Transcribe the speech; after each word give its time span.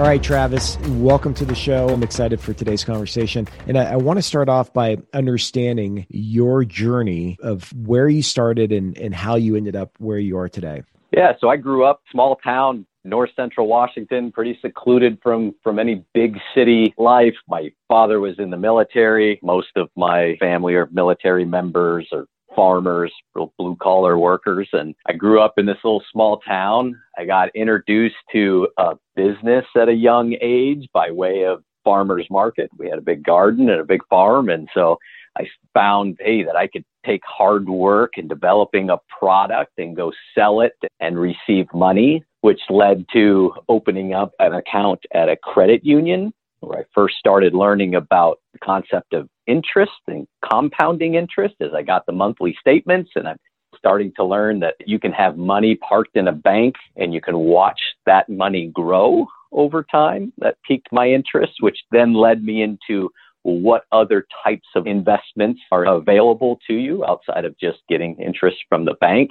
All 0.00 0.06
right, 0.06 0.22
Travis, 0.22 0.78
welcome 0.88 1.34
to 1.34 1.44
the 1.44 1.54
show. 1.54 1.90
I'm 1.90 2.02
excited 2.02 2.40
for 2.40 2.54
today's 2.54 2.84
conversation. 2.84 3.46
And 3.66 3.76
I, 3.76 3.92
I 3.92 3.96
want 3.96 4.16
to 4.16 4.22
start 4.22 4.48
off 4.48 4.72
by 4.72 4.96
understanding 5.12 6.06
your 6.08 6.64
journey 6.64 7.36
of 7.42 7.70
where 7.74 8.08
you 8.08 8.22
started 8.22 8.72
and, 8.72 8.96
and 8.96 9.14
how 9.14 9.34
you 9.34 9.56
ended 9.56 9.76
up 9.76 9.92
where 9.98 10.18
you 10.18 10.38
are 10.38 10.48
today. 10.48 10.84
Yeah, 11.14 11.32
so 11.38 11.50
I 11.50 11.58
grew 11.58 11.84
up 11.84 12.00
small 12.10 12.36
town, 12.36 12.86
north 13.04 13.28
central 13.36 13.66
Washington, 13.66 14.32
pretty 14.32 14.58
secluded 14.62 15.18
from 15.22 15.54
from 15.62 15.78
any 15.78 16.02
big 16.14 16.38
city 16.54 16.94
life. 16.96 17.34
My 17.46 17.70
father 17.86 18.20
was 18.20 18.38
in 18.38 18.48
the 18.48 18.56
military. 18.56 19.38
Most 19.42 19.68
of 19.76 19.90
my 19.96 20.36
family 20.40 20.76
are 20.76 20.88
military 20.90 21.44
members 21.44 22.08
or 22.10 22.24
farmers, 22.54 23.12
real 23.34 23.52
blue 23.58 23.76
collar 23.80 24.18
workers. 24.18 24.68
And 24.72 24.94
I 25.06 25.12
grew 25.12 25.40
up 25.40 25.54
in 25.56 25.66
this 25.66 25.78
little 25.84 26.02
small 26.12 26.38
town. 26.40 27.00
I 27.18 27.24
got 27.24 27.54
introduced 27.54 28.16
to 28.32 28.68
a 28.76 28.96
business 29.16 29.64
at 29.76 29.88
a 29.88 29.94
young 29.94 30.36
age 30.40 30.88
by 30.92 31.10
way 31.10 31.44
of 31.44 31.62
farmers 31.84 32.26
market. 32.30 32.70
We 32.76 32.88
had 32.88 32.98
a 32.98 33.02
big 33.02 33.24
garden 33.24 33.70
and 33.70 33.80
a 33.80 33.84
big 33.84 34.02
farm. 34.08 34.48
And 34.48 34.68
so 34.74 34.98
I 35.38 35.48
found, 35.74 36.18
hey, 36.20 36.42
that 36.44 36.56
I 36.56 36.66
could 36.66 36.84
take 37.06 37.22
hard 37.24 37.68
work 37.68 38.12
and 38.16 38.28
developing 38.28 38.90
a 38.90 38.98
product 39.18 39.72
and 39.78 39.96
go 39.96 40.12
sell 40.34 40.60
it 40.60 40.74
and 40.98 41.18
receive 41.18 41.66
money, 41.72 42.24
which 42.42 42.60
led 42.68 43.06
to 43.12 43.54
opening 43.68 44.12
up 44.12 44.32
an 44.38 44.52
account 44.54 45.00
at 45.14 45.28
a 45.28 45.36
credit 45.36 45.84
union 45.84 46.32
where 46.60 46.80
I 46.80 46.84
first 46.94 47.16
started 47.16 47.54
learning 47.54 47.94
about 47.94 48.38
the 48.52 48.58
concept 48.58 49.14
of 49.14 49.28
interest 49.50 49.92
and 50.06 50.26
compounding 50.48 51.14
interest 51.14 51.54
as 51.60 51.70
I 51.74 51.82
got 51.82 52.06
the 52.06 52.12
monthly 52.12 52.56
statements 52.60 53.10
and 53.16 53.28
I'm 53.28 53.38
starting 53.76 54.12
to 54.16 54.24
learn 54.24 54.60
that 54.60 54.74
you 54.86 54.98
can 54.98 55.12
have 55.12 55.36
money 55.36 55.76
parked 55.76 56.16
in 56.16 56.28
a 56.28 56.32
bank 56.32 56.74
and 56.96 57.14
you 57.14 57.20
can 57.20 57.38
watch 57.38 57.80
that 58.06 58.28
money 58.28 58.70
grow 58.72 59.26
over 59.52 59.82
time. 59.82 60.32
That 60.38 60.56
piqued 60.66 60.88
my 60.92 61.08
interest, 61.08 61.54
which 61.60 61.78
then 61.90 62.14
led 62.14 62.44
me 62.44 62.62
into 62.62 63.10
what 63.42 63.84
other 63.90 64.26
types 64.44 64.68
of 64.76 64.86
investments 64.86 65.60
are 65.72 65.86
available 65.86 66.58
to 66.66 66.74
you 66.74 67.04
outside 67.06 67.44
of 67.44 67.58
just 67.58 67.78
getting 67.88 68.16
interest 68.16 68.58
from 68.68 68.84
the 68.84 68.94
bank 69.00 69.30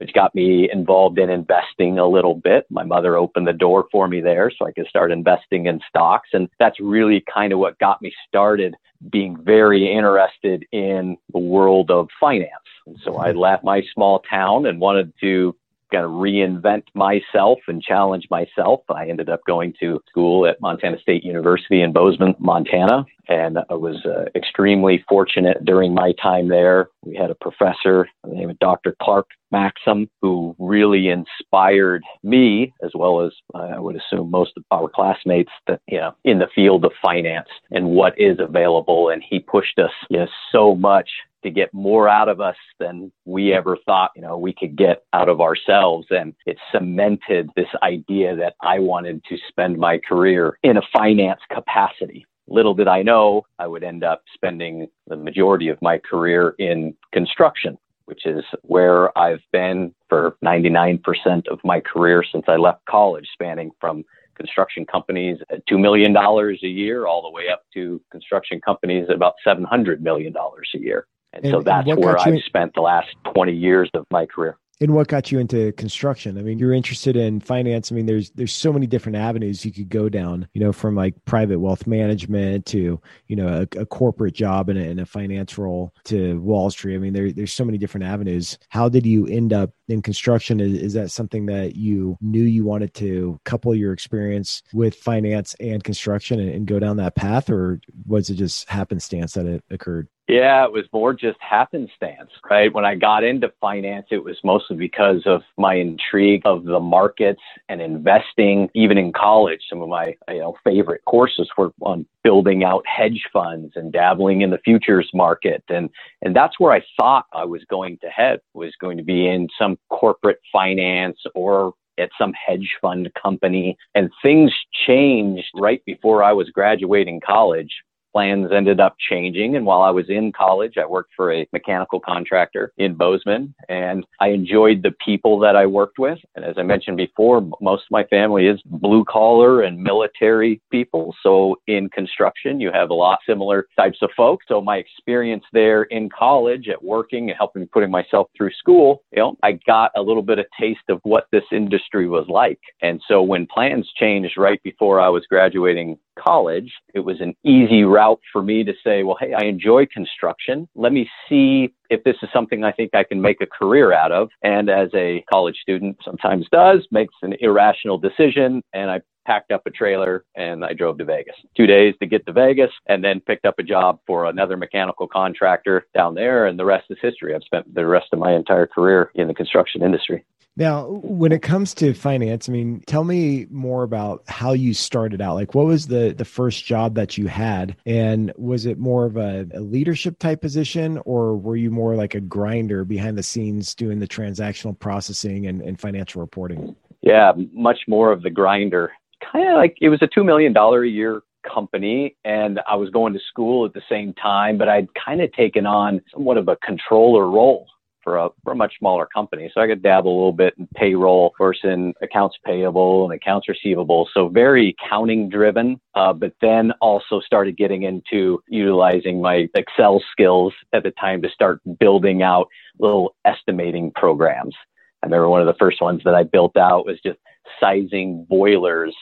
which 0.00 0.14
got 0.14 0.34
me 0.34 0.68
involved 0.72 1.18
in 1.18 1.28
investing 1.28 1.98
a 1.98 2.08
little 2.08 2.34
bit. 2.34 2.66
My 2.70 2.84
mother 2.84 3.16
opened 3.16 3.46
the 3.46 3.52
door 3.52 3.86
for 3.92 4.08
me 4.08 4.22
there 4.22 4.50
so 4.50 4.66
I 4.66 4.72
could 4.72 4.86
start 4.86 5.12
investing 5.12 5.66
in 5.66 5.78
stocks. 5.86 6.30
And 6.32 6.48
that's 6.58 6.80
really 6.80 7.22
kind 7.32 7.52
of 7.52 7.58
what 7.58 7.78
got 7.78 8.00
me 8.00 8.10
started 8.26 8.74
being 9.10 9.36
very 9.42 9.92
interested 9.92 10.64
in 10.72 11.18
the 11.32 11.38
world 11.38 11.90
of 11.90 12.08
finance. 12.18 12.50
And 12.86 12.98
so 13.04 13.18
I 13.18 13.28
mm-hmm. 13.28 13.38
left 13.38 13.64
my 13.64 13.82
small 13.92 14.20
town 14.20 14.64
and 14.64 14.80
wanted 14.80 15.12
to 15.20 15.54
kind 15.90 16.04
of 16.04 16.12
reinvent 16.12 16.84
myself 16.94 17.58
and 17.68 17.82
challenge 17.82 18.26
myself. 18.30 18.80
I 18.88 19.08
ended 19.08 19.28
up 19.28 19.40
going 19.46 19.74
to 19.80 20.00
school 20.08 20.46
at 20.46 20.60
Montana 20.60 20.98
State 21.00 21.24
University 21.24 21.82
in 21.82 21.92
Bozeman, 21.92 22.34
Montana, 22.38 23.04
and 23.28 23.58
I 23.68 23.74
was 23.74 24.04
uh, 24.04 24.24
extremely 24.34 25.04
fortunate 25.08 25.64
during 25.64 25.94
my 25.94 26.12
time 26.20 26.48
there. 26.48 26.88
We 27.04 27.16
had 27.16 27.30
a 27.30 27.34
professor 27.34 28.08
named 28.26 28.58
Dr. 28.60 28.96
Clark 29.00 29.28
Maxim 29.52 30.08
who 30.20 30.54
really 30.58 31.08
inspired 31.08 32.02
me, 32.22 32.72
as 32.82 32.90
well 32.94 33.24
as 33.24 33.32
uh, 33.54 33.58
I 33.58 33.78
would 33.78 33.96
assume 33.96 34.30
most 34.30 34.52
of 34.56 34.64
our 34.70 34.88
classmates, 34.88 35.50
that 35.66 35.80
you 35.88 35.98
know, 35.98 36.14
in 36.24 36.38
the 36.38 36.48
field 36.54 36.84
of 36.84 36.92
finance 37.02 37.48
and 37.70 37.90
what 37.90 38.18
is 38.18 38.38
available. 38.38 39.10
And 39.10 39.22
he 39.28 39.38
pushed 39.38 39.78
us 39.78 39.92
you 40.08 40.18
know, 40.18 40.26
so 40.52 40.74
much 40.74 41.08
to 41.42 41.50
get 41.50 41.72
more 41.72 42.08
out 42.08 42.28
of 42.28 42.40
us 42.40 42.56
than 42.78 43.10
we 43.24 43.52
ever 43.52 43.76
thought, 43.86 44.10
you 44.14 44.22
know, 44.22 44.36
we 44.36 44.52
could 44.52 44.76
get 44.76 45.04
out 45.12 45.28
of 45.28 45.40
ourselves. 45.40 46.06
And 46.10 46.34
it 46.46 46.58
cemented 46.72 47.50
this 47.56 47.68
idea 47.82 48.36
that 48.36 48.54
I 48.60 48.78
wanted 48.78 49.22
to 49.24 49.36
spend 49.48 49.78
my 49.78 49.98
career 49.98 50.58
in 50.62 50.76
a 50.76 50.82
finance 50.92 51.40
capacity. 51.52 52.26
Little 52.48 52.74
did 52.74 52.88
I 52.88 53.02
know 53.02 53.46
I 53.58 53.66
would 53.66 53.84
end 53.84 54.02
up 54.02 54.22
spending 54.34 54.88
the 55.06 55.16
majority 55.16 55.68
of 55.68 55.80
my 55.80 55.98
career 55.98 56.54
in 56.58 56.94
construction, 57.12 57.78
which 58.06 58.26
is 58.26 58.44
where 58.62 59.16
I've 59.16 59.42
been 59.52 59.94
for 60.08 60.36
99% 60.44 61.00
of 61.48 61.60
my 61.62 61.80
career 61.80 62.24
since 62.32 62.44
I 62.48 62.56
left 62.56 62.84
college, 62.86 63.28
spanning 63.32 63.70
from 63.80 64.04
construction 64.40 64.86
companies 64.86 65.38
at 65.50 65.64
$2 65.68 65.78
million 65.78 66.16
a 66.16 66.66
year 66.66 67.06
all 67.06 67.22
the 67.22 67.30
way 67.30 67.50
up 67.52 67.62
to 67.74 68.00
construction 68.10 68.60
companies 68.60 69.06
at 69.08 69.14
about 69.14 69.34
$700 69.46 70.00
million 70.00 70.34
a 70.34 70.78
year. 70.78 71.06
And, 71.32 71.44
and 71.44 71.52
so 71.52 71.62
that's 71.62 71.86
where 71.86 72.18
I've 72.18 72.34
in- 72.34 72.42
spent 72.42 72.74
the 72.74 72.80
last 72.80 73.08
20 73.34 73.52
years 73.52 73.90
of 73.94 74.06
my 74.10 74.26
career. 74.26 74.56
And 74.82 74.94
what 74.94 75.08
got 75.08 75.30
you 75.30 75.38
into 75.38 75.72
construction? 75.72 76.38
I 76.38 76.42
mean, 76.42 76.58
you're 76.58 76.72
interested 76.72 77.14
in 77.14 77.40
finance. 77.40 77.92
I 77.92 77.94
mean, 77.94 78.06
there's 78.06 78.30
there's 78.30 78.54
so 78.54 78.72
many 78.72 78.86
different 78.86 79.16
avenues 79.16 79.62
you 79.62 79.72
could 79.72 79.90
go 79.90 80.08
down. 80.08 80.48
You 80.54 80.62
know, 80.62 80.72
from 80.72 80.94
like 80.94 81.22
private 81.26 81.58
wealth 81.60 81.86
management 81.86 82.64
to 82.66 82.98
you 83.26 83.36
know 83.36 83.66
a, 83.76 83.80
a 83.80 83.84
corporate 83.84 84.32
job 84.32 84.70
in 84.70 84.78
a, 84.78 84.80
in 84.80 84.98
a 84.98 85.04
finance 85.04 85.58
role 85.58 85.94
to 86.04 86.40
Wall 86.40 86.70
Street. 86.70 86.94
I 86.94 86.98
mean, 86.98 87.12
there, 87.12 87.30
there's 87.30 87.52
so 87.52 87.64
many 87.64 87.76
different 87.76 88.06
avenues. 88.06 88.58
How 88.70 88.88
did 88.88 89.04
you 89.04 89.26
end 89.26 89.52
up 89.52 89.70
in 89.88 90.00
construction? 90.00 90.60
Is, 90.60 90.80
is 90.80 90.92
that 90.94 91.10
something 91.10 91.44
that 91.46 91.76
you 91.76 92.16
knew 92.22 92.44
you 92.44 92.64
wanted 92.64 92.94
to 92.94 93.38
couple 93.44 93.74
your 93.74 93.92
experience 93.92 94.62
with 94.72 94.94
finance 94.94 95.54
and 95.60 95.84
construction 95.84 96.40
and, 96.40 96.48
and 96.48 96.66
go 96.66 96.78
down 96.78 96.96
that 96.96 97.16
path, 97.16 97.50
or 97.50 97.82
was 98.06 98.30
it 98.30 98.36
just 98.36 98.66
happenstance 98.70 99.34
that 99.34 99.44
it 99.44 99.62
occurred? 99.70 100.08
Yeah, 100.30 100.64
it 100.64 100.70
was 100.70 100.84
more 100.92 101.12
just 101.12 101.38
happenstance, 101.40 102.30
right? 102.48 102.72
When 102.72 102.84
I 102.84 102.94
got 102.94 103.24
into 103.24 103.52
finance, 103.60 104.06
it 104.12 104.22
was 104.22 104.36
mostly 104.44 104.76
because 104.76 105.22
of 105.26 105.42
my 105.58 105.74
intrigue 105.74 106.42
of 106.44 106.62
the 106.62 106.78
markets 106.78 107.40
and 107.68 107.82
investing. 107.82 108.70
Even 108.72 108.96
in 108.96 109.12
college, 109.12 109.58
some 109.68 109.82
of 109.82 109.88
my 109.88 110.14
you 110.28 110.38
know 110.38 110.56
favorite 110.62 111.04
courses 111.04 111.50
were 111.58 111.72
on 111.80 112.06
building 112.22 112.62
out 112.62 112.84
hedge 112.86 113.24
funds 113.32 113.72
and 113.74 113.92
dabbling 113.92 114.42
in 114.42 114.50
the 114.50 114.60
futures 114.64 115.10
market, 115.12 115.64
and 115.68 115.90
and 116.22 116.36
that's 116.36 116.60
where 116.60 116.72
I 116.72 116.82
thought 116.96 117.26
I 117.32 117.44
was 117.44 117.64
going 117.68 117.98
to 117.98 118.06
head 118.06 118.38
was 118.54 118.72
going 118.80 118.98
to 118.98 119.04
be 119.04 119.26
in 119.26 119.48
some 119.58 119.78
corporate 119.88 120.38
finance 120.52 121.18
or 121.34 121.72
at 121.98 122.10
some 122.16 122.32
hedge 122.34 122.70
fund 122.80 123.10
company. 123.20 123.76
And 123.96 124.10
things 124.22 124.52
changed 124.86 125.48
right 125.56 125.84
before 125.84 126.22
I 126.22 126.32
was 126.32 126.50
graduating 126.50 127.20
college 127.20 127.72
plans 128.12 128.50
ended 128.52 128.80
up 128.80 128.96
changing. 129.08 129.56
And 129.56 129.66
while 129.66 129.82
I 129.82 129.90
was 129.90 130.06
in 130.08 130.32
college, 130.32 130.74
I 130.76 130.86
worked 130.86 131.12
for 131.16 131.32
a 131.32 131.46
mechanical 131.52 132.00
contractor 132.00 132.72
in 132.78 132.94
Bozeman 132.94 133.54
and 133.68 134.04
I 134.20 134.28
enjoyed 134.28 134.82
the 134.82 134.92
people 135.04 135.38
that 135.40 135.56
I 135.56 135.66
worked 135.66 135.98
with. 135.98 136.18
And 136.34 136.44
as 136.44 136.54
I 136.58 136.62
mentioned 136.62 136.96
before, 136.96 137.40
most 137.60 137.82
of 137.82 137.90
my 137.90 138.04
family 138.04 138.46
is 138.46 138.60
blue 138.64 139.04
collar 139.04 139.62
and 139.62 139.78
military 139.78 140.60
people. 140.70 141.14
So 141.22 141.56
in 141.66 141.88
construction, 141.90 142.60
you 142.60 142.70
have 142.72 142.90
a 142.90 142.94
lot 142.94 143.18
similar 143.26 143.66
types 143.76 143.98
of 144.02 144.10
folks. 144.16 144.46
So 144.48 144.60
my 144.60 144.76
experience 144.76 145.44
there 145.52 145.84
in 145.84 146.08
college 146.10 146.68
at 146.68 146.82
working 146.82 147.30
and 147.30 147.36
helping 147.36 147.66
putting 147.68 147.90
myself 147.90 148.28
through 148.36 148.52
school, 148.58 149.02
you 149.12 149.18
know, 149.18 149.36
I 149.42 149.52
got 149.66 149.92
a 149.96 150.02
little 150.02 150.22
bit 150.22 150.38
of 150.38 150.46
taste 150.58 150.80
of 150.88 151.00
what 151.02 151.26
this 151.32 151.44
industry 151.52 152.08
was 152.08 152.26
like. 152.28 152.60
And 152.82 153.00
so 153.08 153.22
when 153.22 153.46
plans 153.46 153.90
changed 153.98 154.36
right 154.36 154.62
before 154.62 155.00
I 155.00 155.08
was 155.08 155.24
graduating 155.28 155.98
college, 156.18 156.72
it 156.94 157.00
was 157.00 157.20
an 157.20 157.34
easy 157.44 157.84
route 157.84 158.20
for 158.32 158.42
me 158.42 158.64
to 158.64 158.72
say, 158.84 159.02
well, 159.02 159.16
hey, 159.18 159.32
I 159.32 159.44
enjoy 159.44 159.86
construction. 159.86 160.68
Let 160.74 160.92
me 160.92 161.08
see 161.28 161.72
if 161.88 162.02
this 162.04 162.16
is 162.22 162.28
something 162.32 162.64
I 162.64 162.72
think 162.72 162.94
I 162.94 163.04
can 163.04 163.20
make 163.20 163.40
a 163.40 163.46
career 163.46 163.92
out 163.92 164.12
of. 164.12 164.28
And 164.42 164.70
as 164.70 164.88
a 164.94 165.24
college 165.32 165.56
student 165.60 165.96
sometimes 166.04 166.46
does, 166.52 166.86
makes 166.90 167.14
an 167.22 167.34
irrational 167.40 167.98
decision. 167.98 168.62
And 168.72 168.90
I 168.90 169.00
packed 169.26 169.52
up 169.52 169.62
a 169.66 169.70
trailer 169.70 170.24
and 170.34 170.64
I 170.64 170.72
drove 170.72 170.98
to 170.98 171.04
Vegas. 171.04 171.36
Two 171.56 171.66
days 171.66 171.94
to 172.00 172.06
get 172.06 172.26
to 172.26 172.32
Vegas 172.32 172.70
and 172.86 173.04
then 173.04 173.20
picked 173.20 173.44
up 173.44 173.58
a 173.58 173.62
job 173.62 174.00
for 174.06 174.26
another 174.26 174.56
mechanical 174.56 175.06
contractor 175.06 175.86
down 175.94 176.14
there. 176.14 176.46
And 176.46 176.58
the 176.58 176.64
rest 176.64 176.86
is 176.90 176.98
history. 177.00 177.34
I've 177.34 177.42
spent 177.42 177.72
the 177.74 177.86
rest 177.86 178.08
of 178.12 178.18
my 178.18 178.32
entire 178.34 178.66
career 178.66 179.10
in 179.14 179.28
the 179.28 179.34
construction 179.34 179.82
industry. 179.82 180.24
Now, 180.60 180.88
when 181.02 181.32
it 181.32 181.40
comes 181.40 181.72
to 181.76 181.94
finance, 181.94 182.46
I 182.46 182.52
mean, 182.52 182.82
tell 182.86 183.02
me 183.02 183.46
more 183.50 183.82
about 183.82 184.24
how 184.28 184.52
you 184.52 184.74
started 184.74 185.22
out. 185.22 185.36
Like, 185.36 185.54
what 185.54 185.64
was 185.64 185.86
the 185.86 186.12
the 186.12 186.26
first 186.26 186.66
job 186.66 186.96
that 186.96 187.16
you 187.16 187.28
had, 187.28 187.74
and 187.86 188.30
was 188.36 188.66
it 188.66 188.78
more 188.78 189.06
of 189.06 189.16
a, 189.16 189.46
a 189.54 189.60
leadership 189.60 190.18
type 190.18 190.42
position, 190.42 191.00
or 191.06 191.34
were 191.34 191.56
you 191.56 191.70
more 191.70 191.96
like 191.96 192.14
a 192.14 192.20
grinder 192.20 192.84
behind 192.84 193.16
the 193.16 193.22
scenes 193.22 193.74
doing 193.74 194.00
the 194.00 194.06
transactional 194.06 194.78
processing 194.78 195.46
and, 195.46 195.62
and 195.62 195.80
financial 195.80 196.20
reporting? 196.20 196.76
Yeah, 197.00 197.32
much 197.54 197.78
more 197.88 198.12
of 198.12 198.20
the 198.20 198.28
grinder. 198.28 198.92
Kind 199.32 199.48
of 199.48 199.54
like 199.54 199.78
it 199.80 199.88
was 199.88 200.02
a 200.02 200.08
two 200.14 200.24
million 200.24 200.52
dollar 200.52 200.84
a 200.84 200.88
year 200.90 201.22
company 201.42 202.16
and 202.26 202.60
I 202.68 202.76
was 202.76 202.90
going 202.90 203.14
to 203.14 203.20
school 203.30 203.64
at 203.64 203.72
the 203.72 203.80
same 203.88 204.12
time, 204.12 204.58
but 204.58 204.68
I'd 204.68 204.88
kind 204.92 205.22
of 205.22 205.32
taken 205.32 205.64
on 205.64 206.02
somewhat 206.12 206.36
of 206.36 206.48
a 206.48 206.56
controller 206.56 207.30
role 207.30 207.66
for 208.02 208.18
a, 208.18 208.28
for 208.42 208.52
a 208.52 208.56
much 208.56 208.74
smaller 208.78 209.06
company. 209.06 209.50
So 209.52 209.60
I 209.60 209.66
could 209.66 209.82
dabble 209.82 210.12
a 210.12 210.16
little 210.16 210.32
bit 210.32 210.54
in 210.58 210.68
payroll, 210.74 211.30
course, 211.40 211.60
in 211.64 211.94
accounts 212.02 212.36
payable 212.44 213.04
and 213.04 213.14
accounts 213.14 213.48
receivable. 213.48 214.08
So 214.12 214.28
very 214.28 214.76
accounting 214.78 215.28
driven, 215.28 215.80
uh, 215.94 216.12
but 216.12 216.34
then 216.40 216.72
also 216.80 217.20
started 217.20 217.56
getting 217.56 217.84
into 217.84 218.42
utilizing 218.48 219.20
my 219.20 219.48
Excel 219.54 220.02
skills 220.12 220.52
at 220.72 220.82
the 220.82 220.90
time 220.92 221.22
to 221.22 221.30
start 221.30 221.60
building 221.78 222.22
out 222.22 222.48
little 222.78 223.14
estimating 223.24 223.90
programs. 223.92 224.54
I 225.02 225.06
remember 225.06 225.30
one 225.30 225.40
of 225.40 225.46
the 225.46 225.58
first 225.58 225.80
ones 225.80 226.02
that 226.04 226.14
I 226.14 226.24
built 226.24 226.56
out 226.56 226.84
was 226.84 227.00
just 227.00 227.18
sizing 227.58 228.26
boilers 228.28 228.94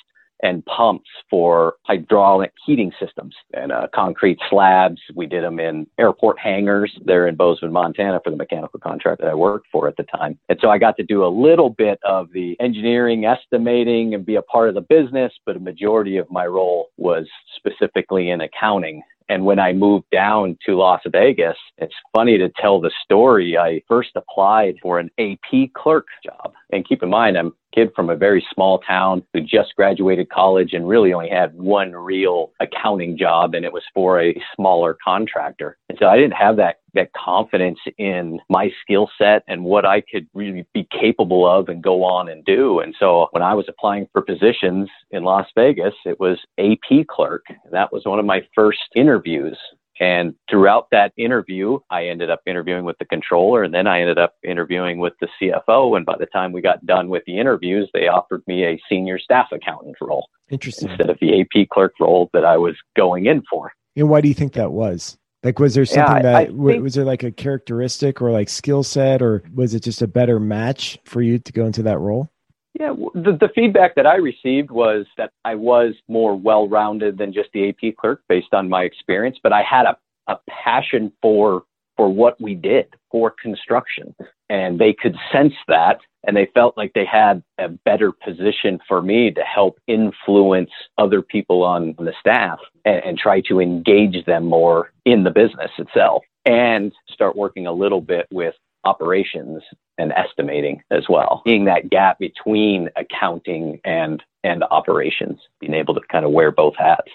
and 0.42 0.64
pumps 0.66 1.08
for 1.30 1.74
hydraulic 1.82 2.52
heating 2.64 2.92
systems 3.00 3.34
and 3.54 3.72
uh, 3.72 3.86
concrete 3.94 4.38
slabs. 4.48 5.00
We 5.14 5.26
did 5.26 5.44
them 5.44 5.60
in 5.60 5.86
airport 5.98 6.38
hangars 6.38 6.96
there 7.04 7.26
in 7.26 7.34
Bozeman, 7.34 7.72
Montana 7.72 8.20
for 8.22 8.30
the 8.30 8.36
mechanical 8.36 8.80
contract 8.80 9.20
that 9.20 9.28
I 9.28 9.34
worked 9.34 9.66
for 9.72 9.88
at 9.88 9.96
the 9.96 10.04
time. 10.04 10.38
And 10.48 10.58
so 10.60 10.70
I 10.70 10.78
got 10.78 10.96
to 10.96 11.02
do 11.02 11.24
a 11.24 11.28
little 11.28 11.70
bit 11.70 11.98
of 12.04 12.32
the 12.32 12.56
engineering, 12.60 13.24
estimating, 13.24 14.14
and 14.14 14.24
be 14.24 14.36
a 14.36 14.42
part 14.42 14.68
of 14.68 14.74
the 14.74 14.80
business, 14.80 15.32
but 15.44 15.56
a 15.56 15.60
majority 15.60 16.16
of 16.16 16.30
my 16.30 16.46
role 16.46 16.90
was 16.96 17.26
specifically 17.56 18.30
in 18.30 18.40
accounting 18.40 19.02
and 19.28 19.44
when 19.44 19.58
I 19.58 19.72
moved 19.72 20.06
down 20.10 20.56
to 20.64 20.76
Las 20.76 21.02
Vegas, 21.06 21.56
it's 21.76 21.94
funny 22.14 22.38
to 22.38 22.48
tell 22.60 22.80
the 22.80 22.90
story. 23.04 23.58
I 23.58 23.82
first 23.86 24.10
applied 24.16 24.76
for 24.82 24.98
an 24.98 25.10
AP 25.18 25.72
clerk 25.74 26.06
job. 26.24 26.54
And 26.72 26.88
keep 26.88 27.02
in 27.02 27.10
mind, 27.10 27.36
I'm 27.36 27.52
kid 27.74 27.90
from 27.94 28.10
a 28.10 28.16
very 28.16 28.44
small 28.54 28.78
town 28.80 29.22
who 29.32 29.40
just 29.40 29.74
graduated 29.76 30.30
college 30.30 30.72
and 30.72 30.88
really 30.88 31.12
only 31.12 31.28
had 31.28 31.54
one 31.54 31.92
real 31.92 32.52
accounting 32.60 33.16
job, 33.16 33.54
and 33.54 33.64
it 33.64 33.72
was 33.72 33.82
for 33.94 34.20
a 34.20 34.40
smaller 34.54 34.96
contractor. 35.04 35.76
And 35.88 35.98
so 36.00 36.06
I 36.06 36.16
didn't 36.16 36.32
have 36.32 36.56
that 36.56 36.76
that 36.94 37.12
confidence 37.12 37.78
in 37.98 38.40
my 38.48 38.70
skill 38.82 39.10
set 39.18 39.42
and 39.46 39.64
what 39.64 39.84
I 39.84 40.00
could 40.00 40.26
really 40.34 40.66
be 40.72 40.88
capable 40.90 41.48
of 41.48 41.68
and 41.68 41.82
go 41.82 42.02
on 42.02 42.28
and 42.28 42.44
do. 42.44 42.80
And 42.80 42.94
so 42.98 43.28
when 43.30 43.42
I 43.42 43.54
was 43.54 43.66
applying 43.68 44.08
for 44.12 44.22
positions 44.22 44.88
in 45.10 45.22
Las 45.22 45.46
Vegas, 45.54 45.94
it 46.04 46.18
was 46.18 46.38
AP 46.58 47.06
clerk. 47.06 47.44
That 47.70 47.92
was 47.92 48.04
one 48.04 48.18
of 48.18 48.24
my 48.24 48.42
first 48.54 48.80
interviews. 48.96 49.58
And 50.00 50.34
throughout 50.48 50.88
that 50.92 51.12
interview, 51.16 51.78
I 51.90 52.06
ended 52.06 52.30
up 52.30 52.40
interviewing 52.46 52.84
with 52.84 52.98
the 52.98 53.04
controller 53.04 53.64
and 53.64 53.74
then 53.74 53.86
I 53.86 54.00
ended 54.00 54.18
up 54.18 54.34
interviewing 54.44 54.98
with 54.98 55.14
the 55.20 55.28
CFO. 55.40 55.96
And 55.96 56.06
by 56.06 56.16
the 56.18 56.26
time 56.26 56.52
we 56.52 56.60
got 56.60 56.84
done 56.86 57.08
with 57.08 57.24
the 57.26 57.38
interviews, 57.38 57.90
they 57.92 58.08
offered 58.08 58.42
me 58.46 58.64
a 58.64 58.80
senior 58.88 59.18
staff 59.18 59.48
accountant 59.52 59.96
role. 60.00 60.28
Interesting. 60.50 60.88
Instead 60.90 61.10
of 61.10 61.18
the 61.20 61.40
AP 61.40 61.68
clerk 61.70 61.94
role 62.00 62.30
that 62.32 62.44
I 62.44 62.56
was 62.56 62.76
going 62.96 63.26
in 63.26 63.42
for. 63.50 63.72
And 63.96 64.08
why 64.08 64.20
do 64.20 64.28
you 64.28 64.34
think 64.34 64.52
that 64.52 64.72
was? 64.72 65.18
Like, 65.42 65.58
was 65.58 65.74
there 65.74 65.84
something 65.84 66.16
yeah, 66.16 66.22
that 66.22 66.34
I 66.34 66.44
think, 66.46 66.82
was 66.82 66.94
there 66.94 67.04
like 67.04 67.22
a 67.22 67.30
characteristic 67.30 68.20
or 68.20 68.32
like 68.32 68.48
skill 68.48 68.82
set, 68.82 69.22
or 69.22 69.44
was 69.54 69.72
it 69.72 69.84
just 69.84 70.02
a 70.02 70.08
better 70.08 70.40
match 70.40 70.98
for 71.04 71.22
you 71.22 71.38
to 71.38 71.52
go 71.52 71.64
into 71.64 71.82
that 71.84 71.98
role? 71.98 72.28
Yeah, 72.74 72.92
the, 73.14 73.36
the 73.40 73.50
feedback 73.54 73.94
that 73.96 74.06
I 74.06 74.16
received 74.16 74.70
was 74.70 75.06
that 75.16 75.32
I 75.44 75.54
was 75.54 75.94
more 76.06 76.36
well 76.36 76.68
rounded 76.68 77.18
than 77.18 77.32
just 77.32 77.50
the 77.52 77.68
AP 77.68 77.96
clerk 77.96 78.22
based 78.28 78.52
on 78.52 78.68
my 78.68 78.82
experience, 78.82 79.38
but 79.42 79.52
I 79.52 79.62
had 79.62 79.86
a, 79.86 79.96
a 80.26 80.38
passion 80.48 81.12
for 81.20 81.64
for 81.96 82.08
what 82.08 82.40
we 82.40 82.54
did 82.54 82.86
for 83.10 83.34
construction. 83.42 84.14
And 84.48 84.78
they 84.78 84.94
could 84.94 85.16
sense 85.32 85.54
that 85.66 85.98
and 86.26 86.36
they 86.36 86.48
felt 86.54 86.76
like 86.76 86.92
they 86.94 87.04
had 87.04 87.42
a 87.58 87.68
better 87.68 88.12
position 88.12 88.78
for 88.88 89.02
me 89.02 89.30
to 89.32 89.42
help 89.42 89.78
influence 89.86 90.70
other 90.96 91.22
people 91.22 91.62
on 91.62 91.94
the 91.98 92.12
staff 92.20 92.58
and, 92.84 93.02
and 93.04 93.18
try 93.18 93.40
to 93.42 93.60
engage 93.60 94.24
them 94.26 94.46
more 94.46 94.92
in 95.04 95.24
the 95.24 95.30
business 95.30 95.70
itself 95.78 96.22
and 96.44 96.92
start 97.10 97.36
working 97.36 97.66
a 97.66 97.72
little 97.72 98.00
bit 98.00 98.26
with 98.30 98.54
operations 98.84 99.62
and 99.98 100.12
estimating 100.12 100.82
as 100.90 101.04
well. 101.08 101.42
Being 101.44 101.64
that 101.66 101.90
gap 101.90 102.18
between 102.18 102.88
accounting 102.96 103.80
and 103.84 104.22
and 104.44 104.64
operations, 104.70 105.40
being 105.60 105.74
able 105.74 105.94
to 105.94 106.00
kind 106.10 106.24
of 106.24 106.30
wear 106.30 106.50
both 106.50 106.74
hats. 106.76 107.10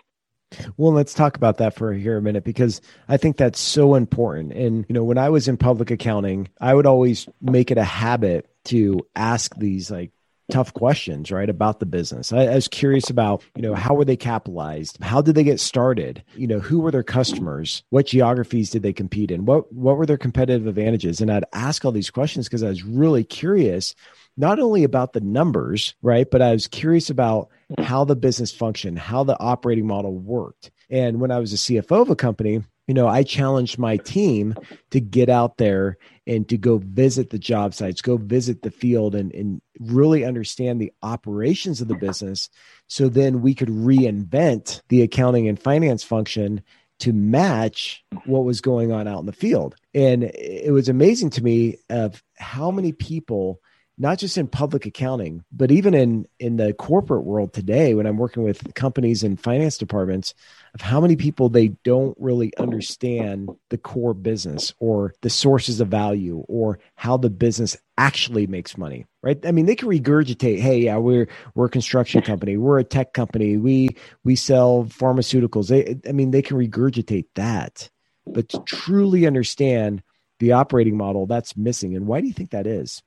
Well, 0.78 0.92
let's 0.92 1.14
talk 1.14 1.36
about 1.36 1.58
that 1.58 1.76
for 1.76 1.94
here 1.94 2.18
a 2.18 2.22
minute 2.22 2.44
because 2.44 2.82
I 3.08 3.18
think 3.18 3.38
that's 3.38 3.60
so 3.60 3.96
important. 3.96 4.54
And 4.54 4.86
you 4.88 4.94
know, 4.94 5.04
when 5.04 5.18
I 5.18 5.30
was 5.30 5.48
in 5.48 5.58
public 5.58 5.90
accounting, 5.90 6.50
I 6.62 6.74
would 6.74 6.86
always 6.86 7.28
make 7.42 7.72
it 7.72 7.78
a 7.78 7.84
habit 7.84 8.50
to 8.66 9.00
ask 9.16 9.56
these 9.56 9.90
like 9.90 10.12
tough 10.52 10.74
questions, 10.74 11.32
right, 11.32 11.50
about 11.50 11.80
the 11.80 11.86
business. 11.86 12.34
I, 12.34 12.46
I, 12.46 12.56
was 12.56 12.68
curious 12.68 13.10
about, 13.10 13.44
you 13.56 13.62
know, 13.62 13.74
how 13.74 13.94
were 13.94 14.06
they 14.06 14.18
capitalized? 14.18 14.98
How 15.02 15.22
did 15.22 15.36
they 15.36 15.44
get 15.44 15.60
started? 15.60 16.24
You 16.36 16.48
know, 16.48 16.60
who 16.60 16.80
were 16.80 16.92
their 16.92 17.04
customers? 17.04 17.84
What 17.90 18.08
geographies 18.08 18.70
did 18.70 18.84
they 18.84 18.94
compete 18.94 19.32
in? 19.32 19.46
What 19.46 19.72
what 19.72 19.98
were 19.98 20.06
their 20.06 20.18
competitive 20.18 20.68
advantages? 20.68 21.22
And 21.22 21.32
I'd 21.32 21.46
ask 21.54 21.86
all 21.86 21.92
these 21.92 22.10
questions 22.10 22.48
because 22.48 22.64
I 22.64 22.70
was 22.70 22.84
really 22.84 23.24
curious 23.24 23.96
not 24.36 24.60
only 24.60 24.84
about 24.84 25.14
the 25.14 25.22
numbers, 25.22 25.96
right? 26.02 26.30
But 26.30 26.42
I 26.42 26.52
was 26.52 26.68
curious 26.68 27.10
about 27.10 27.50
how 27.80 28.04
the 28.04 28.16
business 28.16 28.52
functioned, 28.52 29.00
how 29.00 29.24
the 29.24 29.40
operating 29.40 29.88
model 29.88 30.18
worked. 30.18 30.72
And 30.90 31.20
when 31.20 31.32
I 31.32 31.40
was 31.40 31.54
a 31.54 31.58
CFO 31.58 32.02
of 32.02 32.10
a 32.10 32.16
company, 32.16 32.64
you 32.88 32.94
know, 32.94 33.08
I 33.08 33.24
challenged 33.24 33.80
my 33.80 33.98
team 33.98 34.56
to 34.92 35.00
get 35.00 35.30
out 35.30 35.58
there 35.58 35.98
and 36.26 36.48
to 36.50 36.58
go 36.58 36.78
visit 36.78 37.30
the 37.30 37.40
job 37.40 37.74
sites, 37.74 38.02
go 38.02 38.18
visit 38.18 38.62
the 38.62 38.72
field 38.72 39.16
and, 39.16 39.34
and 39.34 39.62
really 39.80 40.24
understand 40.24 40.80
the 40.80 40.94
operations 41.02 41.82
of 41.82 41.88
the 41.88 41.96
business. 41.96 42.50
So 42.88 43.10
then 43.10 43.42
we 43.42 43.54
could 43.54 43.70
reinvent 43.70 44.82
the 44.90 45.02
accounting 45.02 45.48
and 45.48 45.60
finance 45.60 46.04
function 46.04 46.62
to 47.00 47.12
match 47.12 48.04
what 48.26 48.46
was 48.46 48.62
going 48.62 48.92
on 48.92 49.08
out 49.08 49.20
in 49.20 49.26
the 49.26 49.34
field. 49.34 49.76
And 49.94 50.24
it 50.24 50.72
was 50.72 50.88
amazing 50.88 51.32
to 51.32 51.44
me 51.44 51.78
of 51.90 52.24
how 52.38 52.72
many 52.72 52.94
people 52.94 53.60
not 53.98 54.18
just 54.18 54.38
in 54.38 54.48
public 54.48 54.86
accounting, 54.86 55.44
but 55.52 55.72
even 55.72 55.94
in 55.94 56.26
in 56.40 56.58
the 56.58 56.74
corporate 56.74 57.24
world 57.24 57.54
today, 57.54 57.94
when 57.94 58.08
I'm 58.08 58.18
working 58.18 58.44
with 58.44 58.74
companies 58.74 59.24
and 59.24 59.40
finance 59.40 59.78
departments, 59.78 60.34
of 60.74 60.82
how 60.82 61.00
many 61.00 61.16
people 61.16 61.50
they 61.50 61.70
don't 61.84 62.18
really 62.20 62.56
understand 62.58 63.50
the 63.70 63.78
core 63.78 64.16
business 64.16 64.74
or 64.80 65.14
the 65.22 65.30
sources 65.30 65.80
of 65.80 65.90
value 65.90 66.44
or 66.48 66.80
how 66.96 67.18
the 67.18 67.30
business 67.30 67.78
actually 67.98 68.48
makes 68.48 68.78
money. 68.78 69.06
Right? 69.22 69.44
I 69.46 69.52
mean, 69.52 69.68
they 69.68 69.76
can 69.76 69.90
regurgitate, 69.90 70.60
"Hey, 70.60 70.80
yeah, 70.80 70.98
we're 70.98 71.28
we're 71.54 71.68
a 71.68 71.70
construction 71.70 72.22
company, 72.22 72.58
we're 72.58 72.80
a 72.80 72.84
tech 72.84 73.14
company, 73.14 73.58
we 73.58 73.90
we 74.24 74.36
sell 74.36 74.86
pharmaceuticals." 74.86 75.68
They, 75.68 76.00
I 76.10 76.14
mean, 76.14 76.32
they 76.32 76.42
can 76.42 76.58
regurgitate 76.58 77.28
that, 77.36 77.90
but 78.26 78.50
to 78.50 78.64
truly 78.66 79.28
understand 79.28 80.02
the 80.40 80.54
operating 80.54 80.98
model, 80.98 81.28
that's 81.28 81.56
missing. 81.56 81.96
And 81.96 82.08
why 82.08 82.22
do 82.22 82.28
you 82.28 82.34
think 82.34 82.50
that 82.52 82.68
is? 82.68 83.04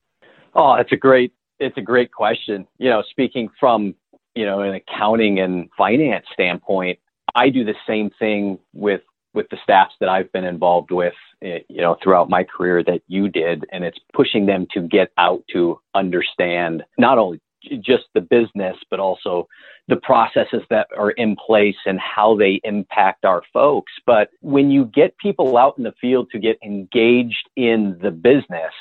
Oh, 0.57 0.75
it's 0.75 0.93
a 0.93 0.97
great 0.97 1.33
it's 1.61 1.79
a 1.79 1.83
great 1.83 2.13
question. 2.13 2.67
You 2.79 2.91
know, 2.91 3.05
speaking 3.11 3.51
from 3.61 3.95
you 4.35 4.47
know 4.47 4.63
an 4.63 4.75
accounting 4.75 5.41
and 5.41 5.69
finance 5.79 6.27
standpoint, 6.33 6.99
I 7.35 7.51
do 7.51 7.65
the 7.65 7.75
same 7.87 8.11
thing 8.19 8.59
with 8.73 9.03
with 9.35 9.49
the 9.51 9.59
staffs 9.63 9.95
that 10.01 10.09
I've 10.09 10.33
been 10.33 10.45
involved 10.45 10.91
with, 10.91 11.15
eh, 11.43 11.59
you 11.69 11.83
know, 11.83 11.99
throughout 12.03 12.31
my 12.31 12.43
career 12.43 12.83
that 12.85 13.03
you 13.07 13.29
did, 13.29 13.67
and 13.71 13.85
it's 13.85 13.99
pushing 14.15 14.47
them 14.47 14.67
to 14.73 14.81
get 14.81 15.13
out 15.19 15.45
to 15.53 15.79
understand 15.95 16.85
not 16.99 17.19
only 17.19 17.41
just 17.81 18.05
the 18.15 18.23
business, 18.23 18.77
but 18.91 18.99
also 19.01 19.47
the 19.89 19.97
processes 19.97 20.63
that 20.71 20.89
are 20.97 21.11
in 21.13 21.37
place 21.37 21.77
and 21.87 22.01
how 22.01 22.37
they 22.37 22.61
impact 22.65 23.27
our 23.27 23.43
folks. 23.53 23.93
But 24.07 24.31
when 24.41 24.71
you 24.71 24.87
get 24.87 25.19
people 25.19 25.59
out 25.59 25.77
in 25.77 25.85
the 25.85 25.95
field 26.01 26.31
to 26.33 26.39
get 26.39 26.59
engaged 26.65 27.51
in 27.57 27.99
the 28.01 28.11
business, 28.11 28.73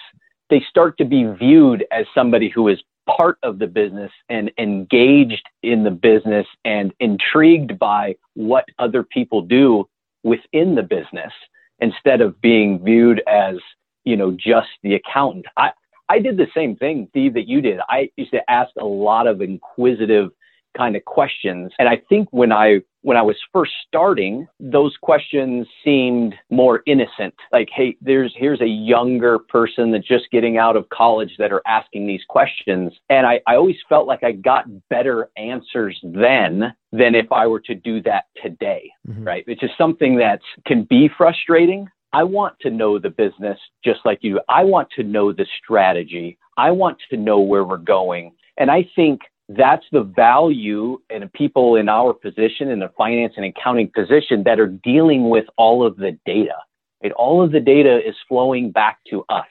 they 0.50 0.64
start 0.70 0.98
to 0.98 1.06
be 1.06 1.26
viewed 1.26 1.86
as 1.92 2.06
somebody 2.14 2.50
who 2.50 2.68
is 2.68 2.80
part 3.08 3.38
of 3.44 3.60
the 3.60 3.68
business 3.68 4.12
and 4.30 4.52
engaged 4.58 5.44
in 5.64 5.84
the 5.84 5.92
business 5.92 6.48
and 6.66 6.94
intrigued 7.00 7.78
by 7.78 8.16
what 8.34 8.66
other 8.80 9.04
people 9.04 9.42
do 9.42 9.88
within 10.24 10.76
the 10.76 10.84
business 10.84 11.32
instead 11.80 12.22
of 12.22 12.40
being 12.42 12.84
viewed 12.84 13.22
as 13.28 13.58
you 14.04 14.18
know 14.18 14.32
just 14.32 14.70
the 14.84 14.96
accountant. 14.96 15.46
I 15.58 15.72
i 16.10 16.20
did 16.20 16.38
the 16.38 16.48
same 16.56 16.76
thing 16.76 17.08
steve 17.10 17.34
that 17.36 17.48
you 17.48 17.62
did. 17.62 17.80
I 17.90 18.10
used 18.18 18.32
to 18.32 18.50
ask 18.50 18.72
a 18.80 18.86
lot 18.86 19.28
of 19.28 19.42
inquisitive 19.42 20.32
kind 20.76 20.96
of 20.96 21.06
questions. 21.06 21.72
And 21.80 21.88
I 21.88 22.02
think 22.10 22.28
when 22.32 22.52
I 22.52 22.82
when 23.02 23.18
I 23.18 23.22
was 23.22 23.36
first 23.54 23.72
starting, 23.88 24.48
those 24.60 24.98
questions 25.00 25.68
seemed 25.84 26.34
more 26.50 26.82
innocent. 26.88 27.36
Like, 27.52 27.70
hey, 27.72 27.96
there's 28.02 28.34
here's 28.36 28.62
a 28.62 28.68
younger 28.68 29.38
person 29.40 29.92
that's 29.92 30.08
just 30.08 30.32
getting 30.32 30.58
out 30.58 30.76
of 30.76 30.90
college 30.90 31.36
that 31.38 31.52
are 31.52 31.62
asking 31.68 32.08
these 32.08 32.24
questions. 32.28 32.94
And 33.10 33.28
I, 33.28 33.42
I 33.48 33.56
always 33.56 33.78
felt 33.88 34.08
like 34.08 34.24
I 34.24 34.32
got 34.32 34.66
better 34.90 35.30
answers 35.38 36.00
then 36.04 36.74
than 36.92 37.14
if 37.16 37.32
I 37.32 37.46
were 37.48 37.60
to 37.62 37.76
do 37.76 38.02
that 38.04 38.26
today. 38.42 38.92
Mm-hmm. 39.08 39.24
Right. 39.24 39.48
Which 39.48 39.64
is 39.64 39.70
something 39.78 40.18
that 40.18 40.42
can 40.66 40.84
be 40.84 41.10
frustrating. 41.16 41.88
I 42.12 42.24
want 42.24 42.56
to 42.62 42.70
know 42.70 42.98
the 42.98 43.10
business 43.10 43.60
just 43.84 44.00
like 44.06 44.20
you. 44.22 44.40
I 44.48 44.64
want 44.64 44.90
to 44.96 45.04
know 45.04 45.34
the 45.34 45.46
strategy. 45.62 46.38
I 46.58 46.72
want 46.72 46.98
to 47.10 47.18
know 47.18 47.40
where 47.40 47.66
we're 47.66 47.78
going. 47.78 48.32
And 48.58 48.72
I 48.72 48.90
think 48.96 49.22
that's 49.50 49.86
the 49.92 50.02
value 50.04 51.00
in 51.10 51.30
people 51.30 51.76
in 51.76 51.88
our 51.88 52.14
position 52.14 52.70
in 52.70 52.80
the 52.80 52.92
finance 52.98 53.34
and 53.38 53.46
accounting 53.46 53.92
position 53.94 54.44
that 54.44 54.60
are 54.60 54.68
dealing 54.68 55.30
with 55.30 55.46
all 55.58 55.86
of 55.86 55.98
the 55.98 56.18
data. 56.26 56.56
Right? 57.04 57.12
All 57.14 57.44
of 57.44 57.52
the 57.52 57.60
data 57.60 58.00
is 58.08 58.16
flowing 58.28 58.72
back 58.72 59.00
to 59.12 59.24
us. 59.30 59.46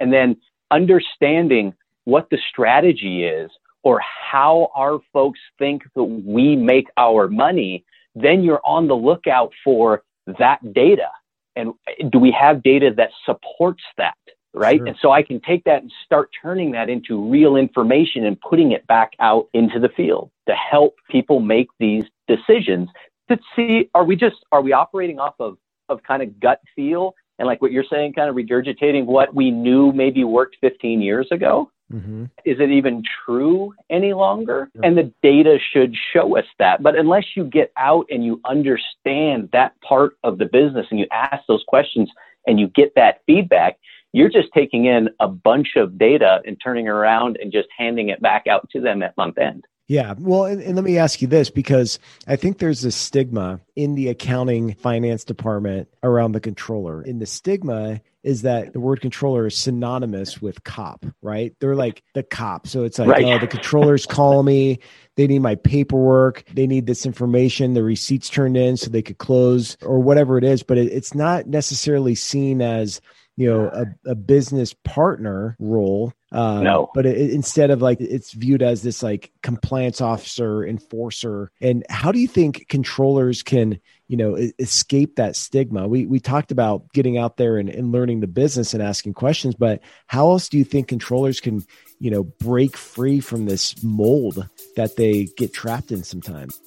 And 0.00 0.12
then 0.12 0.36
understanding 0.70 1.74
what 2.04 2.28
the 2.30 2.38
strategy 2.50 3.24
is 3.24 3.50
or 3.82 4.00
how 4.00 4.70
our 4.74 4.98
folks 5.12 5.38
think 5.58 5.82
that 5.94 6.02
we 6.02 6.56
make 6.56 6.88
our 6.96 7.28
money, 7.28 7.84
then 8.16 8.42
you're 8.42 8.60
on 8.64 8.88
the 8.88 8.96
lookout 8.96 9.52
for 9.62 10.02
that 10.38 10.58
data. 10.72 11.08
And 11.54 11.72
do 12.10 12.18
we 12.18 12.32
have 12.32 12.62
data 12.62 12.90
that 12.96 13.10
supports 13.24 13.82
that? 13.96 14.16
Right? 14.56 14.78
Sure. 14.78 14.86
And 14.86 14.96
so 15.00 15.12
I 15.12 15.22
can 15.22 15.40
take 15.40 15.64
that 15.64 15.82
and 15.82 15.92
start 16.04 16.30
turning 16.40 16.72
that 16.72 16.88
into 16.88 17.28
real 17.30 17.56
information 17.56 18.24
and 18.24 18.40
putting 18.40 18.72
it 18.72 18.86
back 18.86 19.12
out 19.20 19.48
into 19.52 19.78
the 19.78 19.88
field 19.88 20.30
to 20.48 20.54
help 20.54 20.96
people 21.10 21.40
make 21.40 21.68
these 21.78 22.04
decisions 22.26 22.88
to 23.28 23.38
see 23.54 23.90
are 23.94 24.04
we 24.04 24.16
just 24.16 24.36
are 24.52 24.62
we 24.62 24.72
operating 24.72 25.18
off 25.18 25.34
of 25.40 25.58
of 25.88 26.02
kind 26.02 26.22
of 26.22 26.40
gut 26.40 26.60
feel 26.74 27.14
and 27.38 27.46
like 27.46 27.60
what 27.60 27.72
you're 27.72 27.84
saying 27.88 28.12
kind 28.12 28.28
of 28.28 28.36
regurgitating 28.36 29.04
what 29.04 29.34
we 29.34 29.50
knew 29.50 29.92
maybe 29.92 30.24
worked 30.24 30.56
15 30.60 31.00
years 31.00 31.28
ago 31.30 31.70
Mm-hmm. 31.92 32.24
is 32.44 32.58
it 32.58 32.70
even 32.70 33.04
true 33.24 33.72
any 33.90 34.12
longer? 34.12 34.68
Sure. 34.74 34.84
And 34.84 34.98
the 34.98 35.12
data 35.22 35.56
should 35.72 35.94
show 36.12 36.36
us 36.36 36.44
that. 36.58 36.82
But 36.82 36.96
unless 36.96 37.36
you 37.36 37.44
get 37.44 37.70
out 37.76 38.06
and 38.10 38.24
you 38.24 38.40
understand 38.44 39.50
that 39.52 39.80
part 39.82 40.16
of 40.24 40.38
the 40.38 40.46
business 40.46 40.88
and 40.90 40.98
you 40.98 41.06
ask 41.12 41.46
those 41.46 41.62
questions 41.68 42.10
and 42.44 42.58
you 42.58 42.66
get 42.66 42.96
that 42.96 43.20
feedback, 43.24 43.78
you're 44.12 44.30
just 44.30 44.48
taking 44.54 44.86
in 44.86 45.10
a 45.20 45.28
bunch 45.28 45.76
of 45.76 45.98
data 45.98 46.40
and 46.46 46.56
turning 46.62 46.88
around 46.88 47.38
and 47.40 47.52
just 47.52 47.68
handing 47.76 48.08
it 48.08 48.20
back 48.20 48.46
out 48.46 48.68
to 48.70 48.80
them 48.80 49.02
at 49.02 49.16
month 49.16 49.38
end. 49.38 49.66
Yeah. 49.88 50.14
Well, 50.18 50.46
and, 50.46 50.60
and, 50.60 50.74
let 50.74 50.84
me 50.84 50.98
ask 50.98 51.22
you 51.22 51.28
this 51.28 51.48
because 51.48 52.00
I 52.26 52.34
think 52.34 52.58
there's 52.58 52.84
a 52.84 52.90
stigma 52.90 53.60
in 53.76 53.94
the 53.94 54.08
accounting 54.08 54.74
finance 54.74 55.22
department 55.22 55.88
around 56.02 56.32
the 56.32 56.40
controller. 56.40 57.02
And 57.02 57.22
the 57.22 57.26
stigma 57.26 58.00
is 58.24 58.42
that 58.42 58.72
the 58.72 58.80
word 58.80 59.00
controller 59.00 59.46
is 59.46 59.56
synonymous 59.56 60.42
with 60.42 60.64
cop, 60.64 61.06
right? 61.22 61.54
They're 61.60 61.76
like 61.76 62.02
the 62.14 62.24
cop. 62.24 62.66
So 62.66 62.82
it's 62.82 62.98
like, 62.98 63.08
right. 63.08 63.24
oh, 63.26 63.38
the 63.38 63.46
controllers 63.46 64.06
call 64.06 64.42
me. 64.42 64.80
They 65.14 65.28
need 65.28 65.38
my 65.38 65.54
paperwork. 65.54 66.42
They 66.52 66.66
need 66.66 66.86
this 66.86 67.06
information, 67.06 67.74
the 67.74 67.84
receipts 67.84 68.28
turned 68.28 68.56
in 68.56 68.76
so 68.76 68.90
they 68.90 69.02
could 69.02 69.18
close 69.18 69.76
or 69.82 70.00
whatever 70.00 70.36
it 70.36 70.42
is. 70.42 70.64
But 70.64 70.78
it, 70.78 70.92
it's 70.92 71.14
not 71.14 71.46
necessarily 71.46 72.16
seen 72.16 72.60
as, 72.60 73.00
you 73.36 73.50
know, 73.50 73.68
a, 73.68 74.10
a 74.10 74.14
business 74.14 74.72
partner 74.72 75.56
role 75.58 76.12
um, 76.32 76.64
no. 76.64 76.90
But 76.92 77.06
it, 77.06 77.30
instead 77.30 77.70
of 77.70 77.80
like, 77.80 78.00
it's 78.00 78.32
viewed 78.32 78.62
as 78.62 78.82
this 78.82 79.02
like 79.02 79.32
compliance 79.42 80.00
officer, 80.00 80.66
enforcer. 80.66 81.50
And 81.60 81.84
how 81.88 82.12
do 82.12 82.18
you 82.18 82.28
think 82.28 82.66
controllers 82.68 83.42
can, 83.42 83.80
you 84.08 84.16
know, 84.16 84.36
escape 84.58 85.16
that 85.16 85.36
stigma? 85.36 85.86
We, 85.86 86.04
we 86.04 86.20
talked 86.20 86.50
about 86.50 86.92
getting 86.92 87.16
out 87.16 87.36
there 87.36 87.56
and, 87.56 87.70
and 87.70 87.92
learning 87.92 88.20
the 88.20 88.26
business 88.26 88.74
and 88.74 88.82
asking 88.82 89.14
questions, 89.14 89.54
but 89.54 89.80
how 90.08 90.30
else 90.30 90.48
do 90.48 90.58
you 90.58 90.64
think 90.64 90.88
controllers 90.88 91.40
can, 91.40 91.64
you 92.00 92.10
know, 92.10 92.24
break 92.24 92.76
free 92.76 93.20
from 93.20 93.46
this 93.46 93.82
mold 93.82 94.46
that 94.76 94.96
they 94.96 95.28
get 95.38 95.54
trapped 95.54 95.92
in 95.92 96.02
sometimes? 96.02 96.60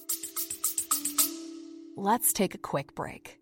Let's 1.95 2.31
take 2.31 2.55
a 2.55 2.57
quick 2.57 2.95
break. 2.95 3.39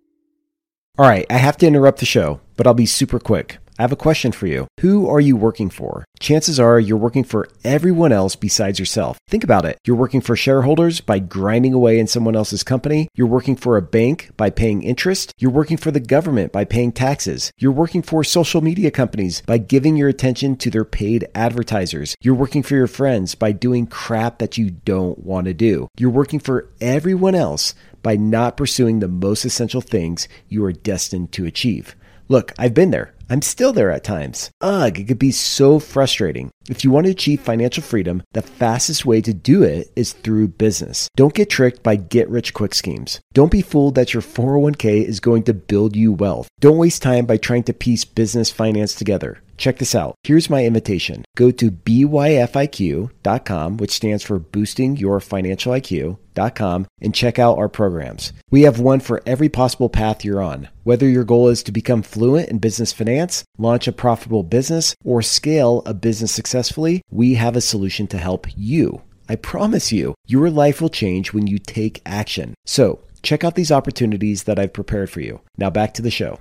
All 0.98 1.07
right, 1.07 1.27
I 1.29 1.38
have 1.38 1.57
to 1.57 1.67
interrupt 1.67 2.00
the 2.00 2.07
show, 2.07 2.41
but 2.57 2.67
I'll 2.67 2.73
be 2.73 2.85
super 2.85 3.19
quick. 3.19 3.59
I 3.79 3.83
have 3.83 3.91
a 3.91 3.95
question 3.95 4.31
for 4.31 4.47
you. 4.47 4.65
Who 4.79 5.07
are 5.07 5.19
you 5.19 5.35
working 5.35 5.69
for? 5.69 6.03
Chances 6.19 6.59
are 6.59 6.79
you're 6.79 6.97
working 6.97 7.23
for 7.23 7.47
everyone 7.63 8.11
else 8.11 8.35
besides 8.35 8.79
yourself. 8.79 9.19
Think 9.27 9.43
about 9.43 9.65
it. 9.65 9.77
You're 9.85 9.95
working 9.95 10.19
for 10.19 10.35
shareholders 10.35 10.99
by 10.99 11.19
grinding 11.19 11.75
away 11.75 11.99
in 11.99 12.07
someone 12.07 12.35
else's 12.35 12.63
company. 12.63 13.07
You're 13.13 13.27
working 13.27 13.55
for 13.55 13.77
a 13.77 13.83
bank 13.83 14.31
by 14.35 14.49
paying 14.49 14.81
interest. 14.81 15.31
You're 15.37 15.51
working 15.51 15.77
for 15.77 15.91
the 15.91 15.99
government 15.99 16.51
by 16.51 16.65
paying 16.65 16.91
taxes. 16.91 17.51
You're 17.59 17.71
working 17.71 18.01
for 18.01 18.23
social 18.23 18.61
media 18.61 18.89
companies 18.89 19.43
by 19.45 19.59
giving 19.59 19.95
your 19.95 20.09
attention 20.09 20.55
to 20.57 20.71
their 20.71 20.85
paid 20.85 21.27
advertisers. 21.35 22.15
You're 22.19 22.33
working 22.33 22.63
for 22.63 22.73
your 22.73 22.87
friends 22.87 23.35
by 23.35 23.51
doing 23.51 23.85
crap 23.85 24.39
that 24.39 24.57
you 24.57 24.71
don't 24.71 25.19
want 25.19 25.45
to 25.45 25.53
do. 25.53 25.87
You're 25.99 26.09
working 26.09 26.39
for 26.39 26.67
everyone 26.81 27.35
else 27.35 27.75
by 28.01 28.15
not 28.15 28.57
pursuing 28.57 28.99
the 28.99 29.07
most 29.07 29.45
essential 29.45 29.81
things 29.81 30.27
you 30.49 30.65
are 30.65 30.73
destined 30.73 31.31
to 31.33 31.45
achieve. 31.45 31.95
Look, 32.29 32.53
I've 32.60 32.74
been 32.74 32.91
there. 32.91 33.13
I'm 33.29 33.41
still 33.41 33.72
there 33.72 33.91
at 33.91 34.03
times. 34.03 34.51
Ugh, 34.62 35.00
it 35.00 35.07
could 35.07 35.19
be 35.19 35.31
so 35.31 35.79
frustrating. 35.79 36.50
If 36.69 36.84
you 36.84 36.91
want 36.91 37.05
to 37.05 37.12
achieve 37.12 37.41
financial 37.41 37.84
freedom, 37.84 38.24
the 38.34 38.41
fastest 38.41 39.05
way 39.05 39.22
to 39.22 39.34
do 39.34 39.63
it 39.63 39.91
is 39.96 40.13
through 40.13 40.50
business. 40.50 41.07
Don't 41.15 41.34
get 41.34 41.50
tricked 41.50 41.84
by 41.84 41.96
get 41.96 42.29
rich 42.29 42.53
quick 42.53 42.74
schemes. 42.74 43.19
Don't 43.34 43.51
be 43.51 43.62
fooled 43.62 43.96
that 43.96 44.13
your 44.13 44.22
401k 44.22 45.03
is 45.05 45.19
going 45.19 45.43
to 45.43 45.53
build 45.53 45.96
you 45.96 46.12
wealth. 46.13 46.48
Don't 46.60 46.77
waste 46.77 47.01
time 47.01 47.25
by 47.25 47.38
trying 47.38 47.63
to 47.63 47.74
piece 47.74 48.03
business 48.03 48.51
finance 48.51 48.93
together. 48.93 49.41
Check 49.57 49.79
this 49.79 49.95
out. 49.95 50.15
Here's 50.23 50.49
my 50.49 50.65
invitation. 50.65 51.25
Go 51.35 51.51
to 51.51 51.71
byfiq.com, 51.71 53.09
which 53.77 53.91
stands 53.91 54.23
for 54.23 54.39
boosting 54.39 54.97
your 54.97 55.19
financial 55.19 55.73
IQ.com, 55.73 56.87
and 57.01 57.15
check 57.15 57.39
out 57.39 57.57
our 57.57 57.67
programs. 57.67 58.33
We 58.51 58.61
have 58.61 58.79
one 58.79 58.99
for 58.99 59.21
every 59.25 59.49
possible 59.49 59.89
path 59.89 60.23
you're 60.23 60.41
on. 60.41 60.69
Whether 60.83 61.09
your 61.09 61.23
goal 61.23 61.49
is 61.49 61.63
to 61.63 61.71
become 61.71 62.03
fluent 62.03 62.49
in 62.49 62.59
business 62.59 62.93
finance, 62.93 63.43
launch 63.57 63.87
a 63.87 63.91
profitable 63.91 64.43
business, 64.43 64.95
or 65.03 65.21
scale 65.21 65.81
a 65.85 65.93
business 65.93 66.31
successfully, 66.31 67.01
we 67.09 67.33
have 67.33 67.55
a 67.55 67.61
solution 67.61 68.07
to 68.07 68.17
help 68.17 68.47
you. 68.55 69.01
I 69.27 69.35
promise 69.35 69.91
you, 69.91 70.15
your 70.25 70.49
life 70.49 70.79
will 70.79 70.89
change 70.89 71.33
when 71.33 71.47
you 71.47 71.57
take 71.57 72.01
action. 72.05 72.53
So, 72.65 72.99
check 73.23 73.43
out 73.43 73.55
these 73.55 73.71
opportunities 73.71 74.43
that 74.43 74.57
I've 74.59 74.71
prepared 74.71 75.09
for 75.09 75.19
you. 75.19 75.41
Now, 75.57 75.69
back 75.69 75.93
to 75.95 76.01
the 76.01 76.11
show. 76.11 76.39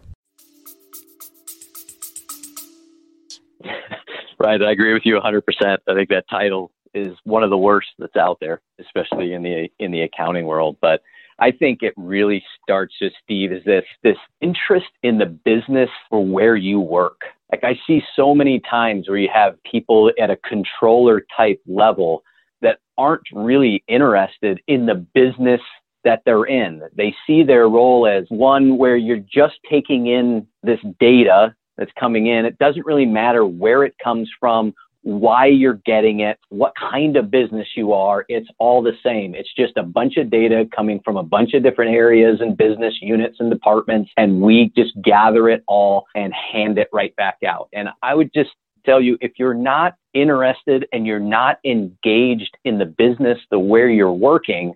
Right. 4.39 4.61
I 4.63 4.71
agree 4.73 4.93
with 4.93 5.07
you 5.07 5.19
100%. 5.19 5.43
I 5.89 5.95
think 5.95 6.11
that 6.11 6.25
title 6.29 6.71
is 6.95 7.17
one 7.25 7.43
of 7.43 7.51
the 7.51 7.59
worst 7.59 7.89
that's 7.99 8.17
out 8.17 8.39
there, 8.41 8.61
especially 8.81 9.33
in 9.33 9.43
the 9.43 9.69
in 9.79 9.91
the 9.93 10.03
accounting 10.03 10.47
world. 10.47 10.77
But 10.81 11.03
I 11.39 11.51
think 11.51 11.83
it 11.83 11.95
really 11.97 12.43
starts 12.63 12.95
with 13.01 13.13
Steve 13.23 13.53
is 13.53 13.65
this 13.65 13.85
this 14.03 14.17
interest 14.41 14.89
in 15.03 15.19
the 15.19 15.27
business 15.27 15.91
or 16.11 16.25
where 16.25 16.57
you 16.57 16.81
work. 16.81 17.23
Like 17.53 17.65
I 17.65 17.79
see 17.87 18.03
so 18.15 18.35
many 18.35 18.61
times 18.61 19.09
where 19.09 19.19
you 19.19 19.29
have 19.33 19.63
people 19.71 20.11
at 20.21 20.31
a 20.31 20.37
controller 20.37 21.25
type 21.37 21.61
level 21.67 22.23
that 22.63 22.79
aren't 22.99 23.27
really 23.33 23.85
interested 23.87 24.61
in 24.67 24.87
the 24.87 24.95
business 24.95 25.61
that 26.05 26.23
they're 26.25 26.45
in. 26.45 26.83
They 26.97 27.15
see 27.27 27.43
their 27.43 27.69
role 27.69 28.07
as 28.07 28.25
one 28.29 28.79
where 28.79 28.97
you're 28.97 29.19
just 29.19 29.57
taking 29.69 30.07
in 30.07 30.47
this 30.63 30.81
data 30.99 31.55
that's 31.77 31.93
coming 31.99 32.27
in. 32.27 32.45
It 32.45 32.59
doesn't 32.59 32.87
really 32.87 33.07
matter 33.07 33.47
where 33.47 33.85
it 33.85 33.95
comes 34.03 34.31
from, 34.39 34.75
why 35.03 35.47
you're 35.47 35.81
getting 35.87 36.21
it, 36.21 36.37
what 36.49 36.73
kind 36.75 37.17
of 37.17 37.31
business 37.31 37.69
you 37.77 37.93
are. 37.93 38.25
It's 38.29 38.49
all 38.59 38.83
the 38.83 38.95
same. 39.05 39.37
It's 39.37 39.55
just 39.55 39.77
a 39.77 39.85
bunch 39.85 40.17
of 40.17 40.31
data 40.31 40.65
coming 40.75 41.01
from 41.05 41.17
a 41.17 41.23
bunch 41.23 41.55
of 41.55 41.63
different 41.63 41.95
areas 41.95 42.41
and 42.41 42.57
business 42.57 42.95
units 43.01 43.37
and 43.39 43.49
departments. 43.49 44.11
And 44.17 44.41
we 44.41 44.73
just 44.77 45.01
gather 45.03 45.49
it 45.49 45.63
all 45.69 46.07
and 46.17 46.33
hand 46.35 46.79
it 46.79 46.89
right 46.93 47.15
back 47.15 47.39
out. 47.47 47.69
And 47.73 47.89
I 48.03 48.17
would 48.17 48.33
just 48.35 48.51
tell 48.85 49.01
you 49.01 49.17
if 49.21 49.33
you're 49.39 49.55
not 49.55 49.95
interested 50.13 50.87
and 50.93 51.07
you're 51.07 51.21
not 51.21 51.59
engaged 51.65 52.57
in 52.65 52.79
the 52.79 52.87
business, 52.87 53.39
the 53.51 53.61
where 53.61 53.89
you're 53.89 54.13
working, 54.13 54.75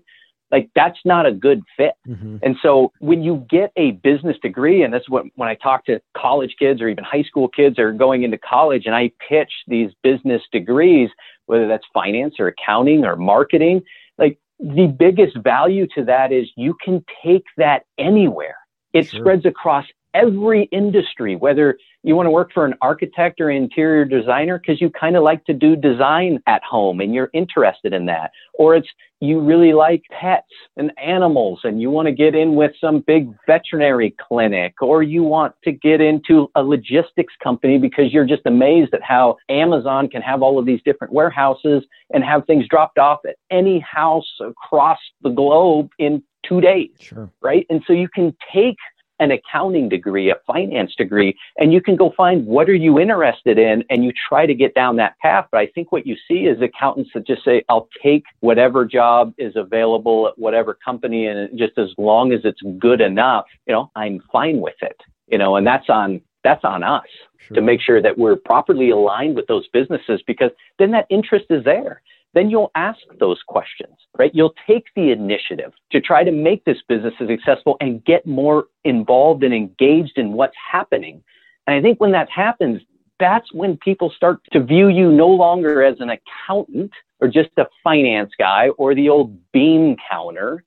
like 0.50 0.70
that's 0.74 0.98
not 1.04 1.26
a 1.26 1.32
good 1.32 1.62
fit. 1.76 1.94
Mm-hmm. 2.06 2.38
And 2.42 2.56
so 2.62 2.92
when 2.98 3.22
you 3.22 3.46
get 3.48 3.72
a 3.76 3.92
business 3.92 4.36
degree, 4.42 4.82
and 4.82 4.92
that's 4.92 5.08
what 5.08 5.26
when 5.36 5.48
I 5.48 5.54
talk 5.54 5.84
to 5.86 6.00
college 6.16 6.54
kids 6.58 6.80
or 6.80 6.88
even 6.88 7.04
high 7.04 7.22
school 7.22 7.48
kids 7.48 7.78
are 7.78 7.92
going 7.92 8.22
into 8.22 8.38
college 8.38 8.86
and 8.86 8.94
I 8.94 9.12
pitch 9.28 9.52
these 9.66 9.90
business 10.02 10.42
degrees, 10.52 11.10
whether 11.46 11.68
that's 11.68 11.86
finance 11.94 12.36
or 12.38 12.48
accounting 12.48 13.04
or 13.04 13.16
marketing, 13.16 13.82
like 14.18 14.38
the 14.58 14.86
biggest 14.86 15.36
value 15.38 15.86
to 15.94 16.04
that 16.04 16.32
is 16.32 16.48
you 16.56 16.76
can 16.84 17.04
take 17.24 17.44
that 17.56 17.84
anywhere. 17.98 18.56
It 18.92 19.06
sure. 19.06 19.20
spreads 19.20 19.46
across 19.46 19.86
every 20.14 20.64
industry, 20.72 21.36
whether 21.36 21.78
you 22.02 22.16
want 22.16 22.26
to 22.26 22.30
work 22.30 22.50
for 22.52 22.64
an 22.64 22.74
architect 22.80 23.40
or 23.40 23.50
interior 23.50 24.04
designer 24.04 24.58
because 24.58 24.80
you 24.80 24.90
kind 24.90 25.16
of 25.16 25.22
like 25.22 25.44
to 25.44 25.52
do 25.52 25.76
design 25.76 26.42
at 26.46 26.62
home 26.62 27.00
and 27.00 27.14
you're 27.14 27.30
interested 27.34 27.92
in 27.92 28.06
that, 28.06 28.30
or 28.54 28.74
it's 28.74 28.88
you 29.20 29.38
really 29.38 29.74
like 29.74 30.02
pets 30.10 30.48
and 30.78 30.90
animals 30.98 31.60
and 31.62 31.80
you 31.80 31.90
want 31.90 32.06
to 32.06 32.12
get 32.12 32.34
in 32.34 32.54
with 32.54 32.72
some 32.80 33.00
big 33.06 33.30
veterinary 33.46 34.14
clinic, 34.18 34.74
or 34.80 35.02
you 35.02 35.22
want 35.22 35.54
to 35.62 35.72
get 35.72 36.00
into 36.00 36.50
a 36.54 36.62
logistics 36.62 37.34
company 37.42 37.78
because 37.78 38.12
you're 38.12 38.24
just 38.24 38.46
amazed 38.46 38.94
at 38.94 39.02
how 39.02 39.36
Amazon 39.50 40.08
can 40.08 40.22
have 40.22 40.42
all 40.42 40.58
of 40.58 40.64
these 40.64 40.80
different 40.86 41.12
warehouses 41.12 41.84
and 42.14 42.24
have 42.24 42.46
things 42.46 42.66
dropped 42.68 42.98
off 42.98 43.20
at 43.28 43.36
any 43.50 43.78
house 43.80 44.28
across 44.40 44.98
the 45.22 45.30
globe 45.30 45.90
in 45.98 46.22
two 46.46 46.62
days. 46.62 46.90
Sure. 46.98 47.30
Right. 47.42 47.66
And 47.68 47.82
so 47.86 47.92
you 47.92 48.08
can 48.08 48.34
take 48.52 48.76
an 49.20 49.30
accounting 49.30 49.88
degree, 49.88 50.30
a 50.30 50.36
finance 50.46 50.94
degree, 50.96 51.36
and 51.58 51.72
you 51.72 51.80
can 51.80 51.94
go 51.94 52.12
find 52.16 52.46
what 52.46 52.68
are 52.68 52.74
you 52.74 52.98
interested 52.98 53.58
in 53.58 53.84
and 53.90 54.02
you 54.04 54.12
try 54.28 54.46
to 54.46 54.54
get 54.54 54.74
down 54.74 54.96
that 54.96 55.16
path. 55.18 55.46
But 55.52 55.58
I 55.58 55.66
think 55.68 55.92
what 55.92 56.06
you 56.06 56.16
see 56.26 56.46
is 56.46 56.60
accountants 56.60 57.10
that 57.14 57.26
just 57.26 57.44
say, 57.44 57.62
I'll 57.68 57.88
take 58.02 58.24
whatever 58.40 58.84
job 58.84 59.34
is 59.38 59.54
available 59.54 60.28
at 60.28 60.38
whatever 60.38 60.76
company 60.84 61.26
and 61.26 61.56
just 61.56 61.78
as 61.78 61.90
long 61.98 62.32
as 62.32 62.40
it's 62.44 62.60
good 62.78 63.00
enough, 63.00 63.44
you 63.66 63.74
know, 63.74 63.90
I'm 63.94 64.20
fine 64.32 64.60
with 64.60 64.74
it. 64.82 65.00
You 65.28 65.38
know, 65.38 65.54
and 65.54 65.64
that's 65.66 65.88
on 65.88 66.20
that's 66.42 66.64
on 66.64 66.82
us 66.82 67.04
sure. 67.46 67.54
to 67.54 67.60
make 67.60 67.80
sure 67.80 68.02
that 68.02 68.18
we're 68.18 68.36
properly 68.36 68.90
aligned 68.90 69.36
with 69.36 69.46
those 69.46 69.68
businesses 69.68 70.22
because 70.26 70.50
then 70.78 70.90
that 70.92 71.06
interest 71.10 71.46
is 71.50 71.62
there 71.64 72.02
then 72.34 72.50
you'll 72.50 72.70
ask 72.74 73.00
those 73.18 73.40
questions, 73.46 73.94
right? 74.18 74.30
You'll 74.34 74.54
take 74.66 74.86
the 74.94 75.10
initiative 75.10 75.72
to 75.92 76.00
try 76.00 76.22
to 76.22 76.30
make 76.30 76.64
this 76.64 76.78
business 76.88 77.14
as 77.20 77.28
successful 77.28 77.76
and 77.80 78.04
get 78.04 78.26
more 78.26 78.66
involved 78.84 79.42
and 79.42 79.52
engaged 79.52 80.16
in 80.16 80.32
what's 80.32 80.56
happening. 80.70 81.22
And 81.66 81.76
I 81.76 81.82
think 81.82 82.00
when 82.00 82.12
that 82.12 82.30
happens, 82.30 82.82
that's 83.18 83.52
when 83.52 83.76
people 83.76 84.10
start 84.14 84.40
to 84.52 84.62
view 84.62 84.88
you 84.88 85.10
no 85.10 85.28
longer 85.28 85.82
as 85.82 85.96
an 86.00 86.10
accountant 86.10 86.92
or 87.20 87.28
just 87.28 87.50
a 87.58 87.66
finance 87.84 88.30
guy 88.38 88.68
or 88.78 88.94
the 88.94 89.08
old 89.08 89.38
bean 89.52 89.96
counter. 90.10 90.64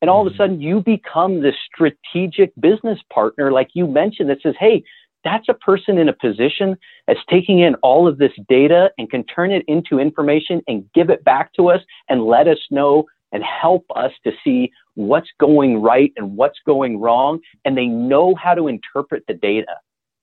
And 0.00 0.10
all 0.10 0.22
of 0.22 0.26
a 0.26 0.30
mm-hmm. 0.30 0.42
sudden, 0.42 0.60
you 0.60 0.80
become 0.80 1.42
the 1.42 1.52
strategic 1.72 2.52
business 2.60 2.98
partner, 3.12 3.52
like 3.52 3.68
you 3.74 3.86
mentioned, 3.86 4.30
that 4.30 4.42
says, 4.42 4.54
hey, 4.58 4.82
that's 5.24 5.48
a 5.48 5.54
person 5.54 5.98
in 5.98 6.08
a 6.08 6.12
position 6.12 6.76
that's 7.06 7.20
taking 7.28 7.60
in 7.60 7.74
all 7.76 8.08
of 8.08 8.18
this 8.18 8.32
data 8.48 8.90
and 8.98 9.10
can 9.10 9.24
turn 9.24 9.52
it 9.52 9.64
into 9.68 9.98
information 9.98 10.62
and 10.66 10.84
give 10.94 11.10
it 11.10 11.24
back 11.24 11.52
to 11.54 11.68
us 11.68 11.80
and 12.08 12.24
let 12.24 12.48
us 12.48 12.58
know 12.70 13.06
and 13.32 13.42
help 13.42 13.84
us 13.96 14.12
to 14.24 14.32
see 14.44 14.70
what's 14.94 15.30
going 15.40 15.80
right 15.80 16.12
and 16.16 16.36
what's 16.36 16.58
going 16.66 17.00
wrong. 17.00 17.40
And 17.64 17.76
they 17.76 17.86
know 17.86 18.34
how 18.34 18.54
to 18.54 18.68
interpret 18.68 19.24
the 19.26 19.34
data. 19.34 19.76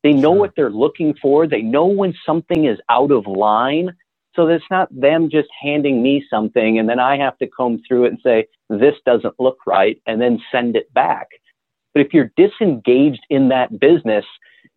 They 0.03 0.13
know 0.13 0.31
what 0.31 0.53
they're 0.55 0.69
looking 0.69 1.15
for. 1.21 1.47
They 1.47 1.61
know 1.61 1.85
when 1.85 2.13
something 2.25 2.65
is 2.65 2.77
out 2.89 3.11
of 3.11 3.27
line. 3.27 3.95
So 4.35 4.45
that 4.45 4.53
it's 4.53 4.65
not 4.69 4.87
them 4.97 5.29
just 5.29 5.49
handing 5.59 6.03
me 6.03 6.23
something 6.29 6.77
and 6.77 6.87
then 6.87 6.99
I 6.99 7.17
have 7.17 7.37
to 7.39 7.47
comb 7.47 7.81
through 7.85 8.05
it 8.05 8.09
and 8.09 8.19
say, 8.23 8.45
this 8.69 8.93
doesn't 9.05 9.39
look 9.39 9.57
right 9.65 9.99
and 10.05 10.21
then 10.21 10.39
send 10.51 10.75
it 10.75 10.93
back. 10.93 11.27
But 11.93 12.05
if 12.05 12.13
you're 12.13 12.31
disengaged 12.37 13.25
in 13.29 13.49
that 13.49 13.79
business, 13.79 14.23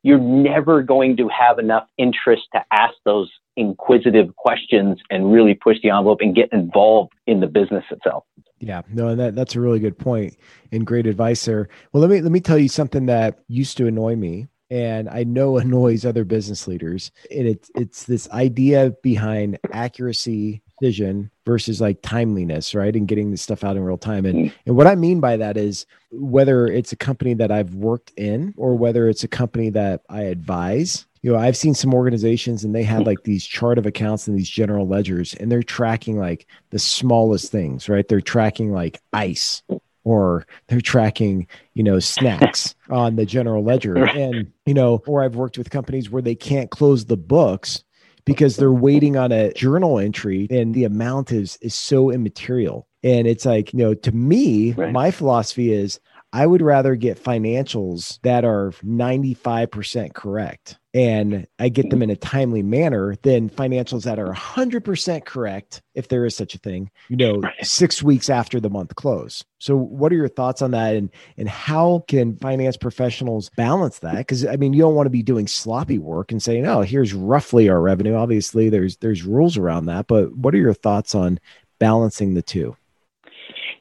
you're 0.03 0.19
never 0.19 0.83
going 0.83 1.17
to 1.17 1.29
have 1.29 1.59
enough 1.59 1.87
interest 1.99 2.43
to 2.55 2.65
ask 2.73 2.95
those 3.05 3.31
inquisitive 3.57 4.35
questions 4.37 4.99
and 5.11 5.33
really 5.33 5.55
push 5.55 5.77
the 5.83 5.91
envelope 5.91 6.21
and 6.21 6.35
get 6.35 6.53
involved 6.53 7.13
in 7.27 7.41
the 7.41 7.47
business 7.47 7.85
itself. 7.91 8.25
Yeah, 8.59 8.83
no, 8.89 9.15
that 9.15 9.35
that's 9.35 9.57
a 9.57 9.61
really 9.61 9.81
good 9.81 9.99
point 9.99 10.37
and 10.71 10.87
great 10.87 11.07
advice 11.07 11.45
there. 11.45 11.69
Well, 11.93 12.01
let 12.01 12.11
me 12.11 12.21
let 12.21 12.33
me 12.33 12.41
tell 12.41 12.59
you 12.59 12.69
something 12.69 13.07
that 13.07 13.41
used 13.49 13.77
to 13.79 13.87
annoy 13.87 14.17
me 14.17 14.49
and 14.73 15.09
I 15.11 15.25
know 15.25 15.59
annoys 15.59 16.05
other 16.05 16.25
business 16.25 16.67
leaders. 16.67 17.13
And 17.31 17.47
it's 17.47 17.71
it's 17.75 18.05
this 18.05 18.29
idea 18.31 18.95
behind 19.03 19.59
accuracy, 19.73 20.63
vision 20.83 21.31
versus 21.47 21.81
like 21.81 22.03
timeliness, 22.03 22.75
right? 22.75 22.95
And 22.95 23.07
getting 23.07 23.31
this 23.31 23.41
stuff 23.41 23.63
out 23.63 23.77
in 23.77 23.85
real 23.85 23.97
time. 23.97 24.27
And 24.27 24.51
mm. 24.51 24.53
and 24.67 24.77
what 24.77 24.89
I 24.89 24.97
mean 24.97 25.21
by 25.21 25.37
that 25.37 25.57
is 25.57 25.87
whether 26.11 26.67
it's 26.67 26.93
a 26.93 26.97
company 26.97 27.35
that 27.35 27.53
I've 27.53 27.75
worked 27.75 28.13
in 28.17 28.53
or 28.57 28.75
whether 28.75 29.09
it's 29.09 29.23
a 29.23 29.29
company 29.29 29.71
that 29.71 30.03
I 30.11 30.23
advise. 30.23 31.07
You 31.23 31.33
know, 31.33 31.39
I've 31.39 31.57
seen 31.57 31.75
some 31.75 31.95
organizations 31.95 32.65
and 32.65 32.75
they 32.75 32.83
have 32.83 33.07
like 33.07 33.23
these 33.23 33.47
chart 33.47 33.79
of 33.79 33.87
accounts 33.87 34.27
and 34.27 34.37
these 34.37 34.51
general 34.51 34.89
ledgers, 34.89 35.35
and 35.35 35.53
they're 35.53 35.63
tracking 35.63 36.19
like 36.19 36.49
the 36.71 36.81
smallest 36.81 37.53
things, 37.53 37.89
right? 37.89 38.07
They're 38.09 38.21
tracking 38.21 38.73
like 38.73 39.01
ice 39.13 39.63
or 40.03 40.45
they're 40.67 40.81
tracking, 40.81 41.47
you 41.75 41.85
know, 41.85 42.01
snacks 42.01 42.75
on 42.91 43.15
the 43.15 43.25
general 43.25 43.63
ledger. 43.63 44.05
And, 44.05 44.53
you 44.67 44.75
know, 44.75 45.01
or 45.07 45.23
I've 45.23 45.37
worked 45.37 45.59
with 45.59 45.71
companies 45.71 46.11
where 46.11 46.23
they 46.23 46.35
can't 46.35 46.73
close 46.73 47.05
the 47.05 47.17
books 47.17 47.85
because 48.25 48.57
they're 48.57 48.73
waiting 48.73 49.17
on 49.17 49.33
a 49.33 49.53
journal 49.53 49.99
entry 49.99 50.47
and 50.51 50.75
the 50.75 50.85
amount 50.85 51.33
is 51.33 51.59
is 51.63 51.75
so 51.75 52.11
immaterial. 52.11 52.87
And 53.03 53.27
it's 53.27 53.45
like, 53.45 53.73
you 53.73 53.81
know, 53.81 53.95
to 53.95 54.13
me, 54.13 54.73
right. 54.73 54.93
my 54.93 55.11
philosophy 55.11 55.73
is 55.73 55.99
I 56.33 56.47
would 56.47 56.63
rather 56.63 56.95
get 56.95 57.23
financials 57.23 58.21
that 58.23 58.45
are 58.45 58.71
95% 58.85 60.15
correct 60.15 60.79
and 60.95 61.47
I 61.59 61.71
get 61.71 61.89
them 61.89 62.03
in 62.03 62.11
a 62.11 62.17
timely 62.17 62.63
manner 62.63 63.17
then 63.23 63.49
financials 63.49 64.05
that 64.05 64.19
are 64.19 64.33
100% 64.33 65.25
correct, 65.25 65.81
if 65.95 66.09
there 66.09 66.27
is 66.27 66.37
such 66.37 66.55
a 66.55 66.59
thing, 66.59 66.91
you 67.09 67.17
know, 67.17 67.37
right. 67.37 67.55
six 67.65 68.03
weeks 68.03 68.29
after 68.29 68.61
the 68.61 68.69
month 68.69 68.95
close. 68.95 69.43
So, 69.59 69.77
what 69.77 70.13
are 70.13 70.17
your 70.17 70.29
thoughts 70.29 70.61
on 70.61 70.73
that? 70.73 70.95
And, 70.95 71.11
and 71.39 71.49
how 71.49 72.05
can 72.09 72.37
finance 72.37 72.77
professionals 72.77 73.51
balance 73.57 74.01
that? 74.01 74.19
Because, 74.19 74.45
I 74.45 74.57
mean, 74.57 74.75
you 74.75 74.83
don't 74.83 74.95
want 74.95 75.07
to 75.07 75.11
be 75.11 75.23
doing 75.23 75.47
sloppy 75.47 75.99
work 75.99 76.31
and 76.31 76.43
saying, 76.43 76.67
oh, 76.67 76.83
here's 76.83 77.15
roughly 77.15 77.69
our 77.69 77.81
revenue. 77.81 78.15
Obviously, 78.15 78.69
there's, 78.69 78.97
there's 78.99 79.23
rules 79.23 79.57
around 79.57 79.87
that. 79.87 80.07
But 80.07 80.37
what 80.37 80.55
are 80.55 80.59
your 80.59 80.75
thoughts 80.75 81.15
on 81.15 81.41
balancing 81.79 82.35
the 82.35 82.43
two? 82.43 82.77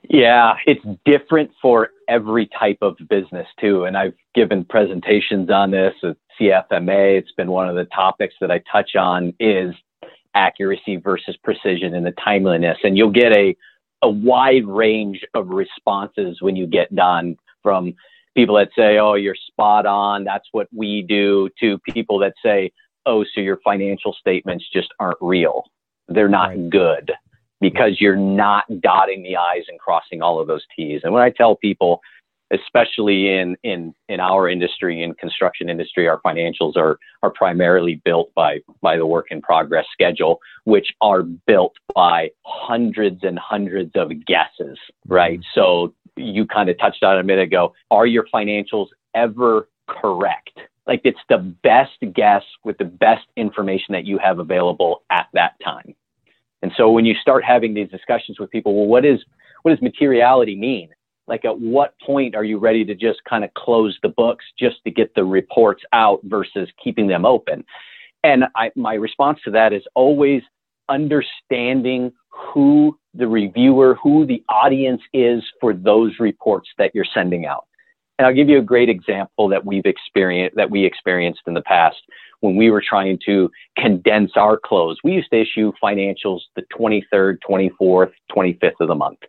Yeah, 0.09 0.55
it's 0.65 0.83
different 1.05 1.51
for 1.61 1.89
every 2.09 2.49
type 2.59 2.79
of 2.81 2.97
business 3.09 3.47
too. 3.59 3.85
And 3.85 3.95
I've 3.95 4.15
given 4.35 4.65
presentations 4.65 5.49
on 5.49 5.71
this 5.71 5.93
at 6.03 6.17
CFMA. 6.41 7.17
It's 7.19 7.31
been 7.33 7.51
one 7.51 7.69
of 7.69 7.75
the 7.75 7.85
topics 7.85 8.35
that 8.41 8.51
I 8.51 8.61
touch 8.71 8.95
on 8.95 9.33
is 9.39 9.73
accuracy 10.33 10.95
versus 10.95 11.37
precision 11.43 11.93
and 11.93 12.05
the 12.05 12.13
timeliness. 12.23 12.77
And 12.83 12.97
you'll 12.97 13.11
get 13.11 13.31
a, 13.33 13.55
a 14.01 14.09
wide 14.09 14.65
range 14.65 15.21
of 15.33 15.49
responses 15.49 16.41
when 16.41 16.55
you 16.55 16.65
get 16.65 16.93
done 16.95 17.35
from 17.61 17.93
people 18.35 18.55
that 18.55 18.69
say, 18.75 18.97
Oh, 18.97 19.13
you're 19.13 19.35
spot 19.35 19.85
on. 19.85 20.23
That's 20.23 20.47
what 20.51 20.67
we 20.73 21.03
do 21.03 21.49
to 21.59 21.77
people 21.89 22.17
that 22.19 22.33
say, 22.43 22.71
Oh, 23.05 23.23
so 23.23 23.41
your 23.41 23.59
financial 23.63 24.13
statements 24.13 24.65
just 24.73 24.89
aren't 24.99 25.17
real. 25.21 25.65
They're 26.07 26.29
not 26.29 26.49
right. 26.49 26.69
good 26.69 27.11
because 27.59 28.01
you're 28.01 28.15
not 28.15 28.65
dotting 28.81 29.21
the 29.21 29.37
I's 29.37 29.63
and 29.67 29.79
crossing 29.79 30.21
all 30.21 30.39
of 30.39 30.47
those 30.47 30.65
T's. 30.75 31.01
And 31.03 31.13
when 31.13 31.21
I 31.21 31.29
tell 31.29 31.55
people, 31.55 32.01
especially 32.51 33.29
in, 33.29 33.55
in, 33.63 33.93
in 34.09 34.19
our 34.19 34.49
industry, 34.49 35.01
in 35.03 35.13
construction 35.15 35.69
industry, 35.69 36.07
our 36.07 36.19
financials 36.21 36.75
are, 36.75 36.99
are 37.23 37.29
primarily 37.29 38.01
built 38.03 38.33
by, 38.35 38.59
by 38.81 38.97
the 38.97 39.05
work 39.05 39.27
in 39.31 39.41
progress 39.41 39.85
schedule, 39.91 40.39
which 40.65 40.87
are 41.01 41.23
built 41.23 41.73
by 41.95 42.29
hundreds 42.45 43.23
and 43.23 43.39
hundreds 43.39 43.91
of 43.95 44.11
guesses, 44.25 44.77
right? 45.07 45.39
Mm-hmm. 45.39 45.59
So 45.59 45.93
you 46.17 46.45
kind 46.45 46.69
of 46.69 46.77
touched 46.77 47.03
on 47.03 47.17
it 47.17 47.21
a 47.21 47.23
minute 47.23 47.43
ago. 47.43 47.73
Are 47.89 48.05
your 48.05 48.25
financials 48.33 48.87
ever 49.15 49.69
correct? 49.87 50.59
Like 50.87 51.01
it's 51.03 51.19
the 51.29 51.37
best 51.37 51.97
guess 52.13 52.43
with 52.63 52.77
the 52.77 52.85
best 52.85 53.25
information 53.37 53.93
that 53.93 54.05
you 54.05 54.17
have 54.17 54.39
available 54.39 55.03
at 55.09 55.27
that 55.33 55.53
time. 55.63 55.95
And 56.61 56.71
so 56.75 56.91
when 56.91 57.05
you 57.05 57.15
start 57.15 57.43
having 57.43 57.73
these 57.73 57.89
discussions 57.89 58.39
with 58.39 58.51
people, 58.51 58.75
well, 58.75 58.87
what 58.87 59.05
is 59.05 59.19
what 59.63 59.71
does 59.71 59.81
materiality 59.81 60.55
mean? 60.55 60.89
Like 61.27 61.45
at 61.45 61.59
what 61.59 61.93
point 62.05 62.35
are 62.35 62.43
you 62.43 62.57
ready 62.57 62.83
to 62.85 62.95
just 62.95 63.23
kind 63.29 63.43
of 63.43 63.53
close 63.53 63.97
the 64.01 64.09
books 64.09 64.45
just 64.57 64.83
to 64.83 64.91
get 64.91 65.13
the 65.15 65.23
reports 65.23 65.83
out 65.93 66.19
versus 66.23 66.69
keeping 66.83 67.07
them 67.07 67.25
open? 67.25 67.63
And 68.23 68.45
I, 68.55 68.71
my 68.75 68.93
response 68.93 69.39
to 69.45 69.51
that 69.51 69.73
is 69.73 69.83
always 69.95 70.41
understanding 70.89 72.11
who 72.29 72.97
the 73.13 73.27
reviewer, 73.27 73.97
who 74.01 74.25
the 74.25 74.43
audience 74.49 75.01
is 75.13 75.43
for 75.59 75.73
those 75.73 76.19
reports 76.19 76.69
that 76.77 76.91
you're 76.93 77.05
sending 77.13 77.45
out. 77.45 77.65
And 78.17 78.27
I'll 78.27 78.35
give 78.35 78.49
you 78.49 78.59
a 78.59 78.63
great 78.63 78.89
example 78.89 79.47
that 79.49 79.65
we've 79.65 79.85
experienced, 79.85 80.55
that 80.55 80.69
we 80.69 80.85
experienced 80.85 81.41
in 81.47 81.55
the 81.55 81.61
past 81.61 81.97
when 82.41 82.55
we 82.55 82.69
were 82.69 82.83
trying 82.87 83.17
to 83.25 83.49
condense 83.77 84.31
our 84.35 84.59
close. 84.63 84.97
We 85.03 85.13
used 85.13 85.31
to 85.31 85.41
issue 85.41 85.71
financials 85.83 86.41
the 86.55 86.63
23rd, 86.77 87.37
24th, 87.47 88.11
25th 88.31 88.73
of 88.79 88.89
the 88.89 88.95
month. 88.95 89.19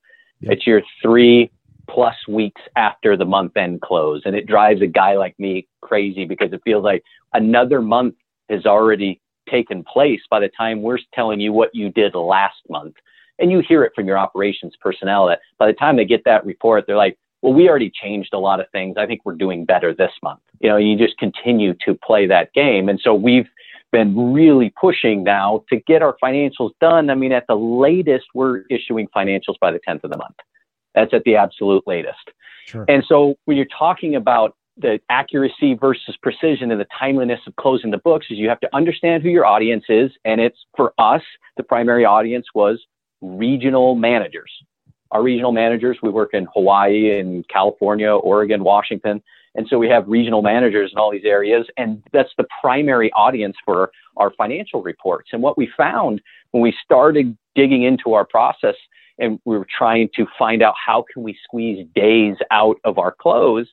Yep. 0.41 0.53
It's 0.53 0.67
your 0.67 0.83
three 1.01 1.51
plus 1.89 2.15
weeks 2.29 2.61
after 2.77 3.17
the 3.17 3.25
month 3.25 3.57
end 3.57 3.81
close. 3.81 4.23
And 4.25 4.35
it 4.35 4.47
drives 4.47 4.83
a 4.83 4.87
guy 4.87 5.17
like 5.17 5.39
me 5.39 5.67
crazy 5.81 6.25
because 6.25 6.53
it 6.53 6.63
feels 6.65 6.85
like 6.85 7.03
another 7.33 7.81
month 7.81 8.15
has 8.49 8.67
already 8.67 9.21
taken 9.51 9.85
place 9.85 10.21
by 10.31 10.41
the 10.41 10.51
time 10.57 10.83
we're 10.83 10.99
telling 11.15 11.41
you 11.41 11.53
what 11.53 11.75
you 11.75 11.91
did 11.91 12.15
last 12.15 12.61
month. 12.69 12.95
And 13.39 13.51
you 13.51 13.61
hear 13.67 13.83
it 13.85 13.93
from 13.95 14.07
your 14.07 14.19
operations 14.19 14.75
personnel 14.81 15.27
that 15.27 15.41
by 15.59 15.67
the 15.67 15.73
time 15.73 15.97
they 15.97 16.05
get 16.05 16.23
that 16.25 16.45
report, 16.47 16.85
they're 16.87 16.97
like, 16.97 17.19
well, 17.41 17.53
we 17.53 17.69
already 17.69 17.91
changed 17.91 18.31
a 18.35 18.39
lot 18.39 18.61
of 18.61 18.67
things. 18.71 18.97
I 18.97 19.07
think 19.07 19.23
we're 19.25 19.35
doing 19.35 19.65
better 19.65 19.93
this 19.93 20.13
month. 20.23 20.41
You 20.61 20.69
know, 20.69 20.77
you 20.77 20.97
just 20.97 21.19
continue 21.19 21.75
to 21.85 21.95
play 21.95 22.27
that 22.27 22.53
game. 22.53 22.89
And 22.89 23.01
so 23.03 23.15
we've 23.15 23.49
been 23.91 24.33
really 24.33 24.73
pushing 24.81 25.25
now 25.25 25.65
to 25.69 25.77
get 25.81 26.03
our 26.03 26.17
financials 26.23 26.71
done. 26.81 27.11
I 27.11 27.15
mean, 27.15 27.33
at 27.33 27.47
the 27.49 27.57
latest, 27.57 28.27
we're 28.33 28.63
issuing 28.71 29.09
financials 29.09 29.59
by 29.61 29.73
the 29.73 29.81
10th 29.87 30.05
of 30.05 30.11
the 30.11 30.19
month. 30.19 30.37
That's 30.95 31.13
at 31.13 31.25
the 31.25 31.37
absolute 31.37 31.85
latest. 31.87 32.31
Sure. 32.67 32.85
And 32.89 33.05
so 33.07 33.35
when 33.45 33.57
you're 33.57 33.67
talking 33.67 34.15
about 34.15 34.57
the 34.77 35.01
accuracy 35.11 35.75
versus 35.75 36.17
precision 36.23 36.71
and 36.71 36.81
the 36.81 36.87
timeliness 36.99 37.41
of 37.47 37.55
closing 37.57 37.91
the 37.91 37.99
books 37.99 38.27
is 38.31 38.39
you 38.39 38.49
have 38.49 38.61
to 38.61 38.69
understand 38.75 39.23
who 39.23 39.29
your 39.29 39.45
audience 39.45 39.85
is. 39.89 40.11
And 40.25 40.41
it's 40.41 40.57
for 40.77 40.95
us, 40.99 41.23
the 41.57 41.63
primary 41.63 42.05
audience 42.05 42.47
was 42.55 42.81
regional 43.21 43.95
managers 43.95 44.51
our 45.13 45.23
regional 45.23 45.53
managers. 45.53 45.99
We 46.03 46.11
work 46.11 46.31
in 46.33 46.49
Hawaii 46.53 47.19
and 47.19 47.47
California, 47.49 48.11
Oregon, 48.11 48.65
Washington. 48.65 49.23
And 49.55 49.67
so 49.69 49.79
we 49.79 49.89
have 49.89 50.09
regional 50.09 50.41
managers 50.41 50.91
in 50.91 50.99
all 50.99 51.13
these 51.13 51.27
areas. 51.27 51.67
And 51.77 52.03
that's 52.13 52.31
the 52.39 52.47
primary 52.61 53.13
audience 53.13 53.57
for 53.65 53.93
our 54.17 54.33
financial 54.37 54.83
reports. 54.83 55.31
And 55.33 55.43
what 55.43 55.59
we 55.59 55.71
found 55.77 56.23
when 56.53 56.63
we 56.63 56.75
started 56.83 57.37
digging 57.55 57.83
into 57.83 58.15
our 58.15 58.25
process 58.25 58.75
and 59.19 59.39
we 59.45 59.57
were 59.57 59.67
trying 59.79 60.09
to 60.17 60.27
find 60.39 60.63
out 60.63 60.75
how 60.85 61.05
can 61.13 61.23
we 61.23 61.37
squeeze 61.45 61.87
days 61.95 62.37
out 62.51 62.77
of 62.85 62.99
our 62.99 63.13
close 63.13 63.69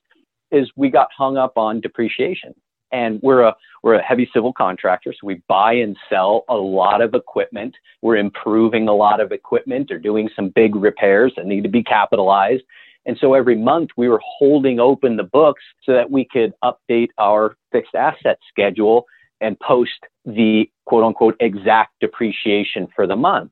is 0.52 0.70
we 0.76 0.90
got 0.90 1.10
hung 1.16 1.38
up 1.38 1.58
on 1.58 1.82
depreciation. 1.82 2.54
And 2.92 3.20
we're 3.22 3.44
a 3.44 3.56
we're 3.84 3.96
a 3.96 4.02
heavy 4.02 4.28
civil 4.34 4.52
contractor, 4.52 5.14
so 5.14 5.28
we 5.28 5.44
buy 5.48 5.74
and 5.74 5.96
sell 6.10 6.44
a 6.50 6.56
lot 6.56 7.02
of 7.02 7.14
equipment. 7.14 7.76
We're 8.02 8.18
improving 8.18 8.88
a 8.88 8.96
lot 8.96 9.22
of 9.22 9.32
equipment 9.32 9.92
or 9.92 10.00
doing 10.00 10.28
some 10.36 10.50
big 10.50 10.76
repairs 10.76 11.34
that 11.38 11.46
need 11.46 11.64
to 11.64 11.70
be 11.70 11.84
capitalized. 11.84 12.64
And 13.06 13.16
so 13.22 13.36
every 13.36 13.56
month 13.56 13.92
we 13.96 14.10
were 14.10 14.22
holding 14.24 14.80
open 14.80 15.18
the 15.18 15.24
books 15.24 15.62
so 15.84 15.94
that 15.94 16.10
we 16.10 16.26
could 16.26 16.54
update 16.64 17.10
our 17.20 17.56
fixed 17.72 17.96
asset 17.96 18.40
schedule 18.50 19.06
and 19.40 19.60
post 19.60 20.06
the 20.26 20.70
quote 20.86 21.04
unquote 21.04 21.36
exact 21.40 21.94
depreciation 22.02 22.88
for 22.96 23.08
the 23.08 23.16
month. 23.16 23.52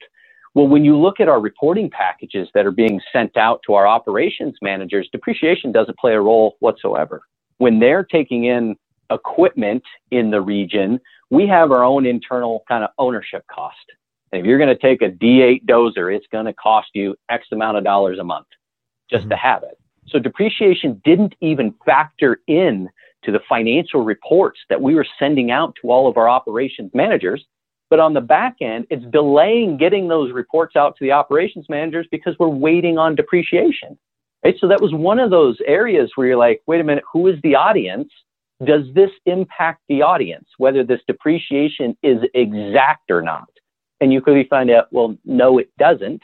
Well, 0.57 0.67
when 0.67 0.83
you 0.83 0.97
look 0.97 1.19
at 1.19 1.29
our 1.29 1.39
reporting 1.39 1.87
packages 1.87 2.49
that 2.55 2.65
are 2.65 2.71
being 2.71 2.99
sent 3.13 3.37
out 3.37 3.61
to 3.67 3.75
our 3.75 3.85
operations 3.85 4.55
managers, 4.59 5.07
depreciation 5.11 5.71
doesn't 5.71 5.99
play 5.99 6.13
a 6.13 6.19
role 6.19 6.55
whatsoever. 6.61 7.21
When 7.59 7.77
they're 7.77 8.03
taking 8.03 8.45
in 8.45 8.75
equipment 9.11 9.83
in 10.09 10.31
the 10.31 10.41
region, 10.41 10.99
we 11.29 11.45
have 11.45 11.71
our 11.71 11.83
own 11.83 12.07
internal 12.07 12.63
kind 12.67 12.83
of 12.83 12.89
ownership 12.97 13.45
cost. 13.53 13.75
And 14.31 14.39
if 14.39 14.47
you're 14.47 14.57
going 14.57 14.75
to 14.75 14.81
take 14.81 15.03
a 15.03 15.11
D8 15.11 15.65
dozer, 15.67 16.11
it's 16.11 16.25
going 16.31 16.47
to 16.47 16.53
cost 16.53 16.87
you 16.95 17.15
X 17.29 17.45
amount 17.51 17.77
of 17.77 17.83
dollars 17.83 18.17
a 18.17 18.23
month 18.23 18.47
just 19.11 19.25
mm-hmm. 19.25 19.29
to 19.29 19.37
have 19.37 19.61
it. 19.61 19.77
So 20.07 20.17
depreciation 20.17 20.99
didn't 21.05 21.35
even 21.39 21.75
factor 21.85 22.39
in 22.47 22.89
to 23.25 23.31
the 23.31 23.41
financial 23.47 24.03
reports 24.03 24.59
that 24.71 24.81
we 24.81 24.95
were 24.95 25.05
sending 25.19 25.51
out 25.51 25.75
to 25.83 25.91
all 25.91 26.09
of 26.09 26.17
our 26.17 26.27
operations 26.27 26.89
managers. 26.95 27.45
But 27.89 27.99
on 27.99 28.13
the 28.13 28.21
back 28.21 28.57
end, 28.61 28.85
it's 28.89 29.05
delaying 29.11 29.77
getting 29.77 30.07
those 30.07 30.31
reports 30.31 30.75
out 30.75 30.97
to 30.97 31.03
the 31.03 31.11
operations 31.11 31.67
managers 31.69 32.07
because 32.11 32.35
we're 32.37 32.49
waiting 32.49 32.97
on 32.97 33.15
depreciation. 33.15 33.97
Right? 34.43 34.55
So 34.59 34.67
that 34.67 34.81
was 34.81 34.93
one 34.93 35.19
of 35.19 35.29
those 35.29 35.57
areas 35.65 36.11
where 36.15 36.27
you're 36.27 36.37
like, 36.37 36.61
wait 36.67 36.81
a 36.81 36.83
minute, 36.83 37.03
who 37.11 37.27
is 37.27 37.41
the 37.43 37.55
audience? 37.55 38.09
Does 38.65 38.83
this 38.93 39.11
impact 39.25 39.81
the 39.87 40.01
audience, 40.01 40.47
whether 40.57 40.83
this 40.83 41.01
depreciation 41.07 41.97
is 42.03 42.19
exact 42.33 43.09
or 43.09 43.21
not? 43.21 43.49
And 44.01 44.11
you 44.11 44.21
quickly 44.21 44.47
find 44.49 44.69
out, 44.69 44.91
well, 44.91 45.15
no, 45.25 45.57
it 45.57 45.69
doesn't. 45.77 46.21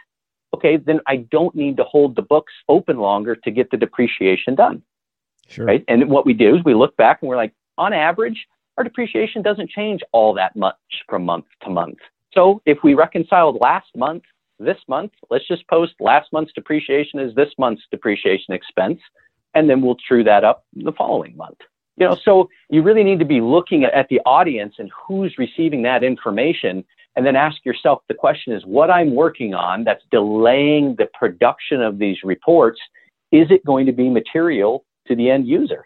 Okay, 0.54 0.78
then 0.78 1.00
I 1.08 1.18
don't 1.18 1.56
need 1.56 1.78
to 1.78 1.84
hold 1.84 2.16
the 2.16 2.22
books 2.22 2.54
open 2.70 2.98
longer 2.98 3.36
to 3.36 3.52
get 3.52 3.72
the 3.72 3.78
depreciation 3.78 4.56
done. 4.56 4.84
Sure. 5.48 5.66
Right. 5.66 5.84
And 5.88 6.10
what 6.10 6.26
we 6.26 6.34
do 6.34 6.56
is 6.56 6.64
we 6.64 6.74
look 6.74 6.96
back 6.98 7.22
and 7.22 7.30
we're 7.30 7.36
like, 7.36 7.54
on 7.78 7.94
average, 7.94 8.48
our 8.78 8.84
depreciation 8.84 9.42
doesn't 9.42 9.70
change 9.70 10.02
all 10.12 10.34
that 10.34 10.56
much 10.56 10.76
from 11.08 11.24
month 11.26 11.46
to 11.64 11.70
month. 11.70 11.98
So 12.34 12.62
if 12.66 12.80
we 12.84 12.94
reconciled 12.94 13.58
last 13.62 13.90
month, 13.96 14.24
this 14.60 14.78
month, 14.88 15.12
let's 15.30 15.48
just 15.48 15.68
post 15.68 15.94
last 16.00 16.32
month's 16.32 16.54
depreciation 16.54 17.20
as 17.20 17.36
this 17.36 17.50
month's 17.58 17.84
depreciation 17.92 18.54
expense, 18.54 19.00
and 19.54 19.70
then 19.70 19.82
we'll 19.82 19.98
true 20.08 20.24
that 20.24 20.44
up 20.44 20.66
the 20.74 20.92
following 20.92 21.36
month. 21.36 21.58
You 21.98 22.08
know, 22.08 22.18
so 22.24 22.50
you 22.70 22.82
really 22.82 23.04
need 23.04 23.20
to 23.20 23.26
be 23.26 23.40
looking 23.40 23.84
at 23.84 24.08
the 24.10 24.20
audience 24.26 24.76
and 24.80 24.90
who's 25.08 25.38
receiving 25.38 25.84
that 25.84 26.04
information 26.04 26.84
and 27.16 27.26
then 27.26 27.36
ask 27.36 27.64
yourself 27.64 28.02
the 28.08 28.16
question 28.16 28.54
is 28.54 28.66
what 28.66 28.90
I'm 28.90 29.14
working 29.14 29.54
on 29.54 29.84
that's 29.84 30.04
delaying 30.10 30.96
the 30.98 31.08
production 31.14 31.82
of 31.82 32.00
these 32.00 32.18
reports, 32.24 32.80
is 33.32 33.48
it 33.52 33.64
going 33.66 33.86
to 33.86 33.92
be 33.92 34.10
material 34.10 34.86
to 35.08 35.16
the 35.16 35.30
end 35.30 35.48
user? 35.48 35.86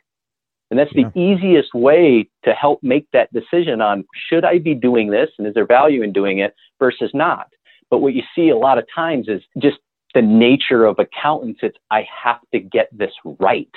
And 0.69 0.79
that's 0.79 0.91
yeah. 0.93 1.09
the 1.13 1.19
easiest 1.19 1.73
way 1.73 2.29
to 2.43 2.51
help 2.51 2.83
make 2.83 3.07
that 3.13 3.31
decision 3.33 3.81
on 3.81 4.05
should 4.29 4.43
I 4.43 4.59
be 4.59 4.75
doing 4.75 5.09
this 5.09 5.29
and 5.37 5.47
is 5.47 5.53
there 5.53 5.65
value 5.65 6.03
in 6.03 6.11
doing 6.11 6.39
it 6.39 6.53
versus 6.79 7.11
not. 7.13 7.47
But 7.89 7.99
what 7.99 8.13
you 8.13 8.23
see 8.35 8.49
a 8.49 8.57
lot 8.57 8.77
of 8.77 8.85
times 8.93 9.27
is 9.29 9.41
just 9.57 9.77
the 10.13 10.21
nature 10.21 10.85
of 10.85 10.99
accountants. 10.99 11.59
It's 11.63 11.77
I 11.89 12.05
have 12.23 12.39
to 12.53 12.59
get 12.59 12.89
this 12.91 13.13
right. 13.39 13.71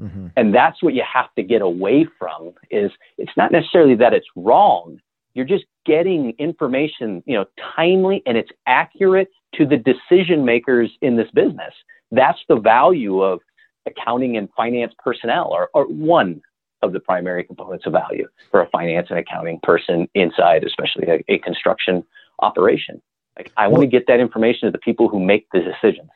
Mm-hmm. 0.00 0.28
And 0.36 0.54
that's 0.54 0.82
what 0.82 0.94
you 0.94 1.02
have 1.10 1.32
to 1.36 1.42
get 1.42 1.62
away 1.62 2.06
from 2.18 2.52
is 2.70 2.90
it's 3.18 3.32
not 3.36 3.52
necessarily 3.52 3.94
that 3.96 4.12
it's 4.12 4.26
wrong. 4.34 4.98
You're 5.34 5.44
just 5.44 5.64
getting 5.84 6.32
information, 6.38 7.22
you 7.26 7.36
know, 7.36 7.44
timely 7.76 8.22
and 8.26 8.36
it's 8.36 8.50
accurate 8.66 9.28
to 9.54 9.66
the 9.66 9.76
decision 9.76 10.44
makers 10.44 10.90
in 11.02 11.16
this 11.16 11.30
business. 11.34 11.74
That's 12.10 12.38
the 12.48 12.56
value 12.56 13.20
of 13.20 13.40
accounting 13.86 14.36
and 14.36 14.48
finance 14.56 14.92
personnel 15.02 15.52
are, 15.52 15.70
or 15.74 15.86
one 15.86 16.40
of 16.82 16.92
the 16.92 17.00
primary 17.00 17.44
components 17.44 17.86
of 17.86 17.92
value 17.92 18.26
for 18.50 18.60
a 18.60 18.68
finance 18.68 19.08
and 19.10 19.18
accounting 19.18 19.58
person 19.62 20.08
inside, 20.14 20.64
especially 20.64 21.06
a, 21.08 21.32
a 21.32 21.38
construction 21.38 22.04
operation. 22.40 23.00
Like 23.36 23.50
I 23.56 23.68
want 23.68 23.82
to 23.82 23.86
get 23.86 24.06
that 24.06 24.20
information 24.20 24.66
to 24.66 24.70
the 24.70 24.78
people 24.78 25.08
who 25.08 25.18
make 25.18 25.48
the 25.52 25.60
decisions. 25.60 26.10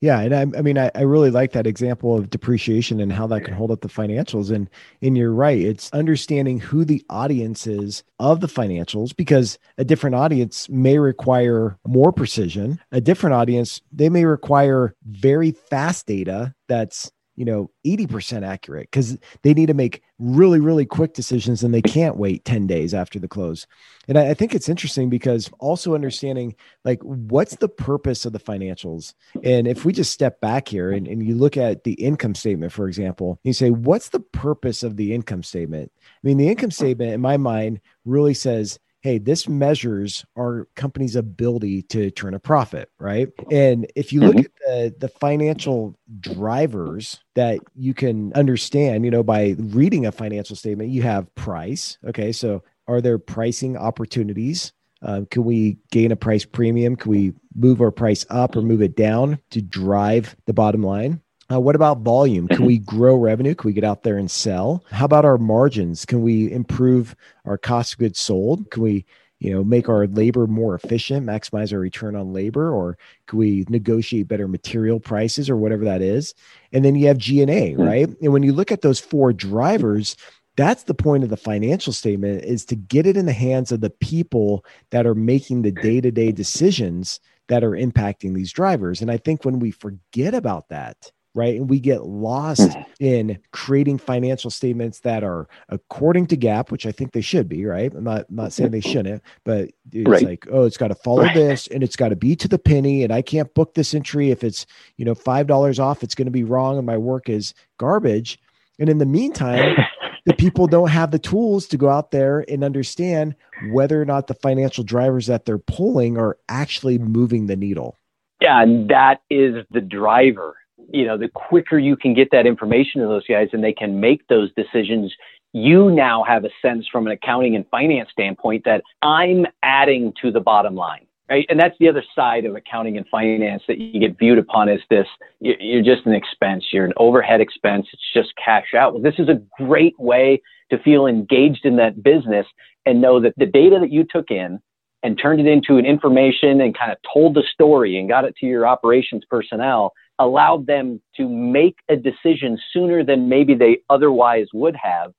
Yeah, 0.00 0.20
and 0.20 0.34
I, 0.34 0.58
I 0.58 0.62
mean, 0.62 0.78
I, 0.78 0.90
I, 0.94 1.02
really 1.02 1.30
like 1.30 1.52
that 1.52 1.66
example 1.66 2.16
of 2.16 2.30
depreciation 2.30 3.00
and 3.00 3.12
how 3.12 3.26
that 3.26 3.44
can 3.44 3.52
hold 3.52 3.70
up 3.70 3.82
the 3.82 3.88
financials. 3.88 4.50
And 4.50 4.70
and 5.02 5.16
you're 5.16 5.32
right, 5.32 5.58
it's 5.58 5.92
understanding 5.92 6.58
who 6.58 6.86
the 6.86 7.04
audience 7.10 7.66
is 7.66 8.02
of 8.18 8.40
the 8.40 8.46
financials 8.46 9.14
because 9.14 9.58
a 9.76 9.84
different 9.84 10.16
audience 10.16 10.70
may 10.70 10.98
require 10.98 11.78
more 11.86 12.12
precision. 12.12 12.80
A 12.92 13.00
different 13.02 13.34
audience 13.34 13.82
they 13.92 14.08
may 14.08 14.24
require 14.24 14.94
very 15.04 15.50
fast 15.50 16.06
data 16.06 16.54
that's 16.66 17.12
you 17.40 17.46
know 17.46 17.70
80% 17.86 18.46
accurate 18.46 18.90
because 18.90 19.16
they 19.40 19.54
need 19.54 19.68
to 19.68 19.74
make 19.74 20.02
really 20.18 20.60
really 20.60 20.84
quick 20.84 21.14
decisions 21.14 21.64
and 21.64 21.72
they 21.72 21.80
can't 21.80 22.18
wait 22.18 22.44
10 22.44 22.66
days 22.66 22.92
after 22.92 23.18
the 23.18 23.28
close 23.28 23.66
and 24.08 24.18
I, 24.18 24.28
I, 24.28 24.34
think 24.34 24.54
it's 24.54 24.68
interesting 24.68 25.08
because 25.08 25.50
also 25.58 25.94
understanding 25.94 26.54
like 26.84 27.00
what's 27.02 27.56
the 27.56 27.68
purpose 27.70 28.26
of 28.26 28.34
the 28.34 28.38
financials 28.38 29.14
and 29.42 29.66
if 29.66 29.86
we 29.86 29.94
just 29.94 30.12
step 30.12 30.38
back 30.42 30.68
here 30.68 30.90
and, 30.90 31.08
and 31.08 31.26
you 31.26 31.34
look 31.34 31.56
at 31.56 31.84
the 31.84 31.94
income 31.94 32.34
statement 32.34 32.72
for 32.72 32.86
example 32.86 33.40
you 33.42 33.54
say 33.54 33.70
what's 33.70 34.10
the 34.10 34.20
purpose 34.20 34.82
of 34.82 34.98
the 34.98 35.14
income 35.14 35.42
statement 35.42 35.90
i 35.96 36.18
mean 36.22 36.36
the 36.36 36.48
income 36.48 36.70
statement 36.70 37.10
in 37.10 37.22
my 37.22 37.38
mind 37.38 37.80
really 38.04 38.34
says 38.34 38.78
hey, 39.02 39.18
this 39.18 39.48
measures 39.48 40.24
our 40.36 40.68
company's 40.74 41.16
ability 41.16 41.82
to 41.82 42.10
turn 42.10 42.34
a 42.34 42.38
profit, 42.38 42.90
right? 42.98 43.28
And 43.50 43.90
if 43.96 44.12
you 44.12 44.20
look 44.20 44.36
mm-hmm. 44.36 44.40
at 44.40 44.59
the, 44.70 44.94
the 45.00 45.08
financial 45.08 45.96
drivers 46.20 47.18
that 47.34 47.58
you 47.74 47.92
can 47.92 48.32
understand, 48.34 49.04
you 49.04 49.10
know, 49.10 49.22
by 49.22 49.56
reading 49.58 50.06
a 50.06 50.12
financial 50.12 50.54
statement, 50.54 50.90
you 50.90 51.02
have 51.02 51.34
price. 51.34 51.98
Okay. 52.06 52.30
So 52.30 52.62
are 52.86 53.00
there 53.00 53.18
pricing 53.18 53.76
opportunities? 53.76 54.72
Uh, 55.02 55.22
can 55.30 55.44
we 55.44 55.78
gain 55.90 56.12
a 56.12 56.16
price 56.16 56.44
premium? 56.44 56.94
Can 56.94 57.10
we 57.10 57.32
move 57.54 57.80
our 57.80 57.90
price 57.90 58.24
up 58.30 58.54
or 58.54 58.62
move 58.62 58.82
it 58.82 58.96
down 58.96 59.40
to 59.50 59.60
drive 59.60 60.36
the 60.46 60.52
bottom 60.52 60.82
line? 60.82 61.20
Uh, 61.50 61.58
what 61.58 61.74
about 61.74 62.02
volume? 62.02 62.46
Can 62.46 62.64
we 62.64 62.78
grow 62.78 63.16
revenue? 63.16 63.56
Can 63.56 63.68
we 63.68 63.72
get 63.72 63.82
out 63.82 64.04
there 64.04 64.18
and 64.18 64.30
sell? 64.30 64.84
How 64.92 65.04
about 65.04 65.24
our 65.24 65.38
margins? 65.38 66.04
Can 66.04 66.22
we 66.22 66.52
improve 66.52 67.16
our 67.44 67.58
cost 67.58 67.94
of 67.94 67.98
goods 67.98 68.20
sold? 68.20 68.70
Can 68.70 68.84
we, 68.84 69.04
you 69.40 69.50
know, 69.50 69.64
make 69.64 69.88
our 69.88 70.06
labor 70.06 70.46
more 70.46 70.74
efficient, 70.74 71.26
maximize 71.26 71.72
our 71.72 71.78
return 71.78 72.14
on 72.14 72.32
labor, 72.32 72.70
or 72.70 72.96
can 73.26 73.38
we 73.38 73.64
negotiate 73.68 74.28
better 74.28 74.46
material 74.46 75.00
prices 75.00 75.48
or 75.50 75.56
whatever 75.56 75.84
that 75.84 76.02
is? 76.02 76.34
And 76.72 76.84
then 76.84 76.94
you 76.94 77.08
have 77.08 77.18
G&A, 77.18 77.72
hmm. 77.72 77.82
right? 77.82 78.08
And 78.20 78.32
when 78.32 78.42
you 78.42 78.52
look 78.52 78.70
at 78.70 78.82
those 78.82 79.00
four 79.00 79.32
drivers, 79.32 80.16
that's 80.56 80.84
the 80.84 80.94
point 80.94 81.24
of 81.24 81.30
the 81.30 81.38
financial 81.38 81.92
statement 81.92 82.44
is 82.44 82.66
to 82.66 82.76
get 82.76 83.06
it 83.06 83.16
in 83.16 83.24
the 83.24 83.32
hands 83.32 83.72
of 83.72 83.80
the 83.80 83.90
people 83.90 84.64
that 84.90 85.06
are 85.06 85.14
making 85.14 85.62
the 85.62 85.72
day-to-day 85.72 86.32
decisions 86.32 87.18
that 87.48 87.64
are 87.64 87.70
impacting 87.70 88.34
these 88.34 88.52
drivers. 88.52 89.00
And 89.00 89.10
I 89.10 89.16
think 89.16 89.44
when 89.44 89.58
we 89.58 89.70
forget 89.70 90.34
about 90.34 90.68
that, 90.68 91.10
right? 91.34 91.56
And 91.56 91.70
we 91.70 91.78
get 91.78 92.06
lost 92.06 92.72
hmm. 92.72 92.82
in 92.98 93.38
creating 93.52 93.98
financial 93.98 94.50
statements 94.50 95.00
that 95.00 95.22
are 95.22 95.48
according 95.68 96.26
to 96.28 96.36
GAAP, 96.36 96.70
which 96.70 96.86
I 96.86 96.92
think 96.92 97.12
they 97.12 97.20
should 97.20 97.48
be, 97.48 97.64
right? 97.64 97.92
I'm 97.94 98.04
not, 98.04 98.26
I'm 98.28 98.36
not 98.36 98.52
saying 98.52 98.70
they 98.70 98.80
shouldn't, 98.80 99.22
but 99.44 99.70
it's 99.92 100.08
right. 100.08 100.22
like, 100.22 100.46
oh, 100.50 100.64
it's 100.64 100.76
got 100.76 100.88
to 100.88 100.94
follow 100.94 101.24
right. 101.24 101.34
this 101.34 101.66
and 101.68 101.82
it's 101.82 101.96
got 101.96 102.08
to 102.08 102.16
be 102.16 102.34
to 102.36 102.48
the 102.48 102.58
penny. 102.58 103.04
And 103.04 103.12
I 103.12 103.22
can't 103.22 103.52
book 103.54 103.74
this 103.74 103.94
entry 103.94 104.30
if 104.30 104.42
it's, 104.42 104.66
you 104.96 105.04
know, 105.04 105.14
$5 105.14 105.78
off, 105.78 106.02
it's 106.02 106.14
going 106.14 106.26
to 106.26 106.32
be 106.32 106.44
wrong 106.44 106.78
and 106.78 106.86
my 106.86 106.98
work 106.98 107.28
is 107.28 107.54
garbage. 107.78 108.38
And 108.78 108.88
in 108.88 108.98
the 108.98 109.06
meantime, 109.06 109.76
the 110.26 110.34
people 110.34 110.66
don't 110.66 110.90
have 110.90 111.10
the 111.12 111.18
tools 111.18 111.66
to 111.68 111.76
go 111.76 111.88
out 111.88 112.10
there 112.10 112.44
and 112.48 112.64
understand 112.64 113.36
whether 113.70 114.00
or 114.00 114.04
not 114.04 114.26
the 114.26 114.34
financial 114.34 114.82
drivers 114.82 115.26
that 115.26 115.44
they're 115.44 115.58
pulling 115.58 116.18
are 116.18 116.38
actually 116.48 116.98
moving 116.98 117.46
the 117.46 117.56
needle. 117.56 117.96
Yeah, 118.40 118.62
and 118.62 118.88
that 118.88 119.20
is 119.28 119.66
the 119.70 119.82
driver 119.82 120.56
you 120.92 121.06
know, 121.06 121.16
the 121.16 121.28
quicker 121.28 121.78
you 121.78 121.96
can 121.96 122.14
get 122.14 122.28
that 122.32 122.46
information 122.46 123.00
to 123.00 123.06
those 123.06 123.26
guys 123.26 123.48
and 123.52 123.62
they 123.62 123.72
can 123.72 124.00
make 124.00 124.26
those 124.28 124.50
decisions, 124.54 125.12
you 125.52 125.90
now 125.90 126.22
have 126.24 126.44
a 126.44 126.50
sense 126.62 126.86
from 126.90 127.06
an 127.06 127.12
accounting 127.12 127.56
and 127.56 127.66
finance 127.70 128.08
standpoint 128.12 128.64
that 128.64 128.82
I'm 129.02 129.46
adding 129.62 130.12
to 130.22 130.30
the 130.30 130.40
bottom 130.40 130.74
line. 130.74 131.06
Right? 131.28 131.46
And 131.48 131.60
that's 131.60 131.76
the 131.78 131.88
other 131.88 132.02
side 132.12 132.44
of 132.44 132.56
accounting 132.56 132.96
and 132.96 133.06
finance 133.08 133.62
that 133.68 133.78
you 133.78 134.00
get 134.00 134.18
viewed 134.18 134.38
upon 134.38 134.68
as 134.68 134.80
this 134.90 135.06
you're 135.38 135.80
just 135.80 136.04
an 136.04 136.12
expense, 136.12 136.64
you're 136.72 136.84
an 136.84 136.92
overhead 136.96 137.40
expense, 137.40 137.86
it's 137.92 138.12
just 138.12 138.32
cash 138.44 138.74
out. 138.76 138.94
Well, 138.94 139.02
this 139.02 139.14
is 139.16 139.28
a 139.28 139.40
great 139.56 139.94
way 139.96 140.42
to 140.72 140.78
feel 140.80 141.06
engaged 141.06 141.64
in 141.64 141.76
that 141.76 142.02
business 142.02 142.46
and 142.84 143.00
know 143.00 143.20
that 143.20 143.34
the 143.36 143.46
data 143.46 143.78
that 143.80 143.92
you 143.92 144.04
took 144.10 144.32
in 144.32 144.58
and 145.04 145.18
turned 145.20 145.40
it 145.40 145.46
into 145.46 145.78
an 145.78 145.86
information 145.86 146.60
and 146.60 146.76
kind 146.76 146.92
of 146.92 146.98
told 147.12 147.34
the 147.34 147.44
story 147.52 147.98
and 147.98 148.08
got 148.08 148.24
it 148.24 148.34
to 148.36 148.46
your 148.46 148.66
operations 148.66 149.22
personnel 149.30 149.92
allowed 150.20 150.66
them 150.66 151.00
to 151.16 151.28
make 151.28 151.76
a 151.88 151.96
decision 151.96 152.58
sooner 152.72 153.02
than 153.02 153.28
maybe 153.28 153.54
they 153.54 153.78
otherwise 153.88 154.46
would 154.52 154.76
have, 154.76 155.12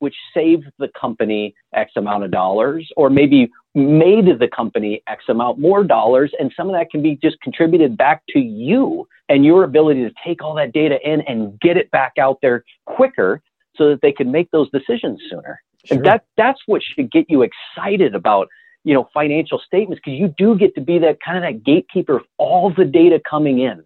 which 0.00 0.14
saved 0.34 0.66
the 0.78 0.88
company 1.00 1.54
X 1.72 1.92
amount 1.96 2.24
of 2.24 2.30
dollars, 2.30 2.86
or 2.96 3.08
maybe 3.08 3.50
made 3.74 4.26
the 4.38 4.48
company 4.48 5.02
X 5.06 5.24
amount 5.28 5.58
more 5.58 5.84
dollars. 5.84 6.32
And 6.38 6.52
some 6.56 6.66
of 6.68 6.74
that 6.74 6.90
can 6.90 7.02
be 7.02 7.16
just 7.22 7.40
contributed 7.40 7.96
back 7.96 8.22
to 8.30 8.40
you 8.40 9.08
and 9.28 9.44
your 9.44 9.64
ability 9.64 10.02
to 10.02 10.12
take 10.24 10.42
all 10.42 10.54
that 10.54 10.72
data 10.72 10.98
in 11.08 11.22
and 11.22 11.58
get 11.60 11.76
it 11.76 11.90
back 11.90 12.12
out 12.18 12.38
there 12.42 12.64
quicker 12.84 13.40
so 13.76 13.88
that 13.88 14.02
they 14.02 14.12
can 14.12 14.30
make 14.30 14.50
those 14.50 14.68
decisions 14.70 15.20
sooner. 15.30 15.62
Sure. 15.84 15.96
And 15.96 16.06
that 16.06 16.24
that's 16.36 16.60
what 16.66 16.82
should 16.82 17.10
get 17.12 17.26
you 17.28 17.42
excited 17.42 18.14
about 18.14 18.48
you 18.84 18.94
know 18.94 19.08
financial 19.14 19.60
statements 19.64 20.00
because 20.04 20.18
you 20.18 20.34
do 20.36 20.56
get 20.56 20.74
to 20.74 20.80
be 20.80 20.98
that 20.98 21.18
kind 21.24 21.36
of 21.36 21.44
that 21.44 21.64
gatekeeper 21.64 22.16
of 22.16 22.22
all 22.38 22.72
the 22.74 22.84
data 22.84 23.20
coming 23.28 23.60
in, 23.60 23.84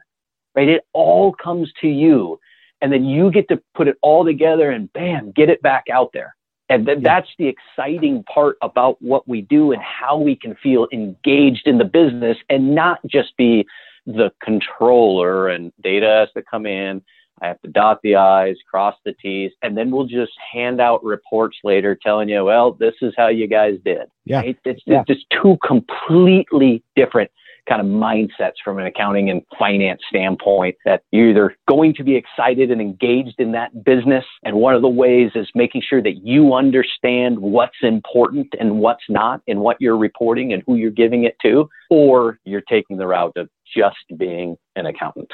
right? 0.54 0.68
It 0.68 0.84
all 0.92 1.32
comes 1.32 1.72
to 1.80 1.88
you, 1.88 2.38
and 2.80 2.92
then 2.92 3.04
you 3.04 3.30
get 3.30 3.48
to 3.48 3.60
put 3.74 3.88
it 3.88 3.96
all 4.02 4.24
together 4.24 4.70
and 4.70 4.92
bam, 4.92 5.32
get 5.32 5.48
it 5.48 5.62
back 5.62 5.84
out 5.92 6.10
there. 6.12 6.34
And 6.68 6.86
th- 6.86 6.98
that's 7.02 7.28
the 7.38 7.48
exciting 7.48 8.24
part 8.24 8.56
about 8.62 9.00
what 9.02 9.28
we 9.28 9.42
do 9.42 9.72
and 9.72 9.82
how 9.82 10.16
we 10.16 10.36
can 10.36 10.54
feel 10.62 10.86
engaged 10.92 11.66
in 11.66 11.78
the 11.78 11.84
business 11.84 12.38
and 12.48 12.74
not 12.74 13.00
just 13.06 13.36
be 13.36 13.66
the 14.06 14.32
controller 14.42 15.48
and 15.48 15.72
data 15.82 16.24
has 16.26 16.32
to 16.34 16.42
come 16.42 16.66
in 16.66 17.02
I 17.42 17.48
have 17.48 17.60
to 17.62 17.68
dot 17.68 17.98
the 18.02 18.14
I's, 18.14 18.56
cross 18.70 18.94
the 19.04 19.14
T's, 19.14 19.50
and 19.62 19.76
then 19.76 19.90
we'll 19.90 20.06
just 20.06 20.32
hand 20.52 20.80
out 20.80 21.02
reports 21.02 21.58
later 21.64 21.98
telling 22.00 22.28
you, 22.28 22.44
well, 22.44 22.72
this 22.72 22.94
is 23.02 23.12
how 23.16 23.28
you 23.28 23.48
guys 23.48 23.78
did. 23.84 24.06
Yeah. 24.24 24.42
It's, 24.42 24.82
yeah. 24.86 25.02
just 25.08 25.26
two 25.30 25.58
completely 25.66 26.84
different 26.94 27.30
kind 27.68 27.80
of 27.80 27.86
mindsets 27.86 28.54
from 28.64 28.78
an 28.78 28.86
accounting 28.86 29.30
and 29.30 29.42
finance 29.58 30.00
standpoint 30.08 30.76
that 30.84 31.02
you're 31.10 31.30
either 31.30 31.56
going 31.68 31.94
to 31.94 32.04
be 32.04 32.16
excited 32.16 32.70
and 32.70 32.80
engaged 32.80 33.34
in 33.38 33.52
that 33.52 33.84
business. 33.84 34.24
And 34.44 34.56
one 34.56 34.74
of 34.74 34.82
the 34.82 34.88
ways 34.88 35.30
is 35.34 35.48
making 35.54 35.82
sure 35.88 36.02
that 36.02 36.24
you 36.24 36.54
understand 36.54 37.38
what's 37.38 37.76
important 37.82 38.48
and 38.58 38.80
what's 38.80 39.04
not 39.08 39.42
in 39.46 39.60
what 39.60 39.76
you're 39.80 39.96
reporting 39.96 40.52
and 40.52 40.62
who 40.66 40.76
you're 40.76 40.90
giving 40.90 41.24
it 41.24 41.36
to, 41.42 41.68
or 41.90 42.38
you're 42.44 42.62
taking 42.62 42.96
the 42.96 43.06
route 43.06 43.36
of 43.36 43.48
just 43.74 44.18
being 44.18 44.56
an 44.76 44.86
accountant. 44.86 45.30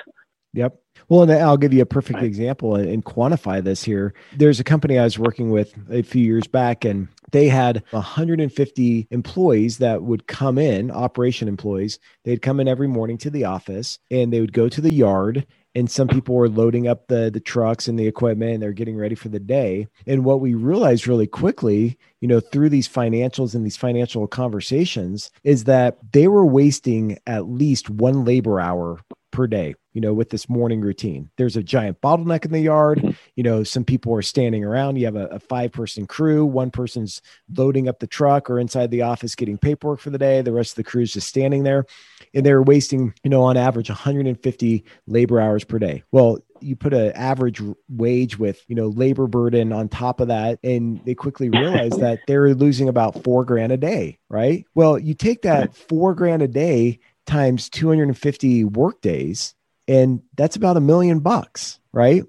Yep. 0.58 0.76
Well, 1.08 1.22
and 1.22 1.30
I'll 1.30 1.56
give 1.56 1.72
you 1.72 1.82
a 1.82 1.86
perfect 1.86 2.20
example 2.20 2.74
and, 2.74 3.04
quantify 3.04 3.62
this 3.62 3.84
here. 3.84 4.12
There's 4.36 4.58
a 4.58 4.64
company 4.64 4.98
I 4.98 5.04
was 5.04 5.16
working 5.16 5.50
with 5.50 5.72
a 5.88 6.02
few 6.02 6.24
years 6.24 6.48
back, 6.48 6.84
and 6.84 7.06
they 7.30 7.46
had 7.46 7.84
150 7.90 9.06
employees 9.12 9.78
that 9.78 10.02
would 10.02 10.26
come 10.26 10.58
in, 10.58 10.90
operation 10.90 11.46
employees. 11.46 12.00
They'd 12.24 12.42
come 12.42 12.58
in 12.58 12.66
every 12.66 12.88
morning 12.88 13.18
to 13.18 13.30
the 13.30 13.44
office 13.44 14.00
and 14.10 14.32
they 14.32 14.40
would 14.40 14.52
go 14.52 14.68
to 14.68 14.80
the 14.80 14.92
yard. 14.92 15.46
And 15.74 15.88
some 15.88 16.08
people 16.08 16.34
were 16.34 16.48
loading 16.48 16.88
up 16.88 17.06
the, 17.06 17.30
the 17.30 17.40
trucks 17.40 17.86
and 17.86 17.98
the 17.98 18.06
equipment 18.06 18.54
and 18.54 18.62
they're 18.62 18.72
getting 18.72 18.96
ready 18.96 19.14
for 19.14 19.28
the 19.28 19.38
day. 19.38 19.86
And 20.06 20.24
what 20.24 20.40
we 20.40 20.54
realized 20.54 21.06
really 21.06 21.28
quickly, 21.28 21.98
you 22.20 22.26
know, 22.26 22.40
through 22.40 22.70
these 22.70 22.88
financials 22.88 23.54
and 23.54 23.64
these 23.64 23.76
financial 23.76 24.26
conversations 24.26 25.30
is 25.44 25.64
that 25.64 25.98
they 26.12 26.26
were 26.26 26.46
wasting 26.46 27.18
at 27.26 27.48
least 27.48 27.90
one 27.90 28.24
labor 28.24 28.58
hour 28.58 28.98
per 29.30 29.46
day 29.46 29.74
you 29.98 30.02
know 30.02 30.14
with 30.14 30.30
this 30.30 30.48
morning 30.48 30.80
routine. 30.80 31.28
There's 31.38 31.56
a 31.56 31.62
giant 31.64 32.00
bottleneck 32.00 32.44
in 32.44 32.52
the 32.52 32.60
yard. 32.60 33.16
You 33.34 33.42
know 33.42 33.64
some 33.64 33.82
people 33.82 34.14
are 34.14 34.22
standing 34.22 34.62
around. 34.62 34.94
You 34.94 35.06
have 35.06 35.16
a, 35.16 35.26
a 35.26 35.40
five 35.40 35.72
person 35.72 36.06
crew. 36.06 36.46
One 36.46 36.70
person's 36.70 37.20
loading 37.52 37.88
up 37.88 37.98
the 37.98 38.06
truck 38.06 38.48
or 38.48 38.60
inside 38.60 38.92
the 38.92 39.02
office 39.02 39.34
getting 39.34 39.58
paperwork 39.58 39.98
for 39.98 40.10
the 40.10 40.16
day. 40.18 40.40
The 40.40 40.52
rest 40.52 40.70
of 40.70 40.76
the 40.76 40.84
crew 40.84 41.02
is 41.02 41.12
just 41.12 41.26
standing 41.26 41.64
there 41.64 41.84
and 42.32 42.46
they're 42.46 42.62
wasting 42.62 43.12
you 43.24 43.30
know 43.30 43.42
on 43.42 43.56
average 43.56 43.88
150 43.88 44.84
labor 45.08 45.40
hours 45.40 45.64
per 45.64 45.80
day. 45.80 46.04
Well 46.12 46.38
you 46.60 46.76
put 46.76 46.94
an 46.94 47.10
average 47.12 47.60
wage 47.88 48.38
with 48.38 48.64
you 48.68 48.76
know 48.76 48.86
labor 48.86 49.26
burden 49.26 49.72
on 49.72 49.88
top 49.88 50.20
of 50.20 50.28
that 50.28 50.60
and 50.62 51.04
they 51.06 51.16
quickly 51.16 51.50
realize 51.50 51.96
that 51.98 52.20
they're 52.28 52.54
losing 52.54 52.88
about 52.88 53.24
four 53.24 53.44
grand 53.44 53.72
a 53.72 53.76
day 53.76 54.20
right? 54.28 54.64
Well 54.76 54.96
you 54.96 55.14
take 55.14 55.42
that 55.42 55.74
four 55.74 56.14
grand 56.14 56.42
a 56.42 56.48
day 56.48 57.00
times 57.26 57.68
250 57.68 58.64
work 58.64 59.00
days 59.02 59.54
and 59.88 60.22
that's 60.36 60.56
about 60.56 60.76
a 60.76 60.80
million 60.80 61.20
bucks 61.20 61.80
right 61.92 62.22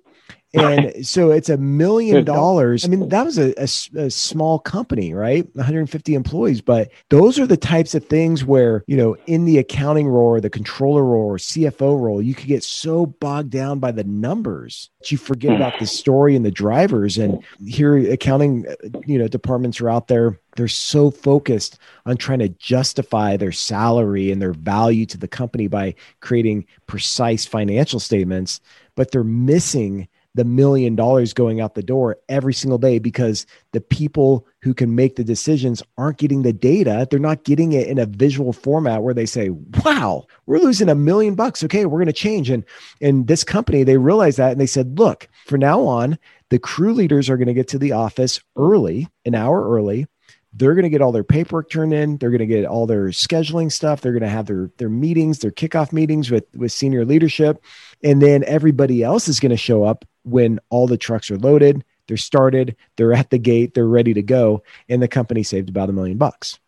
and 0.54 1.06
so 1.06 1.30
it's 1.30 1.50
a 1.50 1.58
million 1.58 2.26
dollars. 2.26 2.84
I 2.84 2.88
mean, 2.88 3.10
that 3.10 3.24
was 3.24 3.38
a, 3.38 3.54
a, 3.60 4.04
a, 4.06 4.10
small 4.10 4.58
company, 4.58 5.14
right? 5.14 5.46
150 5.56 6.16
employees. 6.16 6.62
But 6.62 6.90
those 7.10 7.38
are 7.38 7.46
the 7.46 7.58
types 7.58 7.94
of 7.94 8.06
things 8.06 8.44
where, 8.44 8.84
you 8.88 8.98
know, 8.98 9.16
in 9.28 9.46
the 9.46 9.60
accounting 9.60 10.08
role 10.08 10.30
or 10.30 10.42
the 10.42 10.50
controller 10.50 11.04
role 11.04 11.28
or 11.28 11.38
CFO 11.38 12.00
role, 12.00 12.22
you 12.22 12.34
could 12.34 12.48
get 12.48 12.64
so 12.64 13.06
bogged 13.06 13.52
down 13.52 13.80
by 13.80 13.92
the 13.92 14.04
numbers 14.04 14.90
that 15.00 15.12
you 15.12 15.20
forget 15.20 15.56
about 15.56 15.78
the 15.80 15.86
story 15.86 16.36
and 16.36 16.46
the 16.46 16.52
drivers. 16.52 17.20
And 17.20 17.44
here, 17.66 17.98
accounting, 18.12 18.66
uh, 18.68 19.00
you 19.06 19.20
know, 19.20 19.28
departments 19.28 19.80
are 19.82 19.90
out 19.90 20.08
there 20.08 20.40
they're 20.56 20.68
so 20.68 21.10
focused 21.10 21.78
on 22.06 22.18
trying 22.18 22.40
to 22.40 22.50
justify 22.50 23.38
their 23.38 23.52
salary 23.52 24.30
and 24.30 24.42
their 24.42 24.52
value 24.52 25.06
to 25.06 25.18
the 25.18 25.28
company 25.28 25.68
by 25.68 25.96
creating 26.20 26.66
precise 26.86 27.46
financial 27.46 28.00
statements, 28.00 28.60
but 28.96 29.12
they're 29.12 29.24
missing 29.24 30.10
the 30.36 30.44
million 30.44 30.96
dollars 30.96 31.34
going 31.34 31.60
out 31.60 31.76
the 31.76 31.84
door 31.84 32.18
every 32.30 32.54
single 32.54 32.78
day 32.78 33.00
because 33.00 33.46
the 33.72 33.82
people 33.82 34.46
who 34.62 34.74
can 34.74 34.96
make 34.96 35.16
the 35.16 35.24
decisions 35.24 35.82
aren't 35.98 36.18
getting 36.18 36.44
the 36.44 36.54
data. 36.54 37.08
They're 37.10 37.20
not 37.20 37.44
getting 37.44 37.74
it 37.74 37.88
in 37.88 37.98
a 37.98 38.06
visual 38.06 38.54
format 38.54 39.02
where 39.02 39.14
they 39.14 39.26
say, 39.26 39.50
wow, 39.84 40.26
we're 40.46 40.60
losing 40.60 40.90
a 40.90 40.96
million 40.96 41.36
bucks. 41.36 41.64
Okay, 41.64 41.86
we're 41.86 42.00
going 42.00 42.08
to 42.08 42.14
change. 42.14 42.50
And 42.50 42.64
in 43.00 43.26
this 43.26 43.44
company, 43.44 43.84
they 43.84 43.98
realized 43.98 44.38
that 44.38 44.52
and 44.52 44.62
they 44.62 44.68
said, 44.68 45.00
look, 45.00 45.28
for 45.46 45.58
now 45.58 45.82
on, 45.82 46.18
the 46.50 46.60
crew 46.60 46.94
leaders 46.94 47.30
are 47.30 47.38
going 47.38 47.48
to 47.48 47.54
get 47.54 47.68
to 47.70 47.80
the 47.80 47.92
office 47.92 48.40
early, 48.56 49.08
an 49.26 49.36
hour 49.36 49.68
early 49.70 50.08
they're 50.54 50.74
going 50.74 50.84
to 50.84 50.90
get 50.90 51.02
all 51.02 51.12
their 51.12 51.24
paperwork 51.24 51.70
turned 51.70 51.94
in 51.94 52.18
they're 52.18 52.32
going 52.32 52.40
to 52.40 52.46
get 52.46 52.66
all 52.66 52.88
their 52.88 53.08
scheduling 53.08 53.72
stuff 53.72 54.02
they're 54.02 54.12
going 54.12 54.24
to 54.24 54.30
have 54.30 54.48
their 54.48 54.72
their 54.78 54.90
meetings 54.90 55.40
their 55.40 55.52
kickoff 55.52 55.94
meetings 55.94 56.32
with 56.32 56.46
with 56.56 56.72
senior 56.72 57.06
leadership 57.06 57.64
and 58.04 58.22
then 58.22 58.44
everybody 58.46 59.04
else 59.04 59.28
is 59.28 59.40
going 59.40 59.52
to 59.52 59.58
show 59.58 59.84
up 59.84 60.06
when 60.24 60.60
all 60.70 60.88
the 60.88 60.98
trucks 60.98 61.30
are 61.32 61.38
loaded 61.38 61.84
they're 62.08 62.18
started 62.18 62.76
they're 62.96 63.14
at 63.14 63.30
the 63.30 63.38
gate 63.38 63.74
they're 63.74 63.88
ready 63.88 64.14
to 64.14 64.22
go 64.22 64.62
and 64.90 65.02
the 65.02 65.08
company 65.08 65.44
saved 65.44 65.70
about 65.70 65.90
a 65.90 65.94
million 65.94 66.18
bucks 66.18 66.60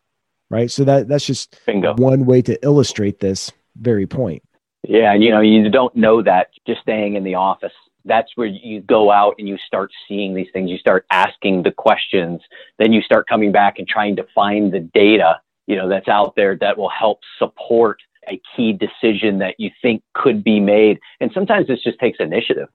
right 0.50 0.72
so 0.72 0.84
that 0.84 1.08
that's 1.08 1.26
just 1.26 1.60
Bingo. 1.66 1.96
one 1.96 2.26
way 2.26 2.42
to 2.42 2.64
illustrate 2.64 3.20
this 3.20 3.52
very 3.76 4.08
point 4.08 4.44
yeah 4.88 5.14
and 5.14 5.24
you 5.24 5.30
know 5.30 5.42
you 5.42 5.70
don't 5.70 5.96
know 5.96 6.22
that 6.22 6.48
just 6.66 6.82
staying 6.82 7.16
in 7.16 7.24
the 7.24 7.36
office 7.36 7.74
that's 8.06 8.32
where 8.36 8.48
you 8.48 8.82
go 8.82 9.12
out 9.12 9.36
and 9.38 9.48
you 9.48 9.58
start 9.66 9.92
seeing 10.08 10.34
these 10.34 10.48
things. 10.54 10.70
You 10.70 10.78
start 10.78 11.06
asking 11.12 11.64
the 11.64 11.72
questions. 11.72 12.42
Then 12.80 12.94
you 12.94 13.02
start 13.02 13.28
coming 13.28 13.52
back 13.52 13.76
and 13.78 13.88
trying 13.88 14.16
to 14.16 14.26
find 14.34 14.72
the 14.72 14.80
data, 14.80 15.40
you 15.68 15.76
know, 15.76 15.88
that's 15.88 16.08
out 16.08 16.36
there 16.36 16.58
that 16.58 16.78
will 16.78 16.90
help 16.90 17.20
support 17.38 18.00
a 18.30 18.40
key 18.56 18.74
decision 18.74 19.40
that 19.40 19.56
you 19.58 19.72
think 19.82 20.04
could 20.14 20.44
be 20.44 20.60
made. 20.60 21.00
And 21.20 21.32
sometimes 21.34 21.68
this 21.68 21.82
just 21.84 22.00
takes 22.00 22.20
initiative. 22.20 22.68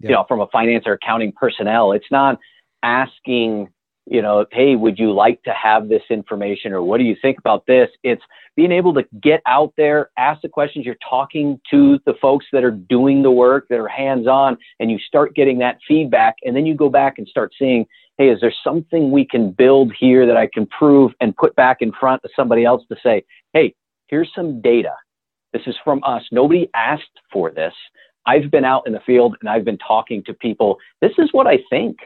Yeah. 0.00 0.08
You 0.08 0.14
know, 0.16 0.24
from 0.28 0.40
a 0.40 0.46
finance 0.48 0.84
or 0.86 0.92
accounting 0.92 1.32
personnel, 1.32 1.92
it's 1.92 2.10
not 2.10 2.38
asking 2.82 3.68
you 4.06 4.22
know, 4.22 4.46
hey, 4.52 4.76
would 4.76 4.98
you 4.98 5.12
like 5.12 5.42
to 5.42 5.52
have 5.52 5.88
this 5.88 6.02
information 6.10 6.72
or 6.72 6.80
what 6.82 6.98
do 6.98 7.04
you 7.04 7.16
think 7.20 7.38
about 7.38 7.66
this? 7.66 7.88
It's 8.04 8.22
being 8.54 8.70
able 8.70 8.94
to 8.94 9.04
get 9.20 9.42
out 9.46 9.74
there, 9.76 10.10
ask 10.16 10.42
the 10.42 10.48
questions. 10.48 10.86
You're 10.86 10.96
talking 11.08 11.60
to 11.70 11.98
the 12.06 12.14
folks 12.22 12.46
that 12.52 12.62
are 12.62 12.70
doing 12.70 13.22
the 13.22 13.32
work, 13.32 13.66
that 13.68 13.80
are 13.80 13.88
hands 13.88 14.28
on, 14.28 14.56
and 14.78 14.90
you 14.90 14.98
start 14.98 15.34
getting 15.34 15.58
that 15.58 15.78
feedback. 15.86 16.36
And 16.44 16.54
then 16.54 16.66
you 16.66 16.74
go 16.74 16.88
back 16.88 17.18
and 17.18 17.26
start 17.26 17.52
seeing, 17.58 17.84
hey, 18.16 18.28
is 18.28 18.40
there 18.40 18.54
something 18.62 19.10
we 19.10 19.26
can 19.26 19.50
build 19.50 19.92
here 19.98 20.24
that 20.24 20.36
I 20.36 20.48
can 20.52 20.66
prove 20.66 21.12
and 21.20 21.36
put 21.36 21.56
back 21.56 21.78
in 21.80 21.92
front 21.92 22.22
of 22.24 22.30
somebody 22.36 22.64
else 22.64 22.84
to 22.88 22.96
say, 23.02 23.24
hey, 23.52 23.74
here's 24.08 24.30
some 24.34 24.60
data. 24.60 24.94
This 25.52 25.62
is 25.66 25.76
from 25.84 26.02
us. 26.04 26.22
Nobody 26.30 26.68
asked 26.74 27.04
for 27.32 27.50
this. 27.50 27.72
I've 28.26 28.50
been 28.50 28.64
out 28.64 28.86
in 28.86 28.92
the 28.92 29.00
field 29.00 29.36
and 29.40 29.48
I've 29.48 29.64
been 29.64 29.78
talking 29.78 30.22
to 30.24 30.34
people. 30.34 30.78
This 31.00 31.12
is 31.18 31.28
what 31.32 31.46
I 31.46 31.58
think 31.70 31.98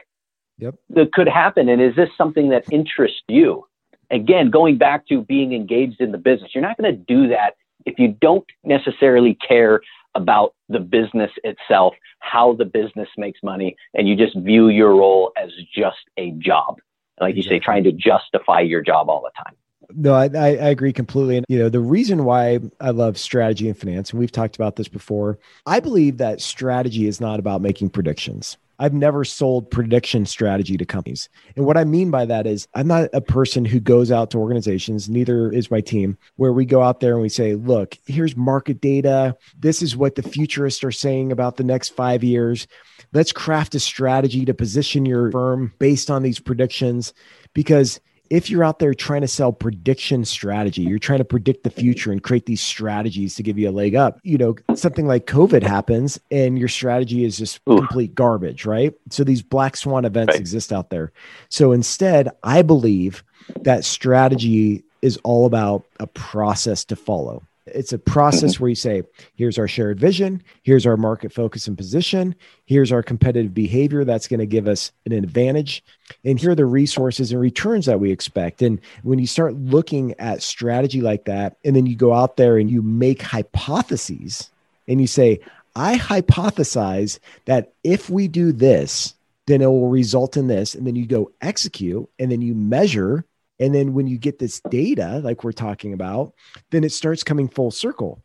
yep. 0.57 0.75
that 0.91 1.11
could 1.13 1.27
happen? 1.27 1.67
And 1.67 1.81
is 1.81 1.95
this 1.95 2.09
something 2.17 2.49
that 2.49 2.63
interests 2.71 3.23
you? 3.27 3.65
Again, 4.11 4.49
going 4.49 4.77
back 4.77 5.07
to 5.07 5.21
being 5.21 5.53
engaged 5.53 5.99
in 5.99 6.11
the 6.11 6.17
business, 6.17 6.51
you're 6.53 6.61
not 6.61 6.77
going 6.77 6.93
to 6.93 7.03
do 7.13 7.27
that 7.29 7.55
if 7.85 7.97
you 7.97 8.15
don't 8.21 8.45
necessarily 8.63 9.37
care 9.47 9.81
about 10.13 10.53
the 10.69 10.79
business 10.79 11.31
itself, 11.43 11.93
how 12.19 12.53
the 12.53 12.65
business 12.65 13.07
makes 13.17 13.39
money, 13.41 13.75
and 13.93 14.07
you 14.07 14.15
just 14.15 14.37
view 14.37 14.67
your 14.67 14.91
role 14.95 15.31
as 15.41 15.49
just 15.73 15.97
a 16.17 16.31
job. 16.31 16.79
Like 17.19 17.35
you 17.35 17.43
say, 17.43 17.59
trying 17.59 17.83
to 17.83 17.91
justify 17.91 18.61
your 18.61 18.81
job 18.81 19.09
all 19.09 19.21
the 19.21 19.31
time. 19.43 19.55
No, 19.95 20.13
I, 20.13 20.25
I 20.25 20.69
agree 20.69 20.93
completely. 20.93 21.37
And, 21.37 21.45
you 21.49 21.59
know, 21.59 21.69
the 21.69 21.79
reason 21.79 22.25
why 22.25 22.59
I 22.79 22.91
love 22.91 23.17
strategy 23.17 23.67
and 23.67 23.77
finance, 23.77 24.11
and 24.11 24.19
we've 24.19 24.31
talked 24.31 24.55
about 24.55 24.75
this 24.75 24.87
before, 24.87 25.39
I 25.65 25.79
believe 25.79 26.17
that 26.17 26.41
strategy 26.41 27.07
is 27.07 27.19
not 27.19 27.39
about 27.39 27.61
making 27.61 27.89
predictions. 27.89 28.57
I've 28.81 28.93
never 28.95 29.23
sold 29.23 29.69
prediction 29.69 30.25
strategy 30.25 30.75
to 30.75 30.85
companies. 30.85 31.29
And 31.55 31.67
what 31.67 31.77
I 31.77 31.83
mean 31.83 32.09
by 32.09 32.25
that 32.25 32.47
is 32.47 32.67
I'm 32.73 32.87
not 32.87 33.11
a 33.13 33.21
person 33.21 33.63
who 33.63 33.79
goes 33.79 34.11
out 34.11 34.31
to 34.31 34.39
organizations, 34.39 35.07
neither 35.07 35.51
is 35.51 35.69
my 35.69 35.81
team, 35.81 36.17
where 36.37 36.51
we 36.51 36.65
go 36.65 36.81
out 36.81 36.99
there 36.99 37.13
and 37.13 37.21
we 37.21 37.29
say, 37.29 37.53
look, 37.53 37.95
here's 38.07 38.35
market 38.35 38.81
data. 38.81 39.37
This 39.59 39.83
is 39.83 39.95
what 39.95 40.15
the 40.15 40.23
futurists 40.23 40.83
are 40.83 40.91
saying 40.91 41.31
about 41.31 41.57
the 41.57 41.63
next 41.63 41.89
five 41.89 42.23
years. 42.23 42.65
Let's 43.13 43.31
craft 43.31 43.75
a 43.75 43.79
strategy 43.79 44.45
to 44.45 44.53
position 44.55 45.05
your 45.05 45.29
firm 45.31 45.73
based 45.77 46.09
on 46.09 46.23
these 46.23 46.39
predictions 46.39 47.13
because 47.53 47.99
if 48.31 48.49
you're 48.49 48.63
out 48.63 48.79
there 48.79 48.93
trying 48.93 49.21
to 49.21 49.27
sell 49.27 49.51
prediction 49.51 50.23
strategy, 50.23 50.81
you're 50.83 50.99
trying 50.99 51.19
to 51.19 51.25
predict 51.25 51.65
the 51.65 51.69
future 51.69 52.13
and 52.13 52.23
create 52.23 52.45
these 52.45 52.61
strategies 52.61 53.35
to 53.35 53.43
give 53.43 53.59
you 53.59 53.69
a 53.69 53.71
leg 53.71 53.93
up. 53.93 54.19
You 54.23 54.37
know, 54.37 54.55
something 54.73 55.05
like 55.05 55.27
COVID 55.27 55.63
happens 55.63 56.17
and 56.31 56.57
your 56.57 56.69
strategy 56.69 57.25
is 57.25 57.37
just 57.37 57.59
Ooh. 57.69 57.75
complete 57.75 58.15
garbage, 58.15 58.65
right? 58.65 58.93
So 59.09 59.25
these 59.25 59.41
black 59.41 59.75
swan 59.75 60.05
events 60.05 60.31
right. 60.31 60.39
exist 60.39 60.71
out 60.71 60.89
there. 60.89 61.11
So 61.49 61.73
instead, 61.73 62.29
I 62.41 62.61
believe 62.61 63.21
that 63.63 63.83
strategy 63.83 64.85
is 65.01 65.17
all 65.23 65.45
about 65.45 65.83
a 65.99 66.07
process 66.07 66.85
to 66.85 66.95
follow. 66.95 67.43
It's 67.67 67.93
a 67.93 67.99
process 67.99 68.59
where 68.59 68.69
you 68.69 68.75
say, 68.75 69.03
here's 69.35 69.59
our 69.59 69.67
shared 69.67 69.99
vision, 69.99 70.41
here's 70.63 70.87
our 70.87 70.97
market 70.97 71.31
focus 71.31 71.67
and 71.67 71.77
position, 71.77 72.33
here's 72.65 72.91
our 72.91 73.03
competitive 73.03 73.53
behavior 73.53 74.03
that's 74.03 74.27
going 74.27 74.39
to 74.39 74.47
give 74.47 74.67
us 74.67 74.91
an 75.05 75.11
advantage, 75.11 75.83
and 76.25 76.39
here 76.39 76.51
are 76.51 76.55
the 76.55 76.65
resources 76.65 77.31
and 77.31 77.39
returns 77.39 77.85
that 77.85 77.99
we 77.99 78.11
expect. 78.11 78.61
And 78.61 78.79
when 79.03 79.19
you 79.19 79.27
start 79.27 79.53
looking 79.53 80.15
at 80.19 80.41
strategy 80.41 81.01
like 81.01 81.25
that, 81.25 81.57
and 81.63 81.75
then 81.75 81.85
you 81.85 81.95
go 81.95 82.13
out 82.13 82.37
there 82.37 82.57
and 82.57 82.69
you 82.69 82.81
make 82.81 83.21
hypotheses 83.21 84.49
and 84.87 84.99
you 84.99 85.07
say, 85.07 85.39
I 85.75 85.97
hypothesize 85.97 87.19
that 87.45 87.73
if 87.83 88.09
we 88.09 88.27
do 88.27 88.51
this, 88.51 89.13
then 89.45 89.61
it 89.61 89.67
will 89.67 89.89
result 89.89 90.37
in 90.37 90.47
this. 90.47 90.75
And 90.75 90.85
then 90.85 90.95
you 90.95 91.05
go 91.05 91.31
execute 91.41 92.09
and 92.19 92.31
then 92.31 92.41
you 92.41 92.53
measure 92.53 93.25
and 93.61 93.73
then 93.75 93.93
when 93.93 94.07
you 94.07 94.17
get 94.17 94.39
this 94.39 94.59
data, 94.71 95.21
like 95.23 95.43
we're 95.43 95.51
talking 95.51 95.93
about, 95.93 96.33
then 96.71 96.83
it 96.83 96.91
starts 96.91 97.23
coming 97.23 97.47
full 97.47 97.69
circle. 97.69 98.23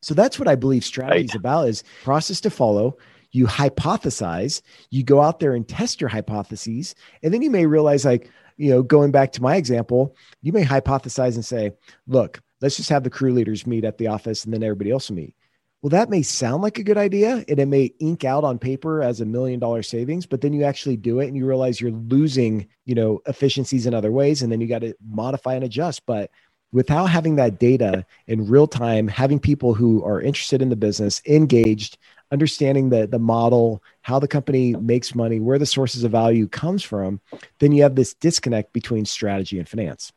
So 0.00 0.14
that's 0.14 0.38
what 0.38 0.48
I 0.48 0.54
believe 0.54 0.82
strategy 0.82 1.18
right. 1.18 1.24
is 1.26 1.34
about 1.34 1.68
is 1.68 1.84
process 2.02 2.40
to 2.40 2.50
follow. 2.50 2.96
You 3.32 3.46
hypothesize, 3.46 4.62
you 4.90 5.04
go 5.04 5.20
out 5.20 5.40
there 5.40 5.54
and 5.54 5.68
test 5.68 6.00
your 6.00 6.08
hypotheses, 6.08 6.94
and 7.22 7.32
then 7.32 7.42
you 7.42 7.50
may 7.50 7.66
realize, 7.66 8.04
like, 8.04 8.30
you 8.56 8.70
know, 8.70 8.82
going 8.82 9.10
back 9.10 9.32
to 9.32 9.42
my 9.42 9.56
example, 9.56 10.16
you 10.40 10.52
may 10.52 10.64
hypothesize 10.64 11.34
and 11.34 11.44
say, 11.44 11.72
look, 12.06 12.40
let's 12.60 12.76
just 12.76 12.90
have 12.90 13.04
the 13.04 13.10
crew 13.10 13.32
leaders 13.32 13.66
meet 13.66 13.84
at 13.84 13.98
the 13.98 14.06
office 14.06 14.44
and 14.44 14.54
then 14.54 14.62
everybody 14.62 14.90
else 14.90 15.10
will 15.10 15.16
meet 15.16 15.34
well, 15.82 15.90
that 15.90 16.10
may 16.10 16.22
sound 16.22 16.62
like 16.62 16.78
a 16.78 16.84
good 16.84 16.96
idea 16.96 17.44
and 17.48 17.58
it 17.58 17.66
may 17.66 17.92
ink 17.98 18.24
out 18.24 18.44
on 18.44 18.56
paper 18.56 19.02
as 19.02 19.20
a 19.20 19.26
million 19.26 19.58
dollar 19.58 19.82
savings, 19.82 20.26
but 20.26 20.40
then 20.40 20.52
you 20.52 20.62
actually 20.62 20.96
do 20.96 21.18
it 21.18 21.26
and 21.26 21.36
you 21.36 21.44
realize 21.44 21.80
you're 21.80 21.90
losing, 21.90 22.68
you 22.84 22.94
know, 22.94 23.20
efficiencies 23.26 23.84
in 23.84 23.92
other 23.92 24.12
ways. 24.12 24.42
And 24.42 24.52
then 24.52 24.60
you 24.60 24.68
got 24.68 24.82
to 24.82 24.94
modify 25.04 25.54
and 25.54 25.64
adjust. 25.64 26.06
But 26.06 26.30
without 26.70 27.06
having 27.06 27.34
that 27.36 27.58
data 27.58 28.06
in 28.28 28.48
real 28.48 28.68
time, 28.68 29.08
having 29.08 29.40
people 29.40 29.74
who 29.74 30.04
are 30.04 30.20
interested 30.20 30.62
in 30.62 30.68
the 30.68 30.76
business, 30.76 31.20
engaged, 31.26 31.98
understanding 32.30 32.90
the, 32.90 33.08
the 33.08 33.18
model, 33.18 33.82
how 34.02 34.20
the 34.20 34.28
company 34.28 34.76
makes 34.76 35.16
money, 35.16 35.40
where 35.40 35.58
the 35.58 35.66
sources 35.66 36.04
of 36.04 36.12
value 36.12 36.46
comes 36.46 36.84
from, 36.84 37.20
then 37.58 37.72
you 37.72 37.82
have 37.82 37.96
this 37.96 38.14
disconnect 38.14 38.72
between 38.72 39.04
strategy 39.04 39.58
and 39.58 39.68
finance. 39.68 40.12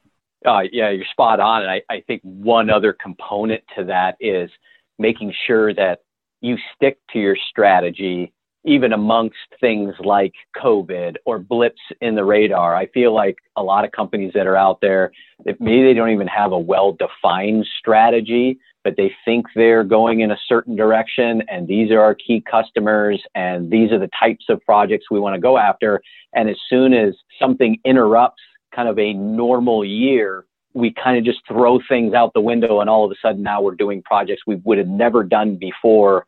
Uh, 0.46 0.62
yeah, 0.72 0.92
you're 0.92 1.06
spot 1.06 1.40
on. 1.40 1.64
And 1.64 1.72
I, 1.72 1.82
I 1.90 2.02
think 2.02 2.22
one 2.22 2.70
other 2.70 2.94
component 2.94 3.64
to 3.76 3.86
that 3.86 4.16
is 4.20 4.52
making 4.98 5.34
sure 5.46 5.74
that 5.74 6.00
you 6.42 6.58
stick 6.76 7.00
to 7.12 7.20
your 7.20 7.38
strategy 7.50 8.34
even 8.66 8.94
amongst 8.94 9.38
things 9.62 9.94
like 10.00 10.34
COVID 10.58 11.18
or 11.26 11.38
blips 11.38 11.82
in 12.02 12.16
the 12.16 12.26
radar. 12.26 12.76
I 12.76 12.88
feel 12.88 13.14
like 13.14 13.38
a 13.56 13.64
lot 13.64 13.86
of 13.86 13.92
companies 13.92 14.34
that 14.34 14.48
are 14.48 14.58
out 14.58 14.82
there, 14.82 15.12
maybe 15.60 15.84
they 15.84 15.94
don't 15.94 16.10
even 16.10 16.28
have 16.28 16.52
a 16.52 16.58
well 16.58 16.94
defined 16.94 17.68
strategy, 17.78 18.58
but 18.84 18.98
they 18.98 19.14
think 19.24 19.46
they're 19.56 19.84
going 19.84 20.22
in 20.22 20.32
a 20.32 20.38
certain 20.48 20.76
direction 20.76 21.44
and 21.48 21.68
these 21.68 21.92
are 21.92 22.02
our 22.02 22.16
key 22.16 22.44
customers 22.50 23.22
and 23.36 23.70
these 23.70 23.92
are 23.92 24.00
the 24.00 24.10
types 24.20 24.46
of 24.50 24.60
projects 24.66 25.12
we 25.12 25.20
want 25.20 25.36
to 25.36 25.42
go 25.42 25.58
after. 25.58 26.02
And 26.34 26.50
as 26.50 26.58
soon 26.68 26.94
as 26.94 27.14
something 27.40 27.78
interrupts 27.86 28.42
kind 28.76 28.90
of 28.90 28.98
a 28.98 29.14
normal 29.14 29.86
year, 29.86 30.46
we 30.76 30.94
kind 30.94 31.18
of 31.18 31.24
just 31.24 31.40
throw 31.48 31.80
things 31.88 32.14
out 32.14 32.34
the 32.34 32.42
window 32.42 32.82
and 32.82 32.90
all 32.90 33.06
of 33.06 33.12
a 33.12 33.16
sudden 33.22 33.42
now 33.42 33.62
we're 33.62 33.76
doing 33.76 34.04
projects 34.04 34.44
we 34.46 34.56
would 34.66 34.78
have 34.78 34.88
never 34.88 35.24
done 35.24 35.56
before. 35.56 36.26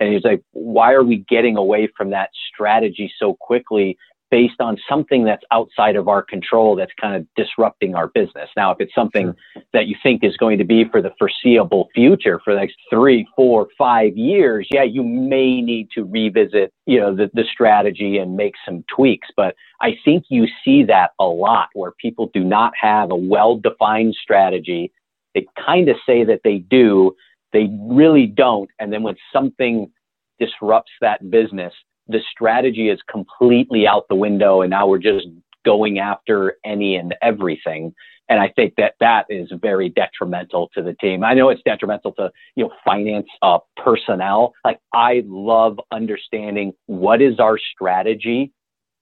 And 0.00 0.12
he's 0.12 0.24
like 0.24 0.42
why 0.52 0.92
are 0.92 1.04
we 1.04 1.18
getting 1.28 1.56
away 1.56 1.88
from 1.96 2.10
that 2.10 2.30
strategy 2.52 3.12
so 3.18 3.34
quickly 3.34 3.98
based 4.30 4.60
on 4.60 4.76
something 4.88 5.24
that's 5.24 5.42
outside 5.50 5.96
of 5.96 6.08
our 6.08 6.22
control 6.22 6.76
that's 6.76 6.92
kind 7.00 7.16
of 7.16 7.26
disrupting 7.36 7.94
our 7.94 8.08
business. 8.08 8.48
Now, 8.56 8.70
if 8.70 8.78
it's 8.80 8.94
something 8.94 9.34
that 9.72 9.86
you 9.86 9.96
think 10.02 10.22
is 10.22 10.36
going 10.36 10.58
to 10.58 10.64
be 10.64 10.84
for 10.84 11.02
the 11.02 11.12
foreseeable 11.18 11.88
future 11.94 12.40
for 12.44 12.54
the 12.54 12.60
next 12.60 12.76
three, 12.88 13.26
four, 13.34 13.68
five 13.76 14.16
years, 14.16 14.68
yeah, 14.70 14.84
you 14.84 15.02
may 15.02 15.60
need 15.60 15.88
to 15.94 16.04
revisit, 16.04 16.72
you 16.86 17.00
know, 17.00 17.14
the, 17.14 17.30
the 17.34 17.44
strategy 17.52 18.18
and 18.18 18.36
make 18.36 18.54
some 18.64 18.84
tweaks. 18.94 19.28
But 19.36 19.54
I 19.80 19.96
think 20.04 20.24
you 20.28 20.46
see 20.64 20.84
that 20.84 21.10
a 21.18 21.24
lot 21.24 21.68
where 21.74 21.92
people 21.92 22.30
do 22.32 22.44
not 22.44 22.72
have 22.80 23.10
a 23.10 23.16
well-defined 23.16 24.14
strategy. 24.22 24.92
They 25.34 25.46
kind 25.64 25.88
of 25.88 25.96
say 26.06 26.24
that 26.24 26.40
they 26.44 26.58
do, 26.58 27.16
they 27.52 27.68
really 27.80 28.26
don't. 28.26 28.70
And 28.78 28.92
then 28.92 29.02
when 29.02 29.16
something 29.32 29.90
disrupts 30.38 30.92
that 31.00 31.30
business, 31.30 31.72
the 32.10 32.20
strategy 32.30 32.88
is 32.88 33.00
completely 33.10 33.86
out 33.86 34.06
the 34.08 34.14
window 34.14 34.62
and 34.62 34.70
now 34.70 34.86
we're 34.86 34.98
just 34.98 35.26
going 35.64 35.98
after 35.98 36.56
any 36.64 36.96
and 36.96 37.14
everything. 37.22 37.94
And 38.28 38.38
I 38.38 38.48
think 38.48 38.74
that 38.76 38.94
that 39.00 39.26
is 39.28 39.50
very 39.60 39.88
detrimental 39.88 40.70
to 40.74 40.82
the 40.82 40.94
team. 40.94 41.24
I 41.24 41.34
know 41.34 41.48
it's 41.48 41.62
detrimental 41.64 42.12
to, 42.12 42.30
you 42.54 42.64
know, 42.64 42.72
finance 42.84 43.26
uh, 43.42 43.58
personnel. 43.76 44.54
Like 44.64 44.78
I 44.94 45.24
love 45.26 45.80
understanding 45.90 46.72
what 46.86 47.20
is 47.20 47.40
our 47.40 47.58
strategy 47.58 48.52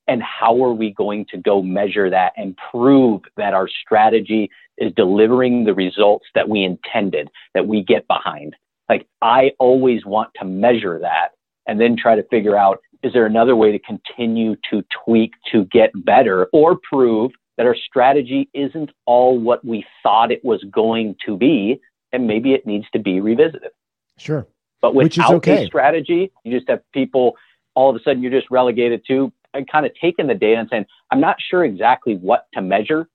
and 0.07 0.23
how 0.23 0.64
are 0.64 0.73
we 0.73 0.94
going 0.94 1.27
to 1.27 1.37
go 1.37 1.62
measure 1.62 2.09
that 2.09 2.33
and 2.38 2.57
prove 2.71 3.21
that 3.37 3.53
our 3.53 3.68
strategy 3.68 4.51
is 4.79 4.92
delivering 4.97 5.64
the 5.64 5.75
results 5.75 6.25
that 6.35 6.49
we 6.49 6.64
intended, 6.64 7.29
that 7.55 7.66
we 7.66 7.83
get 7.83 8.09
behind. 8.09 8.57
Like 8.88 9.07
I 9.21 9.51
always 9.59 10.07
want 10.07 10.31
to 10.37 10.47
measure 10.47 10.99
that 11.01 11.33
and 11.66 11.79
then 11.79 11.97
try 11.97 12.16
to 12.16 12.23
figure 12.25 12.57
out 12.57 12.81
is 13.02 13.12
there 13.12 13.26
another 13.26 13.54
way 13.54 13.72
to 13.72 13.78
continue 13.78 14.56
to 14.70 14.82
tweak 15.04 15.32
to 15.52 15.64
get 15.66 15.90
better 16.04 16.48
or 16.52 16.78
prove 16.90 17.32
that 17.56 17.66
our 17.66 17.76
strategy 17.76 18.48
isn't 18.54 18.90
all 19.06 19.38
what 19.38 19.64
we 19.64 19.84
thought 20.02 20.30
it 20.30 20.44
was 20.44 20.62
going 20.70 21.16
to 21.24 21.37
be 21.37 21.80
and 22.12 22.26
maybe 22.26 22.54
it 22.54 22.66
needs 22.66 22.87
to 22.92 22.98
be 22.98 23.20
revisited 23.20 23.70
sure 24.16 24.46
but 24.80 24.94
without 24.94 25.34
okay. 25.34 25.64
a 25.64 25.66
strategy 25.66 26.32
you 26.44 26.56
just 26.56 26.68
have 26.68 26.80
people 26.92 27.37
all 27.74 27.90
of 27.90 27.96
a 27.96 28.00
sudden 28.02 28.22
you're 28.22 28.32
just 28.32 28.50
relegated 28.50 29.02
to 29.06 29.32
and 29.54 29.70
kind 29.70 29.87
of 29.87 29.92
taking 30.00 30.26
the 30.26 30.34
data 30.34 30.61
and 30.61 30.68
saying 30.70 30.87
i'm 31.11 31.20
not 31.20 31.37
sure 31.40 31.64
exactly 31.64 32.16
what 32.16 32.46
to 32.52 32.61
measure 32.61 33.08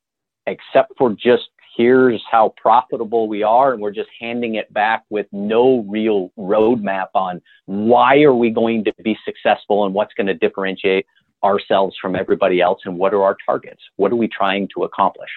except 0.45 0.91
for 0.97 1.11
just 1.13 1.49
here's 1.75 2.21
how 2.29 2.53
profitable 2.57 3.27
we 3.27 3.43
are 3.43 3.73
and 3.73 3.81
we're 3.81 3.91
just 3.91 4.09
handing 4.19 4.55
it 4.55 4.71
back 4.73 5.03
with 5.09 5.27
no 5.31 5.85
real 5.89 6.31
roadmap 6.37 7.07
on 7.15 7.41
why 7.65 8.21
are 8.21 8.35
we 8.35 8.49
going 8.49 8.83
to 8.83 8.93
be 9.03 9.17
successful 9.25 9.85
and 9.85 9.93
what's 9.93 10.13
going 10.13 10.27
to 10.27 10.33
differentiate 10.33 11.05
ourselves 11.43 11.95
from 12.01 12.15
everybody 12.15 12.61
else 12.61 12.81
and 12.85 12.97
what 12.97 13.13
are 13.13 13.23
our 13.23 13.35
targets? 13.45 13.81
What 13.97 14.11
are 14.11 14.15
we 14.15 14.27
trying 14.27 14.69
to 14.75 14.83
accomplish 14.83 15.29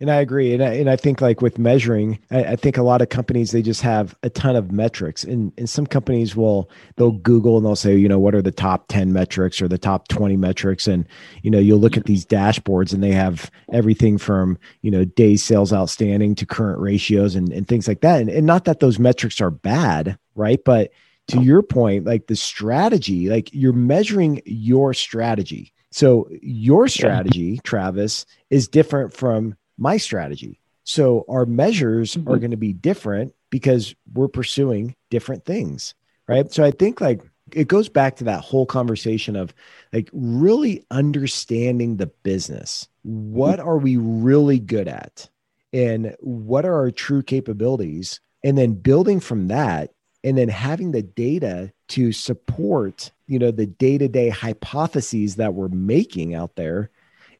and 0.00 0.10
I 0.10 0.16
agree. 0.16 0.54
And 0.54 0.62
I, 0.62 0.72
and 0.74 0.88
I 0.88 0.96
think 0.96 1.20
like 1.20 1.42
with 1.42 1.58
measuring, 1.58 2.18
I, 2.30 2.44
I, 2.44 2.56
think 2.56 2.78
a 2.78 2.82
lot 2.82 3.02
of 3.02 3.10
companies, 3.10 3.50
they 3.50 3.60
just 3.60 3.82
have 3.82 4.16
a 4.22 4.30
ton 4.30 4.56
of 4.56 4.72
metrics 4.72 5.24
and, 5.24 5.52
and 5.58 5.68
some 5.68 5.86
companies 5.86 6.34
will, 6.34 6.70
they'll 6.96 7.10
Google 7.10 7.58
and 7.58 7.66
they'll 7.66 7.76
say, 7.76 7.94
you 7.96 8.08
know, 8.08 8.18
what 8.18 8.34
are 8.34 8.40
the 8.40 8.50
top 8.50 8.86
10 8.88 9.12
metrics 9.12 9.60
or 9.60 9.68
the 9.68 9.76
top 9.76 10.08
20 10.08 10.36
metrics? 10.36 10.86
And, 10.86 11.06
you 11.42 11.50
know, 11.50 11.58
you'll 11.58 11.78
look 11.78 11.98
at 11.98 12.06
these 12.06 12.24
dashboards 12.24 12.94
and 12.94 13.02
they 13.02 13.12
have 13.12 13.50
everything 13.72 14.16
from, 14.16 14.58
you 14.80 14.90
know, 14.90 15.04
day 15.04 15.36
sales 15.36 15.72
outstanding 15.72 16.34
to 16.36 16.46
current 16.46 16.80
ratios 16.80 17.34
and, 17.34 17.52
and 17.52 17.68
things 17.68 17.86
like 17.86 18.00
that. 18.00 18.22
And, 18.22 18.30
and 18.30 18.46
not 18.46 18.64
that 18.64 18.80
those 18.80 18.98
metrics 18.98 19.40
are 19.40 19.50
bad, 19.50 20.18
right? 20.34 20.60
But 20.64 20.92
to 21.28 21.42
your 21.42 21.62
point, 21.62 22.06
like 22.06 22.26
the 22.26 22.36
strategy, 22.36 23.28
like 23.28 23.50
you're 23.52 23.72
measuring 23.72 24.40
your 24.46 24.94
strategy. 24.94 25.72
So 25.92 26.28
your 26.40 26.88
strategy, 26.88 27.60
Travis, 27.64 28.24
is 28.48 28.68
different 28.68 29.12
from 29.12 29.56
my 29.80 29.96
strategy. 29.96 30.60
So 30.84 31.24
our 31.28 31.46
measures 31.46 32.14
mm-hmm. 32.14 32.30
are 32.30 32.38
going 32.38 32.52
to 32.52 32.56
be 32.56 32.72
different 32.72 33.34
because 33.50 33.94
we're 34.12 34.28
pursuing 34.28 34.94
different 35.10 35.44
things. 35.44 35.94
Right. 36.28 36.52
So 36.52 36.62
I 36.62 36.70
think 36.70 37.00
like 37.00 37.22
it 37.52 37.66
goes 37.66 37.88
back 37.88 38.16
to 38.16 38.24
that 38.24 38.42
whole 38.42 38.66
conversation 38.66 39.34
of 39.34 39.52
like 39.92 40.08
really 40.12 40.84
understanding 40.92 41.96
the 41.96 42.06
business. 42.06 42.88
What 43.02 43.58
are 43.58 43.78
we 43.78 43.96
really 43.96 44.60
good 44.60 44.86
at? 44.86 45.28
And 45.72 46.14
what 46.20 46.64
are 46.64 46.74
our 46.74 46.92
true 46.92 47.22
capabilities? 47.22 48.20
And 48.44 48.56
then 48.56 48.74
building 48.74 49.18
from 49.18 49.48
that 49.48 49.92
and 50.22 50.38
then 50.38 50.48
having 50.48 50.92
the 50.92 51.02
data 51.02 51.72
to 51.88 52.12
support, 52.12 53.10
you 53.26 53.38
know, 53.38 53.50
the 53.50 53.66
day-to-day 53.66 54.28
hypotheses 54.28 55.36
that 55.36 55.54
we're 55.54 55.68
making 55.68 56.34
out 56.34 56.56
there 56.56 56.90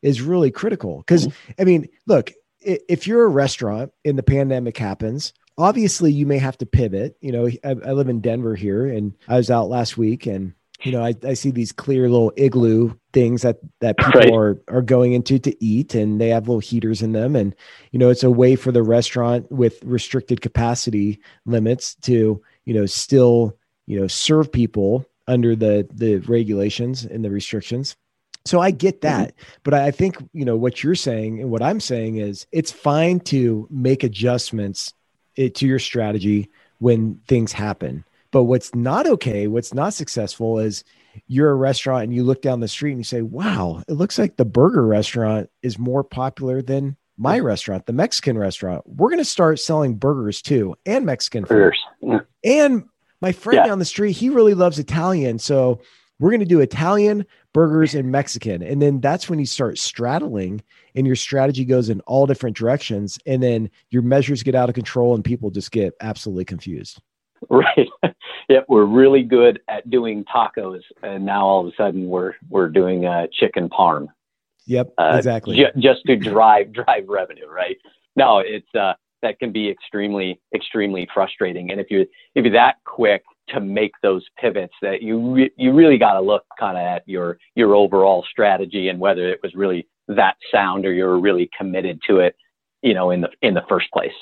is 0.03 0.20
really 0.20 0.51
critical. 0.51 0.98
Because, 0.98 1.26
mm-hmm. 1.26 1.53
I 1.61 1.64
mean, 1.64 1.88
look, 2.07 2.32
if 2.61 3.07
you're 3.07 3.24
a 3.24 3.28
restaurant 3.28 3.92
and 4.05 4.18
the 4.18 4.22
pandemic 4.22 4.76
happens, 4.76 5.32
obviously 5.57 6.12
you 6.12 6.26
may 6.26 6.38
have 6.38 6.59
to 6.59 6.66
pivot. 6.66 7.16
You 7.20 7.32
know, 7.32 7.46
I, 7.64 7.70
I 7.70 7.92
live 7.92 8.09
in 8.09 8.20
Denver 8.20 8.55
here 8.55 8.86
and 8.86 9.14
I 9.28 9.36
was 9.36 9.51
out 9.51 9.68
last 9.68 9.96
week 9.96 10.26
and 10.26 10.55
you 10.82 10.92
know, 10.92 11.05
I, 11.05 11.14
I 11.24 11.34
see 11.34 11.51
these 11.51 11.72
clear 11.72 12.09
little 12.09 12.32
igloo 12.36 12.94
things 13.12 13.42
that 13.42 13.59
that 13.80 13.98
people 13.98 14.20
right. 14.20 14.32
are 14.32 14.62
are 14.68 14.82
going 14.82 15.12
into 15.12 15.38
to 15.38 15.64
eat, 15.64 15.94
and 15.94 16.20
they 16.20 16.28
have 16.28 16.48
little 16.48 16.61
heaters 16.61 17.03
in 17.03 17.12
them, 17.12 17.36
and 17.36 17.55
you 17.92 17.98
know, 17.98 18.09
it's 18.09 18.22
a 18.22 18.30
way 18.30 18.57
for 18.57 18.72
the 18.72 18.82
restaurant 18.82 19.51
with 19.51 19.82
restricted 19.84 20.40
capacity 20.40 21.20
limits 21.44 21.94
to 21.96 22.42
you 22.64 22.74
know 22.74 22.86
still 22.86 23.57
you 23.86 24.01
know 24.01 24.07
serve 24.07 24.51
people 24.51 25.05
under 25.26 25.55
the 25.55 25.86
the 25.92 26.16
regulations 26.20 27.05
and 27.05 27.24
the 27.24 27.30
restrictions. 27.30 27.96
So 28.45 28.61
I 28.61 28.70
get 28.70 29.01
mm-hmm. 29.01 29.09
that, 29.09 29.36
mm-hmm. 29.36 29.61
but 29.64 29.74
I 29.74 29.91
think 29.91 30.16
you 30.32 30.45
know 30.45 30.57
what 30.57 30.82
you're 30.82 30.95
saying 30.95 31.41
and 31.41 31.51
what 31.51 31.62
I'm 31.62 31.80
saying 31.80 32.16
is 32.16 32.47
it's 32.53 32.72
fine 32.72 33.20
to 33.20 33.66
make 33.70 34.05
adjustments 34.05 34.95
eh, 35.36 35.51
to 35.55 35.66
your 35.66 35.78
strategy 35.78 36.51
when 36.78 37.20
things 37.26 37.53
happen 37.53 38.05
but 38.30 38.45
what's 38.45 38.74
not 38.74 39.07
okay, 39.07 39.47
what's 39.47 39.74
not 39.74 39.95
successful 39.95 40.59
is 40.59 40.84
you're 41.26 41.51
a 41.51 41.55
restaurant 41.55 42.05
and 42.05 42.14
you 42.14 42.22
look 42.22 42.43
down 42.43 42.61
the 42.61 42.68
street 42.68 42.93
and 42.93 43.01
you 43.01 43.05
say, 43.05 43.22
wow, 43.22 43.82
it 43.88 43.95
looks 43.95 44.18
like 44.18 44.36
the 44.36 44.45
burger 44.45 44.86
restaurant 44.86 45.51
is 45.62 45.78
more 45.78 46.05
popular 46.05 46.62
than 46.62 46.97
my 47.16 47.38
restaurant, 47.38 47.86
the 47.86 47.93
Mexican 47.93 48.38
restaurant. 48.38 48.82
We're 48.86 49.11
going 49.11 49.18
to 49.18 49.24
start 49.24 49.59
selling 49.59 49.97
burgers 49.97 50.41
too 50.41 50.76
and 50.86 51.05
Mexican 51.05 51.45
burgers. 51.45 51.78
food. 52.01 52.26
And 52.45 52.84
my 53.20 53.32
friend 53.32 53.59
yeah. 53.59 53.66
down 53.66 53.78
the 53.78 53.84
street, 53.84 54.12
he 54.12 54.30
really 54.30 54.55
loves 54.55 54.78
Italian. 54.78 55.38
So 55.38 55.80
we're 56.18 56.30
going 56.30 56.41
to 56.41 56.47
do 56.47 56.61
Italian, 56.61 57.26
burgers, 57.53 57.94
and 57.94 58.11
Mexican. 58.11 58.62
And 58.62 58.80
then 58.80 59.01
that's 59.01 59.28
when 59.28 59.38
you 59.38 59.46
start 59.46 59.78
straddling 59.78 60.62
and 60.94 61.07
your 61.07 61.16
strategy 61.16 61.64
goes 61.64 61.88
in 61.88 62.01
all 62.03 62.26
different 62.26 62.57
directions. 62.57 63.18
And 63.26 63.42
then 63.42 63.70
your 63.90 64.03
measures 64.03 64.42
get 64.42 64.55
out 64.55 64.68
of 64.68 64.74
control 64.74 65.14
and 65.14 65.24
people 65.24 65.51
just 65.51 65.70
get 65.70 65.94
absolutely 66.01 66.44
confused. 66.44 67.01
Right. 67.48 67.88
yep. 68.51 68.66
we're 68.68 68.84
really 68.84 69.22
good 69.22 69.61
at 69.66 69.88
doing 69.88 70.24
tacos, 70.24 70.82
and 71.03 71.24
now 71.24 71.46
all 71.46 71.66
of 71.66 71.72
a 71.72 71.76
sudden 71.76 72.07
we're 72.07 72.34
we're 72.51 72.68
doing 72.68 73.07
uh, 73.07 73.28
chicken 73.32 73.70
parm. 73.70 74.09
Yep, 74.66 74.92
uh, 74.98 75.14
exactly. 75.16 75.57
Ju- 75.57 75.80
just 75.80 76.01
to 76.05 76.16
drive 76.16 76.70
drive 76.74 77.09
revenue, 77.09 77.48
right? 77.48 77.78
No, 78.14 78.40
it's 78.40 78.68
uh, 78.78 78.92
that 79.22 79.38
can 79.38 79.53
be 79.53 79.70
extremely 79.70 80.40
extremely 80.55 81.09
frustrating. 81.12 81.70
And 81.70 81.80
if 81.80 81.86
you're 81.90 82.05
if 82.34 82.44
you're 82.44 82.53
that 82.53 82.76
quick 82.84 83.22
to 83.49 83.61
make 83.61 83.93
those 84.03 84.24
pivots, 84.38 84.74
that 84.82 85.03
you 85.03 85.34
re- 85.34 85.53
you 85.57 85.72
really 85.72 85.99
got 85.99 86.14
to 86.14 86.20
look 86.20 86.45
kind 86.59 86.76
of 86.76 86.82
at 86.82 87.03
your 87.07 87.38
your 87.55 87.74
overall 87.74 88.24
strategy 88.30 88.88
and 88.88 89.01
whether 89.01 89.28
it 89.28 89.41
was 89.43 89.55
really 89.55 89.86
that 90.09 90.36
sound 90.53 90.86
or 90.86 90.93
you're 90.93 91.18
really 91.18 91.51
committed 91.57 92.01
to 92.09 92.18
it, 92.18 92.36
you 92.82 92.95
know, 92.95 93.11
in 93.11 93.22
the 93.22 93.30
in 93.43 93.55
the 93.55 93.64
first 93.68 93.91
place. 93.93 94.12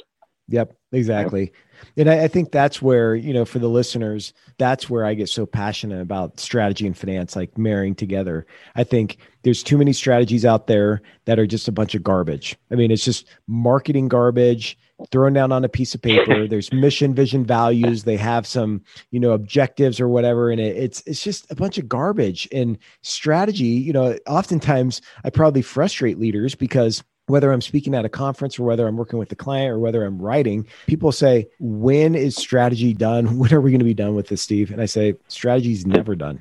Yep, 0.50 0.74
exactly. 0.92 1.52
And 1.98 2.08
I, 2.08 2.24
I, 2.24 2.28
think 2.28 2.52
that's 2.52 2.80
where, 2.80 3.14
you 3.14 3.34
know, 3.34 3.44
for 3.44 3.58
the 3.58 3.68
listeners, 3.68 4.32
that's 4.56 4.88
where 4.88 5.04
I 5.04 5.12
get 5.12 5.28
so 5.28 5.44
passionate 5.44 6.00
about 6.00 6.40
strategy 6.40 6.86
and 6.86 6.96
finance, 6.96 7.36
like 7.36 7.58
marrying 7.58 7.94
together. 7.94 8.46
I 8.74 8.82
think 8.82 9.18
there's 9.42 9.62
too 9.62 9.76
many 9.76 9.92
strategies 9.92 10.46
out 10.46 10.66
there 10.66 11.02
that 11.26 11.38
are 11.38 11.46
just 11.46 11.68
a 11.68 11.72
bunch 11.72 11.94
of 11.94 12.02
garbage. 12.02 12.56
I 12.72 12.76
mean, 12.76 12.90
it's 12.90 13.04
just 13.04 13.26
marketing 13.46 14.08
garbage 14.08 14.78
thrown 15.10 15.32
down 15.32 15.52
on 15.52 15.64
a 15.64 15.68
piece 15.68 15.94
of 15.94 16.02
paper. 16.02 16.46
There's 16.48 16.72
mission, 16.72 17.14
vision, 17.14 17.44
values. 17.44 18.04
They 18.04 18.16
have 18.16 18.46
some, 18.46 18.82
you 19.10 19.20
know, 19.20 19.32
objectives 19.32 20.00
or 20.00 20.08
whatever. 20.08 20.50
And 20.50 20.60
it, 20.60 20.76
it's 20.76 21.02
it's 21.06 21.22
just 21.22 21.50
a 21.50 21.54
bunch 21.54 21.78
of 21.78 21.88
garbage. 21.88 22.48
And 22.52 22.78
strategy, 23.02 23.64
you 23.64 23.92
know, 23.92 24.18
oftentimes 24.26 25.00
I 25.24 25.30
probably 25.30 25.62
frustrate 25.62 26.18
leaders 26.18 26.54
because 26.54 27.02
whether 27.26 27.52
I'm 27.52 27.60
speaking 27.60 27.94
at 27.94 28.04
a 28.04 28.08
conference 28.08 28.58
or 28.58 28.64
whether 28.64 28.86
I'm 28.86 28.96
working 28.96 29.18
with 29.18 29.28
the 29.28 29.36
client 29.36 29.70
or 29.70 29.78
whether 29.78 30.04
I'm 30.04 30.20
writing, 30.20 30.66
people 30.86 31.12
say, 31.12 31.48
When 31.60 32.14
is 32.14 32.36
strategy 32.36 32.94
done? 32.94 33.38
When 33.38 33.52
are 33.52 33.60
we 33.60 33.70
going 33.70 33.78
to 33.78 33.84
be 33.84 33.94
done 33.94 34.14
with 34.14 34.28
this, 34.28 34.42
Steve? 34.42 34.70
And 34.70 34.80
I 34.80 34.86
say, 34.86 35.14
Strategy 35.28 35.72
is 35.72 35.86
never 35.86 36.16
done. 36.16 36.40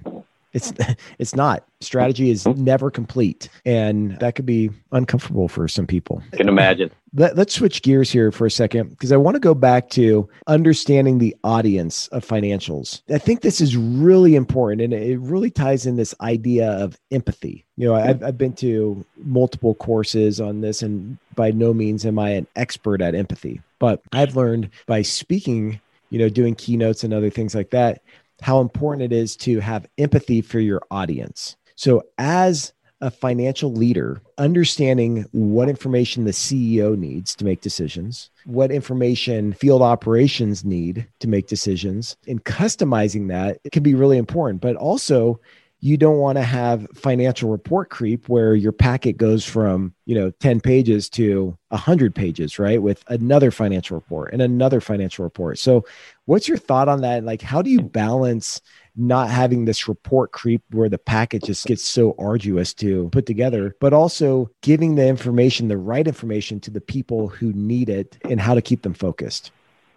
It's 0.53 0.73
it's 1.19 1.35
not. 1.35 1.65
Strategy 1.81 2.31
is 2.31 2.47
never 2.47 2.89
complete. 2.89 3.49
And 3.65 4.17
that 4.19 4.35
could 4.35 4.45
be 4.45 4.71
uncomfortable 4.91 5.47
for 5.47 5.67
some 5.67 5.85
people. 5.85 6.23
I 6.33 6.37
can 6.37 6.49
imagine. 6.49 6.91
Let, 7.17 7.39
us 7.39 7.51
switch 7.51 7.81
gears 7.81 8.11
here 8.11 8.31
for 8.31 8.45
a 8.45 8.51
second 8.51 8.91
because 8.91 9.11
I 9.11 9.17
want 9.17 9.33
to 9.33 9.39
go 9.39 9.55
back 9.55 9.89
to 9.89 10.29
understanding 10.45 11.17
the 11.17 11.35
audience 11.43 12.07
of 12.09 12.23
financials. 12.23 13.01
I 13.09 13.17
think 13.17 13.41
this 13.41 13.59
is 13.59 13.75
really 13.75 14.35
important 14.35 14.81
and 14.81 14.93
it 14.93 15.19
really 15.19 15.49
ties 15.49 15.87
in 15.87 15.95
this 15.95 16.13
idea 16.21 16.69
of 16.73 16.99
empathy. 17.11 17.65
You 17.75 17.87
know, 17.87 17.95
I've, 17.95 18.23
I've 18.23 18.37
been 18.37 18.53
to 18.57 19.03
multiple 19.17 19.73
courses 19.73 20.39
on 20.39 20.61
this, 20.61 20.83
and 20.83 21.17
by 21.35 21.49
no 21.49 21.73
means 21.73 22.05
am 22.05 22.19
I 22.19 22.29
an 22.29 22.45
expert 22.55 23.01
at 23.01 23.15
empathy, 23.15 23.61
but 23.79 23.99
I've 24.13 24.35
learned 24.35 24.69
by 24.85 25.01
speaking, 25.01 25.81
you 26.11 26.19
know, 26.19 26.29
doing 26.29 26.53
keynotes 26.53 27.03
and 27.03 27.15
other 27.15 27.31
things 27.31 27.55
like 27.55 27.71
that, 27.71 28.03
how 28.41 28.61
important 28.61 29.11
it 29.11 29.15
is 29.15 29.35
to 29.37 29.59
have 29.59 29.87
empathy 29.97 30.41
for 30.41 30.59
your 30.59 30.83
audience. 30.91 31.55
So, 31.75 32.03
as 32.19 32.73
a 33.01 33.11
financial 33.11 33.71
leader, 33.71 34.21
understanding 34.37 35.25
what 35.31 35.69
information 35.69 36.25
the 36.25 36.31
CEO 36.31 36.97
needs 36.97 37.35
to 37.35 37.45
make 37.45 37.61
decisions, 37.61 38.29
what 38.45 38.71
information 38.71 39.53
field 39.53 39.81
operations 39.81 40.65
need 40.65 41.07
to 41.19 41.27
make 41.27 41.47
decisions, 41.47 42.17
and 42.27 42.43
customizing 42.43 43.27
that 43.27 43.59
it 43.63 43.71
can 43.71 43.83
be 43.83 43.93
really 43.93 44.17
important. 44.17 44.61
But 44.61 44.75
also, 44.75 45.39
you 45.79 45.95
don't 45.95 46.17
want 46.17 46.37
to 46.37 46.43
have 46.43 46.87
financial 46.95 47.51
report 47.51 47.89
creep 47.89 48.27
where 48.27 48.55
your 48.55 48.71
packet 48.71 49.17
goes 49.17 49.45
from 49.45 49.93
you 50.05 50.15
know 50.15 50.31
10 50.39 50.59
pages 50.59 51.09
to 51.09 51.55
100 51.69 52.15
pages 52.15 52.57
right 52.57 52.81
with 52.81 53.03
another 53.09 53.51
financial 53.51 53.95
report 53.95 54.33
and 54.33 54.41
another 54.41 54.81
financial 54.81 55.23
report 55.23 55.59
so 55.59 55.85
what's 56.25 56.47
your 56.47 56.57
thought 56.57 56.89
on 56.89 57.01
that 57.01 57.23
like 57.23 57.41
how 57.41 57.61
do 57.61 57.69
you 57.69 57.81
balance 57.81 58.61
not 58.97 59.29
having 59.29 59.65
this 59.65 59.87
report 59.87 60.31
creep 60.31 60.61
where 60.71 60.89
the 60.89 60.97
package 60.97 61.43
just 61.43 61.65
gets 61.65 61.83
so 61.83 62.15
arduous 62.17 62.73
to 62.75 63.09
put 63.09 63.25
together, 63.25 63.75
but 63.79 63.93
also 63.93 64.49
giving 64.61 64.95
the 64.95 65.07
information, 65.07 65.67
the 65.67 65.77
right 65.77 66.07
information 66.07 66.59
to 66.61 66.71
the 66.71 66.81
people 66.81 67.27
who 67.27 67.53
need 67.53 67.89
it 67.89 68.17
and 68.29 68.41
how 68.41 68.53
to 68.53 68.61
keep 68.61 68.81
them 68.81 68.93
focused. 68.93 69.51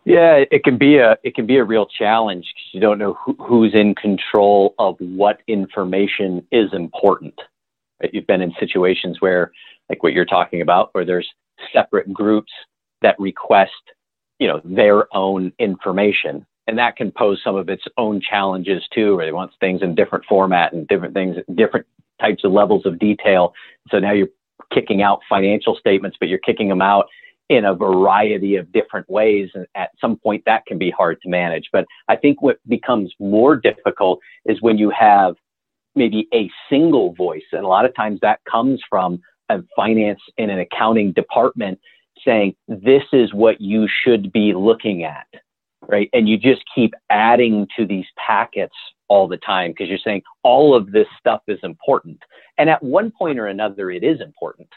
Yeah, 0.04 0.44
it 0.50 0.64
can 0.64 0.78
be 0.78 0.96
a 0.96 1.18
it 1.22 1.34
can 1.34 1.46
be 1.46 1.56
a 1.56 1.64
real 1.64 1.86
challenge 1.86 2.46
because 2.54 2.72
you 2.72 2.80
don't 2.80 2.98
know 2.98 3.14
who, 3.14 3.34
who's 3.34 3.74
in 3.74 3.94
control 3.94 4.74
of 4.78 4.96
what 4.98 5.40
information 5.46 6.46
is 6.50 6.72
important. 6.72 7.34
Right? 8.00 8.10
You've 8.12 8.26
been 8.26 8.40
in 8.40 8.54
situations 8.58 9.20
where, 9.20 9.52
like 9.88 10.02
what 10.02 10.14
you're 10.14 10.24
talking 10.24 10.62
about, 10.62 10.88
where 10.92 11.04
there's 11.04 11.28
separate 11.72 12.12
groups 12.12 12.50
that 13.02 13.18
request, 13.18 13.72
you 14.38 14.48
know, 14.48 14.60
their 14.64 15.14
own 15.14 15.52
information, 15.58 16.46
and 16.70 16.78
that 16.78 16.94
can 16.94 17.10
pose 17.10 17.40
some 17.42 17.56
of 17.56 17.68
its 17.68 17.82
own 17.98 18.20
challenges 18.20 18.84
too, 18.94 19.16
where 19.16 19.26
they 19.26 19.32
want 19.32 19.50
things 19.58 19.82
in 19.82 19.96
different 19.96 20.24
format 20.26 20.72
and 20.72 20.86
different 20.86 21.14
things, 21.14 21.36
different 21.56 21.84
types 22.20 22.44
of 22.44 22.52
levels 22.52 22.86
of 22.86 22.96
detail. 23.00 23.52
So 23.90 23.98
now 23.98 24.12
you're 24.12 24.28
kicking 24.72 25.02
out 25.02 25.18
financial 25.28 25.74
statements, 25.74 26.16
but 26.20 26.28
you're 26.28 26.38
kicking 26.38 26.68
them 26.68 26.80
out 26.80 27.06
in 27.48 27.64
a 27.64 27.74
variety 27.74 28.54
of 28.54 28.70
different 28.70 29.10
ways. 29.10 29.50
And 29.54 29.66
at 29.74 29.90
some 30.00 30.16
point, 30.16 30.44
that 30.46 30.64
can 30.66 30.78
be 30.78 30.92
hard 30.92 31.20
to 31.22 31.28
manage. 31.28 31.68
But 31.72 31.86
I 32.06 32.14
think 32.14 32.40
what 32.40 32.58
becomes 32.68 33.12
more 33.18 33.56
difficult 33.56 34.20
is 34.44 34.62
when 34.62 34.78
you 34.78 34.90
have 34.90 35.34
maybe 35.96 36.28
a 36.32 36.48
single 36.68 37.14
voice. 37.14 37.42
And 37.50 37.64
a 37.64 37.68
lot 37.68 37.84
of 37.84 37.96
times 37.96 38.20
that 38.22 38.38
comes 38.48 38.80
from 38.88 39.20
a 39.48 39.58
finance 39.74 40.20
and 40.38 40.52
an 40.52 40.60
accounting 40.60 41.10
department 41.14 41.80
saying, 42.24 42.54
this 42.68 43.02
is 43.12 43.34
what 43.34 43.60
you 43.60 43.88
should 44.04 44.32
be 44.32 44.52
looking 44.54 45.02
at 45.02 45.26
right? 45.90 46.08
And 46.12 46.28
you 46.28 46.38
just 46.38 46.62
keep 46.74 46.94
adding 47.10 47.66
to 47.76 47.84
these 47.84 48.06
packets 48.16 48.74
all 49.08 49.26
the 49.26 49.36
time 49.38 49.72
because 49.72 49.88
you're 49.88 49.98
saying 49.98 50.22
all 50.44 50.74
of 50.74 50.92
this 50.92 51.06
stuff 51.18 51.42
is 51.48 51.58
important. 51.62 52.22
And 52.58 52.70
at 52.70 52.82
one 52.82 53.10
point 53.10 53.38
or 53.38 53.46
another, 53.46 53.90
it 53.90 54.04
is 54.04 54.20
important. 54.20 54.68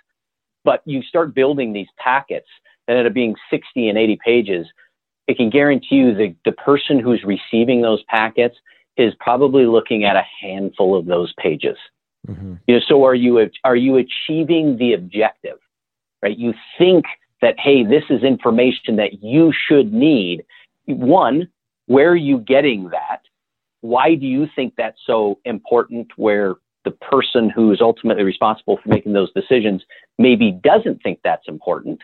But 0.65 0.81
you 0.85 1.03
start 1.03 1.35
building 1.35 1.71
these 1.71 1.87
packets 1.97 2.47
that 2.87 2.97
end 2.97 3.07
up 3.07 3.13
being 3.13 3.35
60 3.49 3.89
and 3.89 3.97
80 3.97 4.19
pages. 4.25 4.67
It 5.27 5.37
can 5.37 5.49
guarantee 5.49 5.95
you 5.95 6.15
that 6.15 6.35
the 6.45 6.51
person 6.53 6.99
who's 6.99 7.23
receiving 7.23 7.81
those 7.81 8.03
packets 8.09 8.57
is 8.97 9.13
probably 9.19 9.65
looking 9.65 10.03
at 10.03 10.15
a 10.15 10.23
handful 10.41 10.97
of 10.97 11.05
those 11.05 11.33
pages. 11.37 11.77
Mm-hmm. 12.27 12.55
You 12.67 12.75
know, 12.75 12.81
so 12.87 13.03
are 13.03 13.15
you 13.15 13.49
are 13.63 13.75
you 13.75 13.97
achieving 13.97 14.77
the 14.77 14.93
objective? 14.93 15.57
Right? 16.21 16.37
You 16.37 16.53
think 16.77 17.05
that 17.41 17.59
hey, 17.59 17.83
this 17.83 18.03
is 18.09 18.23
information 18.23 18.95
that 18.95 19.21
you 19.21 19.51
should 19.67 19.93
need, 19.93 20.45
one, 20.85 21.49
where 21.87 22.09
are 22.09 22.15
you 22.15 22.39
getting 22.39 22.89
that? 22.89 23.21
Why 23.81 24.15
do 24.15 24.25
you 24.25 24.47
think 24.55 24.73
that's 24.77 24.99
so 25.05 25.39
important 25.45 26.07
where 26.15 26.55
the 26.85 26.91
person 26.91 27.49
who 27.49 27.71
is 27.71 27.81
ultimately 27.81 28.23
responsible 28.23 28.79
for 28.81 28.89
making 28.89 29.13
those 29.13 29.31
decisions 29.33 29.83
maybe 30.17 30.51
doesn't 30.51 31.01
think 31.03 31.19
that's 31.23 31.47
important? 31.47 31.99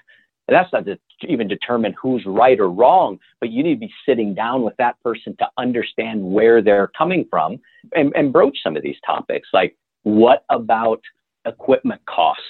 And 0.48 0.56
that's 0.56 0.74
not 0.74 0.86
to 0.86 0.98
even 1.28 1.48
determine 1.48 1.94
who's 2.02 2.26
right 2.26 2.60
or 2.60 2.72
wrong, 2.72 3.20
but 3.40 3.52
you 3.52 3.62
need 3.62 3.76
to 3.76 3.80
be 3.80 3.94
sitting 4.04 4.34
down 4.34 4.64
with 4.64 4.76
that 4.78 5.02
person 5.04 5.36
to 5.38 5.48
understand 5.60 6.24
where 6.24 6.62
they're 6.62 6.92
coming 6.98 7.26
from 7.30 7.60
and, 7.96 8.12
and 8.16 8.34
broach 8.34 8.58
some 8.64 8.76
of 8.76 8.82
these 8.82 8.96
topics. 9.06 9.50
Like, 9.54 9.78
what 10.04 10.46
about 10.50 11.02
equipment 11.46 12.02
costs, 12.08 12.44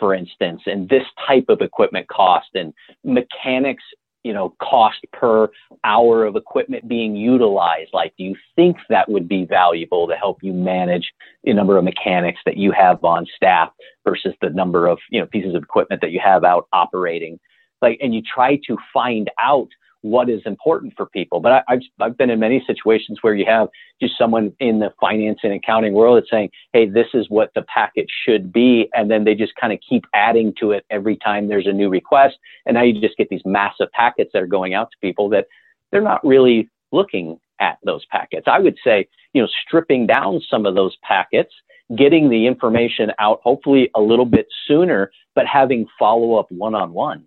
for 0.00 0.14
instance, 0.14 0.62
and 0.64 0.88
this 0.88 1.04
type 1.26 1.44
of 1.48 1.60
equipment 1.60 2.08
cost 2.08 2.48
and 2.54 2.72
mechanics 3.04 3.84
you 4.22 4.32
know, 4.32 4.54
cost 4.60 4.98
per 5.12 5.48
hour 5.84 6.24
of 6.24 6.36
equipment 6.36 6.88
being 6.88 7.16
utilized? 7.16 7.90
Like, 7.92 8.14
do 8.16 8.24
you 8.24 8.36
think 8.56 8.76
that 8.88 9.08
would 9.08 9.28
be 9.28 9.44
valuable 9.44 10.06
to 10.08 10.14
help 10.14 10.38
you 10.42 10.52
manage 10.52 11.12
the 11.44 11.52
number 11.52 11.76
of 11.76 11.84
mechanics 11.84 12.40
that 12.44 12.56
you 12.56 12.72
have 12.72 13.02
on 13.04 13.26
staff 13.36 13.70
versus 14.04 14.34
the 14.40 14.50
number 14.50 14.86
of, 14.86 14.98
you 15.10 15.20
know, 15.20 15.26
pieces 15.26 15.54
of 15.54 15.62
equipment 15.62 16.00
that 16.00 16.12
you 16.12 16.20
have 16.22 16.44
out 16.44 16.68
operating? 16.72 17.38
Like, 17.80 17.98
and 18.00 18.14
you 18.14 18.22
try 18.22 18.60
to 18.68 18.76
find 18.92 19.30
out 19.40 19.68
what 20.02 20.28
is 20.28 20.42
important 20.44 20.92
for 20.96 21.06
people. 21.06 21.40
But 21.40 21.52
I, 21.52 21.62
have 21.68 21.80
I've 22.00 22.18
been 22.18 22.30
in 22.30 22.38
many 22.38 22.62
situations 22.66 23.18
where 23.22 23.34
you 23.34 23.46
have 23.46 23.68
just 24.00 24.18
someone 24.18 24.52
in 24.60 24.80
the 24.80 24.92
finance 25.00 25.40
and 25.42 25.52
accounting 25.52 25.94
world 25.94 26.18
that's 26.18 26.30
saying, 26.30 26.50
hey, 26.72 26.88
this 26.88 27.06
is 27.14 27.30
what 27.30 27.52
the 27.54 27.62
package 27.62 28.10
should 28.24 28.52
be. 28.52 28.88
And 28.94 29.10
then 29.10 29.24
they 29.24 29.34
just 29.34 29.54
kind 29.56 29.72
of 29.72 29.78
keep 29.88 30.04
adding 30.12 30.52
to 30.60 30.72
it 30.72 30.84
every 30.90 31.16
time 31.16 31.48
there's 31.48 31.66
a 31.66 31.72
new 31.72 31.88
request. 31.88 32.36
And 32.66 32.74
now 32.74 32.82
you 32.82 33.00
just 33.00 33.16
get 33.16 33.28
these 33.28 33.42
massive 33.44 33.90
packets 33.92 34.30
that 34.34 34.42
are 34.42 34.46
going 34.46 34.74
out 34.74 34.90
to 34.90 34.98
people 35.00 35.28
that 35.30 35.46
they're 35.90 36.00
not 36.02 36.24
really 36.26 36.68
looking 36.90 37.38
at 37.60 37.78
those 37.84 38.04
packets. 38.06 38.48
I 38.48 38.58
would 38.58 38.76
say, 38.84 39.08
you 39.32 39.40
know, 39.40 39.48
stripping 39.66 40.06
down 40.06 40.40
some 40.50 40.66
of 40.66 40.74
those 40.74 40.96
packets, 41.02 41.52
getting 41.96 42.28
the 42.28 42.46
information 42.46 43.12
out 43.18 43.40
hopefully 43.42 43.90
a 43.94 44.00
little 44.00 44.26
bit 44.26 44.46
sooner, 44.66 45.12
but 45.34 45.46
having 45.46 45.86
follow 45.98 46.34
up 46.34 46.50
one 46.50 46.74
on 46.74 46.92
one 46.92 47.24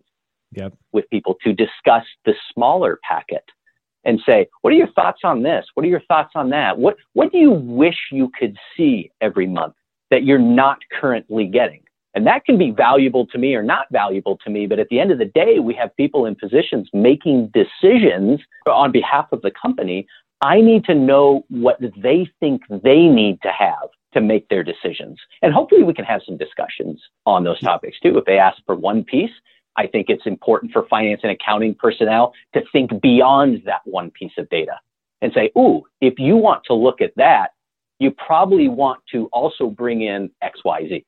yep. 0.55 0.73
with 0.91 1.09
people 1.09 1.35
to 1.43 1.53
discuss 1.53 2.03
the 2.25 2.33
smaller 2.53 2.99
packet 3.07 3.43
and 4.03 4.19
say, 4.25 4.47
what 4.61 4.71
are 4.71 4.77
your 4.77 4.91
thoughts 4.91 5.21
on 5.23 5.43
this? 5.43 5.65
What 5.73 5.85
are 5.85 5.89
your 5.89 6.01
thoughts 6.07 6.33
on 6.35 6.49
that? 6.51 6.77
What, 6.77 6.95
what 7.13 7.31
do 7.31 7.37
you 7.37 7.51
wish 7.51 7.97
you 8.11 8.31
could 8.39 8.55
see 8.77 9.11
every 9.19 9.47
month 9.47 9.73
that 10.11 10.23
you're 10.23 10.37
not 10.37 10.79
currently 10.99 11.45
getting? 11.47 11.81
And 12.13 12.25
that 12.27 12.45
can 12.45 12.57
be 12.57 12.71
valuable 12.71 13.25
to 13.27 13.37
me 13.37 13.55
or 13.55 13.63
not 13.63 13.87
valuable 13.91 14.37
to 14.45 14.49
me. 14.49 14.67
But 14.67 14.79
at 14.79 14.87
the 14.89 14.99
end 14.99 15.11
of 15.11 15.17
the 15.17 15.25
day, 15.25 15.59
we 15.59 15.73
have 15.73 15.95
people 15.97 16.25
in 16.25 16.35
positions 16.35 16.89
making 16.93 17.51
decisions 17.53 18.39
on 18.65 18.91
behalf 18.93 19.27
of 19.33 19.41
the 19.41 19.51
company. 19.51 20.07
I 20.41 20.61
need 20.61 20.85
to 20.85 20.95
know 20.95 21.43
what 21.49 21.77
they 21.81 22.29
think 22.39 22.61
they 22.69 23.07
need 23.07 23.41
to 23.41 23.49
have 23.49 23.89
to 24.13 24.21
make 24.21 24.47
their 24.47 24.63
decisions. 24.63 25.19
And 25.41 25.53
hopefully 25.53 25.83
we 25.83 25.93
can 25.93 26.05
have 26.05 26.21
some 26.25 26.37
discussions 26.37 27.01
on 27.25 27.43
those 27.43 27.59
topics 27.59 27.99
too. 27.99 28.17
If 28.17 28.23
they 28.23 28.37
ask 28.37 28.57
for 28.65 28.75
one 28.75 29.03
piece, 29.03 29.31
I 29.77 29.87
think 29.87 30.07
it's 30.09 30.25
important 30.25 30.71
for 30.71 30.87
finance 30.87 31.21
and 31.23 31.31
accounting 31.31 31.75
personnel 31.75 32.33
to 32.53 32.61
think 32.71 33.01
beyond 33.01 33.63
that 33.65 33.81
one 33.85 34.11
piece 34.11 34.31
of 34.37 34.49
data 34.49 34.79
and 35.21 35.31
say, 35.33 35.51
ooh, 35.57 35.83
if 36.01 36.15
you 36.17 36.35
want 36.35 36.63
to 36.65 36.73
look 36.73 37.01
at 37.01 37.11
that, 37.17 37.49
you 37.99 38.11
probably 38.11 38.67
want 38.67 39.01
to 39.11 39.27
also 39.31 39.69
bring 39.69 40.01
in 40.01 40.29
XYZ. 40.43 41.03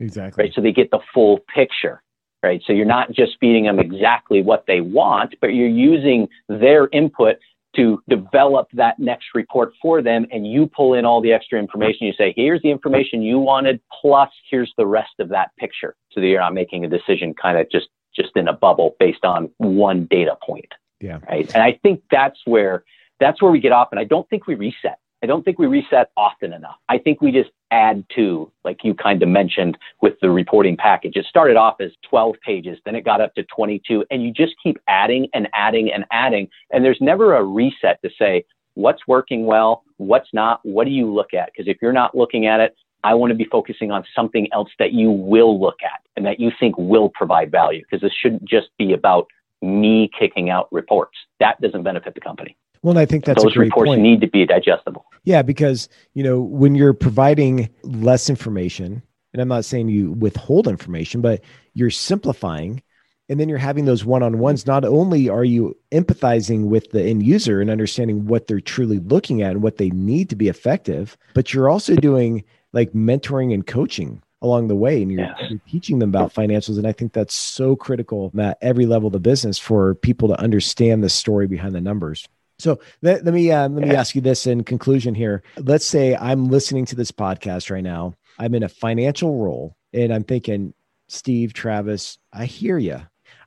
Exactly. 0.00 0.44
Right. 0.44 0.52
So 0.54 0.60
they 0.60 0.72
get 0.72 0.90
the 0.90 1.00
full 1.12 1.40
picture. 1.52 2.02
Right. 2.42 2.62
So 2.66 2.72
you're 2.72 2.86
not 2.86 3.10
just 3.10 3.32
feeding 3.40 3.64
them 3.64 3.80
exactly 3.80 4.42
what 4.42 4.64
they 4.68 4.80
want, 4.80 5.34
but 5.40 5.48
you're 5.48 5.66
using 5.66 6.28
their 6.48 6.88
input 6.92 7.36
to 7.74 8.00
develop 8.08 8.68
that 8.72 8.98
next 8.98 9.26
report 9.34 9.72
for 9.82 10.02
them 10.02 10.24
and 10.30 10.46
you 10.46 10.66
pull 10.66 10.94
in 10.94 11.04
all 11.04 11.20
the 11.20 11.32
extra 11.32 11.58
information. 11.58 12.06
You 12.06 12.12
say, 12.16 12.32
here's 12.36 12.62
the 12.62 12.70
information 12.70 13.22
you 13.22 13.40
wanted, 13.40 13.80
plus 14.00 14.30
here's 14.48 14.72
the 14.78 14.86
rest 14.86 15.12
of 15.18 15.28
that 15.30 15.50
picture. 15.58 15.96
So 16.12 16.20
that 16.20 16.26
you're 16.28 16.40
not 16.40 16.54
making 16.54 16.84
a 16.84 16.88
decision 16.88 17.34
kind 17.34 17.58
of 17.58 17.68
just 17.70 17.88
just 18.18 18.36
in 18.36 18.48
a 18.48 18.52
bubble 18.52 18.96
based 18.98 19.24
on 19.24 19.50
one 19.56 20.06
data 20.10 20.36
point. 20.42 20.72
Yeah. 21.00 21.20
Right. 21.28 21.50
And 21.54 21.62
I 21.62 21.78
think 21.82 22.02
that's 22.10 22.40
where 22.44 22.84
that's 23.20 23.40
where 23.40 23.50
we 23.50 23.60
get 23.60 23.72
off. 23.72 23.88
And 23.90 24.00
I 24.00 24.04
don't 24.04 24.28
think 24.28 24.46
we 24.46 24.54
reset. 24.54 24.98
I 25.22 25.26
don't 25.26 25.44
think 25.44 25.58
we 25.58 25.66
reset 25.66 26.10
often 26.16 26.52
enough. 26.52 26.76
I 26.88 26.98
think 26.98 27.20
we 27.20 27.32
just 27.32 27.50
add 27.72 28.04
to, 28.14 28.50
like 28.64 28.84
you 28.84 28.94
kind 28.94 29.22
of 29.22 29.28
mentioned 29.28 29.76
with 30.00 30.14
the 30.22 30.30
reporting 30.30 30.76
package. 30.76 31.16
It 31.16 31.26
started 31.26 31.56
off 31.56 31.80
as 31.80 31.90
12 32.08 32.36
pages, 32.44 32.78
then 32.84 32.94
it 32.94 33.04
got 33.04 33.20
up 33.20 33.34
to 33.34 33.42
22, 33.44 34.04
and 34.10 34.22
you 34.22 34.32
just 34.32 34.54
keep 34.62 34.78
adding 34.86 35.28
and 35.34 35.48
adding 35.54 35.92
and 35.92 36.04
adding. 36.12 36.48
And 36.72 36.84
there's 36.84 37.00
never 37.00 37.36
a 37.36 37.42
reset 37.42 38.00
to 38.02 38.10
say, 38.16 38.44
what's 38.74 39.08
working 39.08 39.44
well, 39.44 39.82
what's 39.96 40.28
not, 40.32 40.60
what 40.62 40.84
do 40.84 40.92
you 40.92 41.12
look 41.12 41.34
at? 41.34 41.50
Because 41.52 41.68
if 41.68 41.78
you're 41.82 41.92
not 41.92 42.16
looking 42.16 42.46
at 42.46 42.60
it, 42.60 42.76
I 43.04 43.14
want 43.14 43.30
to 43.30 43.34
be 43.34 43.44
focusing 43.44 43.90
on 43.90 44.04
something 44.14 44.48
else 44.52 44.70
that 44.78 44.92
you 44.92 45.10
will 45.10 45.60
look 45.60 45.78
at 45.84 46.00
and 46.16 46.26
that 46.26 46.40
you 46.40 46.50
think 46.58 46.76
will 46.76 47.08
provide 47.08 47.50
value 47.50 47.82
because 47.82 48.00
this 48.00 48.12
shouldn't 48.12 48.44
just 48.44 48.68
be 48.78 48.92
about 48.92 49.28
me 49.62 50.10
kicking 50.18 50.50
out 50.50 50.68
reports. 50.72 51.16
That 51.40 51.60
doesn't 51.60 51.82
benefit 51.82 52.14
the 52.14 52.20
company. 52.20 52.56
Well, 52.82 52.98
I 52.98 53.06
think 53.06 53.24
that's 53.24 53.42
those 53.42 53.56
reports 53.56 53.88
point. 53.88 54.02
need 54.02 54.20
to 54.20 54.28
be 54.28 54.46
digestible. 54.46 55.06
Yeah, 55.24 55.42
because 55.42 55.88
you 56.14 56.22
know 56.22 56.40
when 56.40 56.74
you're 56.74 56.92
providing 56.92 57.68
less 57.82 58.30
information, 58.30 59.02
and 59.32 59.42
I'm 59.42 59.48
not 59.48 59.64
saying 59.64 59.88
you 59.88 60.12
withhold 60.12 60.68
information, 60.68 61.20
but 61.20 61.42
you're 61.74 61.90
simplifying, 61.90 62.82
and 63.28 63.38
then 63.38 63.48
you're 63.48 63.58
having 63.58 63.84
those 63.84 64.04
one-on-ones. 64.04 64.66
Not 64.66 64.84
only 64.84 65.28
are 65.28 65.44
you 65.44 65.76
empathizing 65.92 66.66
with 66.66 66.90
the 66.92 67.02
end 67.02 67.24
user 67.24 67.60
and 67.60 67.68
understanding 67.68 68.26
what 68.26 68.46
they're 68.46 68.60
truly 68.60 69.00
looking 69.00 69.42
at 69.42 69.52
and 69.52 69.62
what 69.62 69.76
they 69.78 69.90
need 69.90 70.30
to 70.30 70.36
be 70.36 70.48
effective, 70.48 71.16
but 71.34 71.52
you're 71.52 71.68
also 71.68 71.96
doing 71.96 72.44
like 72.72 72.92
mentoring 72.92 73.52
and 73.52 73.66
coaching 73.66 74.22
along 74.40 74.68
the 74.68 74.76
way 74.76 75.02
and 75.02 75.10
you're, 75.10 75.22
yes. 75.22 75.50
you're, 75.50 75.60
teaching 75.68 75.98
them 75.98 76.10
about 76.10 76.32
financials 76.32 76.78
and 76.78 76.86
i 76.86 76.92
think 76.92 77.12
that's 77.12 77.34
so 77.34 77.74
critical 77.74 78.32
at 78.38 78.56
every 78.60 78.86
level 78.86 79.08
of 79.08 79.12
the 79.12 79.18
business 79.18 79.58
for 79.58 79.94
people 79.96 80.28
to 80.28 80.40
understand 80.40 81.02
the 81.02 81.08
story 81.08 81.46
behind 81.46 81.74
the 81.74 81.80
numbers. 81.80 82.28
So 82.60 82.80
let, 83.02 83.24
let 83.24 83.34
me 83.34 83.52
uh, 83.52 83.68
let 83.68 83.88
me 83.88 83.94
ask 83.94 84.16
you 84.16 84.20
this 84.20 84.46
in 84.48 84.64
conclusion 84.64 85.14
here. 85.14 85.44
Let's 85.58 85.86
say 85.86 86.16
i'm 86.16 86.48
listening 86.48 86.86
to 86.86 86.96
this 86.96 87.12
podcast 87.12 87.70
right 87.70 87.84
now. 87.84 88.14
I'm 88.40 88.54
in 88.54 88.64
a 88.64 88.68
financial 88.68 89.38
role 89.38 89.76
and 89.92 90.12
i'm 90.12 90.24
thinking 90.24 90.74
steve 91.08 91.52
travis 91.52 92.18
i 92.32 92.44
hear 92.44 92.78
you 92.78 93.00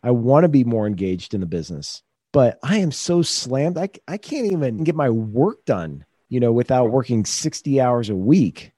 i 0.03 0.11
want 0.11 0.43
to 0.43 0.49
be 0.49 0.63
more 0.63 0.87
engaged 0.87 1.33
in 1.33 1.39
the 1.39 1.45
business 1.45 2.03
but 2.31 2.59
i 2.63 2.77
am 2.77 2.91
so 2.91 3.21
slammed 3.21 3.77
I, 3.77 3.89
I 4.07 4.17
can't 4.17 4.51
even 4.51 4.83
get 4.83 4.95
my 4.95 5.09
work 5.09 5.63
done 5.65 6.05
you 6.29 6.39
know 6.39 6.51
without 6.51 6.91
working 6.91 7.25
60 7.25 7.79
hours 7.79 8.09
a 8.09 8.15
week 8.15 8.70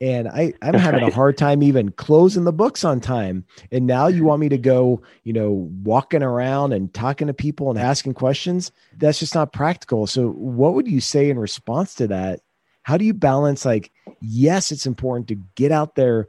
and 0.00 0.28
I, 0.28 0.54
I'm 0.62 0.74
having 0.74 1.02
a 1.02 1.12
hard 1.12 1.36
time 1.36 1.62
even 1.62 1.92
closing 1.92 2.44
the 2.44 2.52
books 2.52 2.84
on 2.84 3.00
time. 3.00 3.44
And 3.70 3.86
now 3.86 4.06
you 4.06 4.24
want 4.24 4.40
me 4.40 4.48
to 4.48 4.56
go, 4.56 5.02
you 5.24 5.32
know, 5.32 5.68
walking 5.82 6.22
around 6.22 6.72
and 6.72 6.92
talking 6.94 7.26
to 7.26 7.34
people 7.34 7.68
and 7.70 7.78
asking 7.78 8.14
questions. 8.14 8.72
That's 8.96 9.18
just 9.18 9.34
not 9.34 9.52
practical. 9.52 10.06
So, 10.06 10.30
what 10.30 10.74
would 10.74 10.88
you 10.88 11.00
say 11.00 11.28
in 11.28 11.38
response 11.38 11.94
to 11.96 12.06
that? 12.08 12.40
How 12.82 12.96
do 12.96 13.04
you 13.04 13.12
balance, 13.12 13.66
like, 13.66 13.92
yes, 14.22 14.72
it's 14.72 14.86
important 14.86 15.28
to 15.28 15.36
get 15.54 15.70
out 15.70 15.96
there 15.96 16.28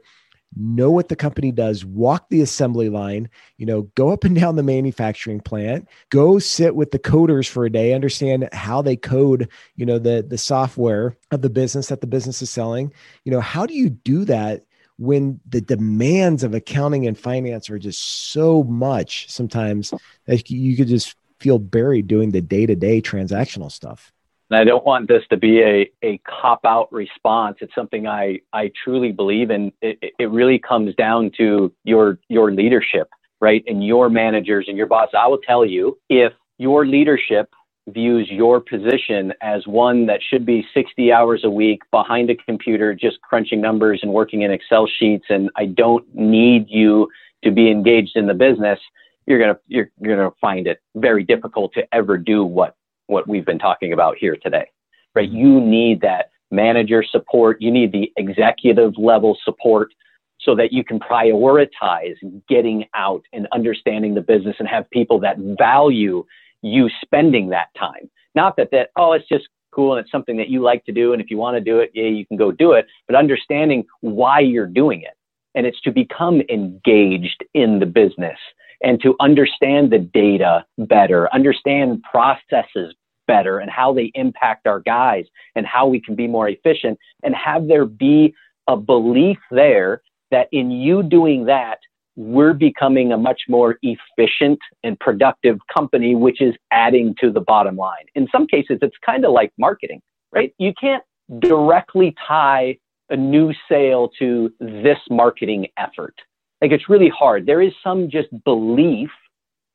know 0.56 0.90
what 0.90 1.08
the 1.08 1.16
company 1.16 1.52
does, 1.52 1.84
walk 1.84 2.28
the 2.28 2.42
assembly 2.42 2.88
line, 2.88 3.28
you 3.56 3.66
know, 3.66 3.82
go 3.94 4.10
up 4.10 4.24
and 4.24 4.34
down 4.36 4.56
the 4.56 4.62
manufacturing 4.62 5.40
plant, 5.40 5.88
go 6.10 6.38
sit 6.38 6.74
with 6.74 6.90
the 6.90 6.98
coders 6.98 7.48
for 7.48 7.64
a 7.64 7.70
day, 7.70 7.94
understand 7.94 8.48
how 8.52 8.82
they 8.82 8.96
code, 8.96 9.48
you 9.76 9.86
know, 9.86 9.98
the 9.98 10.24
the 10.26 10.38
software 10.38 11.16
of 11.30 11.42
the 11.42 11.50
business 11.50 11.88
that 11.88 12.00
the 12.00 12.06
business 12.06 12.42
is 12.42 12.50
selling. 12.50 12.92
You 13.24 13.32
know, 13.32 13.40
how 13.40 13.66
do 13.66 13.74
you 13.74 13.90
do 13.90 14.24
that 14.26 14.64
when 14.98 15.40
the 15.48 15.60
demands 15.60 16.44
of 16.44 16.54
accounting 16.54 17.06
and 17.06 17.18
finance 17.18 17.70
are 17.70 17.78
just 17.78 18.32
so 18.32 18.62
much 18.64 19.30
sometimes 19.30 19.92
that 20.26 20.50
you 20.50 20.76
could 20.76 20.88
just 20.88 21.16
feel 21.40 21.58
buried 21.58 22.06
doing 22.06 22.30
the 22.30 22.42
day-to-day 22.42 23.00
transactional 23.02 23.72
stuff? 23.72 24.12
And 24.52 24.60
I 24.60 24.64
don't 24.64 24.84
want 24.84 25.08
this 25.08 25.22
to 25.30 25.38
be 25.38 25.62
a, 25.62 25.90
a 26.04 26.18
cop 26.28 26.66
out 26.66 26.92
response. 26.92 27.56
It's 27.62 27.74
something 27.74 28.06
I, 28.06 28.40
I 28.52 28.70
truly 28.84 29.10
believe 29.10 29.50
in. 29.50 29.72
It, 29.80 30.12
it 30.18 30.30
really 30.30 30.58
comes 30.58 30.94
down 30.96 31.30
to 31.38 31.72
your, 31.84 32.18
your 32.28 32.52
leadership, 32.52 33.08
right? 33.40 33.64
And 33.66 33.82
your 33.82 34.10
managers 34.10 34.66
and 34.68 34.76
your 34.76 34.88
boss. 34.88 35.08
I 35.18 35.26
will 35.26 35.38
tell 35.38 35.64
you 35.64 35.98
if 36.10 36.34
your 36.58 36.84
leadership 36.84 37.48
views 37.88 38.28
your 38.30 38.60
position 38.60 39.32
as 39.40 39.66
one 39.66 40.04
that 40.08 40.20
should 40.28 40.44
be 40.44 40.66
60 40.74 41.10
hours 41.10 41.44
a 41.44 41.50
week 41.50 41.80
behind 41.90 42.28
a 42.28 42.36
computer, 42.36 42.94
just 42.94 43.22
crunching 43.22 43.62
numbers 43.62 44.00
and 44.02 44.12
working 44.12 44.42
in 44.42 44.50
Excel 44.50 44.86
sheets, 44.98 45.24
and 45.30 45.48
I 45.56 45.64
don't 45.64 46.04
need 46.14 46.66
you 46.68 47.08
to 47.42 47.50
be 47.50 47.70
engaged 47.70 48.16
in 48.16 48.26
the 48.26 48.34
business, 48.34 48.78
you're 49.26 49.38
gonna 49.38 49.58
you're, 49.66 49.88
you're 49.98 50.16
gonna 50.16 50.30
find 50.42 50.66
it 50.66 50.80
very 50.94 51.24
difficult 51.24 51.72
to 51.72 51.82
ever 51.94 52.18
do 52.18 52.44
what 52.44 52.76
what 53.06 53.28
we've 53.28 53.46
been 53.46 53.58
talking 53.58 53.92
about 53.92 54.16
here 54.18 54.36
today, 54.36 54.66
right? 55.14 55.28
Mm-hmm. 55.28 55.38
You 55.38 55.60
need 55.60 56.00
that 56.02 56.30
manager 56.50 57.02
support. 57.02 57.60
You 57.60 57.70
need 57.70 57.92
the 57.92 58.12
executive 58.16 58.96
level 58.96 59.36
support 59.44 59.92
so 60.40 60.54
that 60.56 60.72
you 60.72 60.84
can 60.84 60.98
prioritize 60.98 62.16
getting 62.48 62.84
out 62.94 63.22
and 63.32 63.46
understanding 63.52 64.14
the 64.14 64.20
business 64.20 64.56
and 64.58 64.68
have 64.68 64.90
people 64.90 65.20
that 65.20 65.36
value 65.58 66.24
you 66.62 66.88
spending 67.02 67.48
that 67.50 67.68
time. 67.78 68.10
Not 68.34 68.56
that 68.56 68.70
that, 68.72 68.90
oh, 68.96 69.12
it's 69.12 69.28
just 69.28 69.48
cool 69.72 69.94
and 69.94 70.00
it's 70.00 70.10
something 70.10 70.36
that 70.36 70.48
you 70.48 70.60
like 70.62 70.84
to 70.84 70.92
do. 70.92 71.12
And 71.12 71.22
if 71.22 71.30
you 71.30 71.36
want 71.36 71.56
to 71.56 71.60
do 71.60 71.78
it, 71.78 71.90
yeah, 71.94 72.08
you 72.08 72.26
can 72.26 72.36
go 72.36 72.52
do 72.52 72.72
it, 72.72 72.86
but 73.06 73.16
understanding 73.16 73.84
why 74.00 74.40
you're 74.40 74.66
doing 74.66 75.02
it. 75.02 75.14
And 75.54 75.66
it's 75.66 75.80
to 75.82 75.92
become 75.92 76.40
engaged 76.48 77.44
in 77.54 77.78
the 77.78 77.86
business 77.86 78.38
and 78.82 79.00
to 79.02 79.14
understand 79.20 79.90
the 79.90 79.98
data 79.98 80.64
better, 80.78 81.32
understand 81.32 82.02
processes 82.02 82.94
better 83.26 83.58
and 83.58 83.70
how 83.70 83.92
they 83.92 84.10
impact 84.14 84.66
our 84.66 84.80
guys 84.80 85.24
and 85.54 85.66
how 85.66 85.86
we 85.86 86.00
can 86.00 86.14
be 86.14 86.26
more 86.26 86.48
efficient 86.48 86.98
and 87.22 87.34
have 87.34 87.68
there 87.68 87.84
be 87.86 88.34
a 88.68 88.76
belief 88.76 89.38
there 89.50 90.02
that 90.30 90.48
in 90.52 90.70
you 90.70 91.02
doing 91.02 91.44
that, 91.46 91.78
we're 92.16 92.52
becoming 92.52 93.12
a 93.12 93.16
much 93.16 93.42
more 93.48 93.78
efficient 93.82 94.58
and 94.82 94.98
productive 95.00 95.58
company, 95.72 96.14
which 96.14 96.42
is 96.42 96.54
adding 96.70 97.14
to 97.20 97.30
the 97.30 97.40
bottom 97.40 97.76
line. 97.76 98.04
In 98.14 98.28
some 98.30 98.46
cases, 98.46 98.78
it's 98.82 98.96
kind 99.04 99.24
of 99.24 99.32
like 99.32 99.52
marketing, 99.58 100.02
right? 100.30 100.52
You 100.58 100.74
can't 100.78 101.02
directly 101.38 102.14
tie 102.26 102.76
a 103.08 103.16
new 103.16 103.52
sale 103.68 104.10
to 104.18 104.52
this 104.60 104.98
marketing 105.10 105.68
effort. 105.78 106.14
Like 106.62 106.70
it's 106.70 106.88
really 106.88 107.10
hard. 107.10 107.44
There 107.44 107.60
is 107.60 107.72
some 107.82 108.08
just 108.08 108.28
belief 108.44 109.10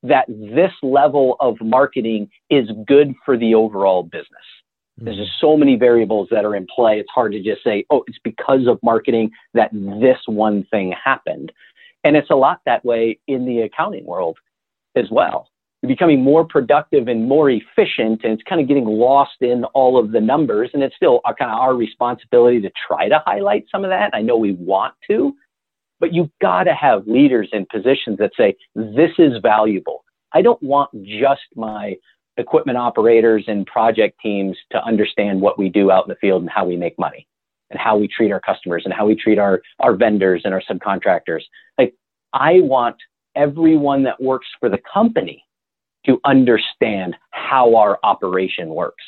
that 0.03 0.25
this 0.29 0.71
level 0.81 1.35
of 1.39 1.59
marketing 1.61 2.29
is 2.49 2.69
good 2.87 3.13
for 3.25 3.37
the 3.37 3.53
overall 3.55 4.03
business. 4.03 4.45
There's 4.99 5.17
just 5.17 5.39
so 5.39 5.55
many 5.55 5.75
variables 5.75 6.27
that 6.31 6.43
are 6.43 6.55
in 6.55 6.65
play. 6.73 6.99
It's 6.99 7.09
hard 7.11 7.33
to 7.33 7.43
just 7.43 7.63
say, 7.63 7.85
oh, 7.91 8.03
it's 8.07 8.17
because 8.23 8.67
of 8.67 8.79
marketing 8.81 9.29
that 9.53 9.69
this 9.71 10.17
one 10.25 10.65
thing 10.71 10.91
happened. 10.91 11.51
And 12.03 12.15
it's 12.15 12.31
a 12.31 12.35
lot 12.35 12.61
that 12.65 12.83
way 12.83 13.19
in 13.27 13.45
the 13.45 13.61
accounting 13.61 14.05
world 14.05 14.39
as 14.95 15.05
well. 15.11 15.49
You're 15.81 15.89
becoming 15.89 16.23
more 16.23 16.45
productive 16.45 17.07
and 17.07 17.27
more 17.27 17.51
efficient, 17.51 18.21
and 18.23 18.33
it's 18.33 18.41
kind 18.49 18.59
of 18.59 18.67
getting 18.67 18.85
lost 18.85 19.41
in 19.41 19.65
all 19.65 19.99
of 19.99 20.11
the 20.11 20.21
numbers. 20.21 20.71
And 20.73 20.81
it's 20.81 20.95
still 20.95 21.21
uh, 21.25 21.33
kind 21.33 21.51
of 21.51 21.59
our 21.59 21.75
responsibility 21.75 22.59
to 22.61 22.71
try 22.87 23.07
to 23.07 23.21
highlight 23.23 23.65
some 23.71 23.83
of 23.83 23.91
that. 23.91 24.09
I 24.13 24.23
know 24.23 24.37
we 24.37 24.53
want 24.53 24.95
to, 25.11 25.35
but 25.99 26.13
you've 26.13 26.29
got 26.41 26.63
to 26.63 26.73
have 26.73 27.07
leaders 27.07 27.49
in 27.51 27.65
positions 27.71 28.17
that 28.19 28.31
say, 28.37 28.55
this 28.75 29.11
is 29.17 29.33
valuable. 29.41 30.03
I 30.33 30.41
don't 30.41 30.61
want 30.61 30.89
just 31.03 31.41
my 31.55 31.95
equipment 32.37 32.77
operators 32.77 33.45
and 33.47 33.65
project 33.65 34.19
teams 34.21 34.57
to 34.71 34.83
understand 34.83 35.41
what 35.41 35.57
we 35.57 35.69
do 35.69 35.89
out 35.91 36.05
in 36.05 36.09
the 36.09 36.15
field 36.15 36.41
and 36.41 36.51
how 36.51 36.65
we 36.65 36.77
make 36.77 36.97
money 36.99 37.27
and 37.71 37.79
how 37.79 37.97
we 37.97 38.07
treat 38.07 38.31
our 38.31 38.39
customers 38.39 38.83
and 38.85 38.93
how 38.93 39.05
we 39.05 39.15
treat 39.15 39.39
our, 39.39 39.61
our 39.79 39.95
vendors 39.95 40.41
and 40.45 40.53
our 40.53 40.61
subcontractors. 40.69 41.41
Like, 41.77 41.95
I 42.33 42.59
want 42.61 42.95
everyone 43.35 44.03
that 44.03 44.21
works 44.21 44.47
for 44.59 44.69
the 44.69 44.79
company 44.91 45.43
to 46.05 46.19
understand 46.25 47.15
how 47.31 47.75
our 47.75 47.99
operation 48.03 48.69
works. 48.69 49.03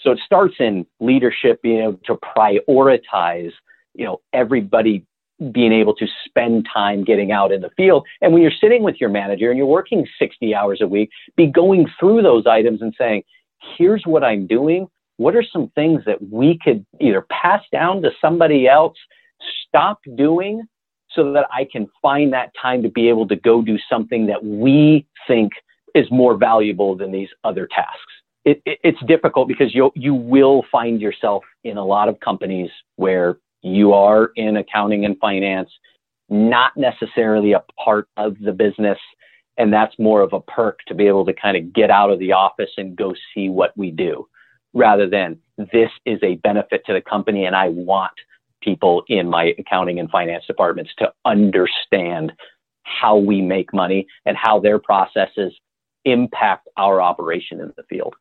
So 0.00 0.10
it 0.10 0.20
starts 0.24 0.54
in 0.58 0.86
leadership 1.00 1.60
being 1.62 1.80
able 1.80 2.00
to 2.06 2.16
prioritize, 2.16 3.52
you 3.94 4.04
know, 4.04 4.20
everybody 4.32 5.06
being 5.50 5.72
able 5.72 5.94
to 5.96 6.06
spend 6.24 6.68
time 6.72 7.04
getting 7.04 7.32
out 7.32 7.52
in 7.52 7.62
the 7.62 7.70
field. 7.76 8.06
And 8.20 8.32
when 8.32 8.42
you're 8.42 8.52
sitting 8.60 8.82
with 8.82 9.00
your 9.00 9.10
manager 9.10 9.50
and 9.50 9.58
you're 9.58 9.66
working 9.66 10.06
60 10.18 10.54
hours 10.54 10.80
a 10.80 10.86
week, 10.86 11.10
be 11.36 11.46
going 11.46 11.86
through 11.98 12.22
those 12.22 12.46
items 12.46 12.82
and 12.82 12.94
saying, 12.96 13.22
here's 13.76 14.02
what 14.04 14.22
I'm 14.22 14.46
doing 14.46 14.88
what 15.22 15.36
are 15.36 15.44
some 15.52 15.70
things 15.74 16.02
that 16.06 16.18
we 16.30 16.58
could 16.62 16.84
either 17.00 17.24
pass 17.30 17.62
down 17.70 18.02
to 18.02 18.10
somebody 18.20 18.66
else, 18.66 18.96
stop 19.68 20.00
doing, 20.16 20.62
so 21.10 21.32
that 21.32 21.46
I 21.52 21.66
can 21.70 21.88
find 22.00 22.32
that 22.32 22.50
time 22.60 22.82
to 22.82 22.88
be 22.88 23.08
able 23.08 23.28
to 23.28 23.36
go 23.36 23.62
do 23.62 23.78
something 23.88 24.26
that 24.26 24.44
we 24.44 25.06
think 25.28 25.52
is 25.94 26.10
more 26.10 26.36
valuable 26.36 26.96
than 26.96 27.12
these 27.12 27.28
other 27.44 27.66
tasks. 27.66 28.00
It, 28.44 28.62
it, 28.64 28.78
it's 28.82 28.98
difficult 29.06 29.46
because 29.46 29.74
you 29.74 29.92
you 29.94 30.14
will 30.14 30.64
find 30.72 31.00
yourself 31.00 31.44
in 31.62 31.76
a 31.76 31.84
lot 31.84 32.08
of 32.08 32.18
companies 32.18 32.70
where 32.96 33.36
you 33.62 33.92
are 33.92 34.30
in 34.36 34.56
accounting 34.56 35.04
and 35.04 35.16
finance, 35.18 35.70
not 36.28 36.76
necessarily 36.76 37.52
a 37.52 37.62
part 37.82 38.08
of 38.16 38.36
the 38.40 38.52
business, 38.52 38.98
and 39.56 39.72
that's 39.72 39.94
more 39.98 40.22
of 40.22 40.32
a 40.32 40.40
perk 40.40 40.80
to 40.88 40.94
be 40.94 41.06
able 41.06 41.24
to 41.26 41.32
kind 41.32 41.56
of 41.56 41.72
get 41.72 41.90
out 41.90 42.10
of 42.10 42.18
the 42.18 42.32
office 42.32 42.70
and 42.76 42.96
go 42.96 43.14
see 43.34 43.48
what 43.48 43.76
we 43.76 43.90
do 43.90 44.26
rather 44.74 45.08
than 45.08 45.38
this 45.58 45.90
is 46.06 46.18
a 46.22 46.36
benefit 46.36 46.84
to 46.86 46.92
the 46.92 47.00
company 47.00 47.44
and 47.44 47.54
I 47.54 47.68
want 47.68 48.12
people 48.62 49.02
in 49.08 49.28
my 49.28 49.54
accounting 49.58 49.98
and 49.98 50.10
finance 50.10 50.44
departments 50.46 50.92
to 50.98 51.12
understand 51.24 52.32
how 52.84 53.16
we 53.16 53.40
make 53.42 53.72
money 53.74 54.06
and 54.24 54.36
how 54.36 54.60
their 54.60 54.78
processes 54.78 55.52
impact 56.04 56.68
our 56.76 57.00
operation 57.00 57.60
in 57.60 57.72
the 57.76 57.82
field. 57.84 58.14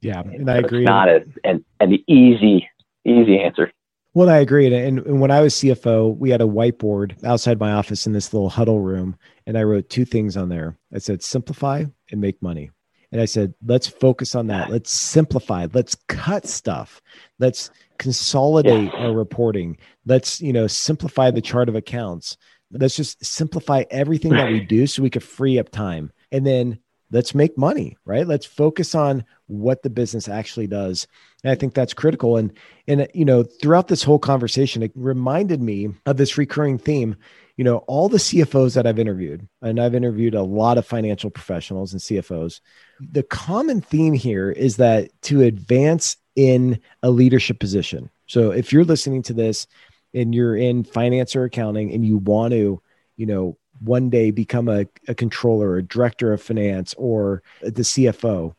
Yeah, 0.00 0.20
and 0.20 0.50
I 0.50 0.58
agree. 0.58 0.82
It's 0.82 0.88
not 0.88 1.08
a, 1.08 1.24
an, 1.44 1.64
an 1.80 1.92
easy, 2.08 2.68
easy 3.04 3.40
answer. 3.40 3.72
Well, 4.14 4.30
I 4.30 4.38
agree. 4.38 4.72
And, 4.72 5.00
and 5.00 5.20
when 5.20 5.32
I 5.32 5.40
was 5.40 5.54
CFO, 5.54 6.16
we 6.16 6.30
had 6.30 6.40
a 6.40 6.46
whiteboard 6.46 7.22
outside 7.24 7.58
my 7.58 7.72
office 7.72 8.06
in 8.06 8.12
this 8.12 8.32
little 8.32 8.48
huddle 8.48 8.80
room. 8.80 9.16
And 9.44 9.58
I 9.58 9.64
wrote 9.64 9.90
two 9.90 10.04
things 10.04 10.36
on 10.36 10.48
there. 10.48 10.78
I 10.94 10.98
said, 10.98 11.22
simplify 11.22 11.84
and 12.12 12.20
make 12.20 12.40
money. 12.40 12.70
And 13.10 13.20
I 13.20 13.24
said, 13.24 13.54
let's 13.64 13.88
focus 13.88 14.36
on 14.36 14.46
that. 14.48 14.70
Let's 14.70 14.92
simplify. 14.92 15.66
Let's 15.72 15.96
cut 16.08 16.46
stuff. 16.46 17.02
Let's 17.40 17.70
consolidate 17.98 18.92
yeah. 18.92 19.00
our 19.00 19.12
reporting. 19.12 19.78
Let's, 20.06 20.40
you 20.40 20.52
know, 20.52 20.68
simplify 20.68 21.32
the 21.32 21.42
chart 21.42 21.68
of 21.68 21.74
accounts. 21.74 22.36
Let's 22.70 22.96
just 22.96 23.24
simplify 23.24 23.84
everything 23.90 24.32
that 24.32 24.50
we 24.50 24.60
do 24.64 24.86
so 24.86 25.02
we 25.02 25.10
could 25.10 25.24
free 25.24 25.58
up 25.58 25.70
time. 25.70 26.12
And 26.30 26.46
then 26.46 26.78
let's 27.14 27.34
make 27.34 27.56
money, 27.56 27.96
right? 28.04 28.26
Let's 28.26 28.44
focus 28.44 28.94
on 28.94 29.24
what 29.46 29.82
the 29.82 29.90
business 29.90 30.28
actually 30.28 30.66
does. 30.66 31.06
And 31.42 31.50
I 31.50 31.54
think 31.54 31.72
that's 31.72 31.94
critical. 31.94 32.36
And 32.36 32.52
and 32.86 33.08
you 33.14 33.24
know, 33.24 33.44
throughout 33.44 33.88
this 33.88 34.02
whole 34.02 34.18
conversation, 34.18 34.82
it 34.82 34.92
reminded 34.94 35.62
me 35.62 35.88
of 36.04 36.18
this 36.18 36.36
recurring 36.36 36.76
theme 36.78 37.16
you 37.56 37.64
know, 37.64 37.78
all 37.78 38.08
the 38.08 38.18
CFOs 38.18 38.74
that 38.74 38.86
I've 38.86 38.98
interviewed, 38.98 39.46
and 39.62 39.80
I've 39.80 39.94
interviewed 39.94 40.34
a 40.34 40.42
lot 40.42 40.76
of 40.76 40.86
financial 40.86 41.30
professionals 41.30 41.92
and 41.92 42.02
CFOs, 42.02 42.60
the 43.00 43.22
common 43.22 43.80
theme 43.80 44.12
here 44.12 44.50
is 44.50 44.76
that 44.76 45.10
to 45.22 45.42
advance 45.42 46.16
in 46.34 46.80
a 47.02 47.10
leadership 47.10 47.60
position. 47.60 48.10
So 48.26 48.50
if 48.50 48.72
you're 48.72 48.84
listening 48.84 49.22
to 49.24 49.32
this 49.32 49.68
and 50.12 50.34
you're 50.34 50.56
in 50.56 50.82
finance 50.82 51.36
or 51.36 51.44
accounting 51.44 51.92
and 51.92 52.04
you 52.04 52.18
want 52.18 52.52
to, 52.52 52.82
you 53.16 53.26
know, 53.26 53.56
one 53.80 54.10
day 54.10 54.30
become 54.30 54.68
a, 54.68 54.86
a 55.08 55.14
controller, 55.14 55.76
a 55.76 55.82
director 55.82 56.32
of 56.32 56.42
finance, 56.42 56.94
or 56.96 57.42
the 57.62 57.82
CFO, 57.82 58.54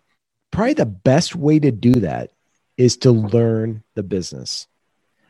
probably 0.51 0.73
the 0.73 0.85
best 0.85 1.35
way 1.35 1.59
to 1.59 1.71
do 1.71 1.93
that 1.93 2.31
is 2.77 2.97
to 2.97 3.11
learn 3.11 3.83
the 3.95 4.03
business. 4.03 4.67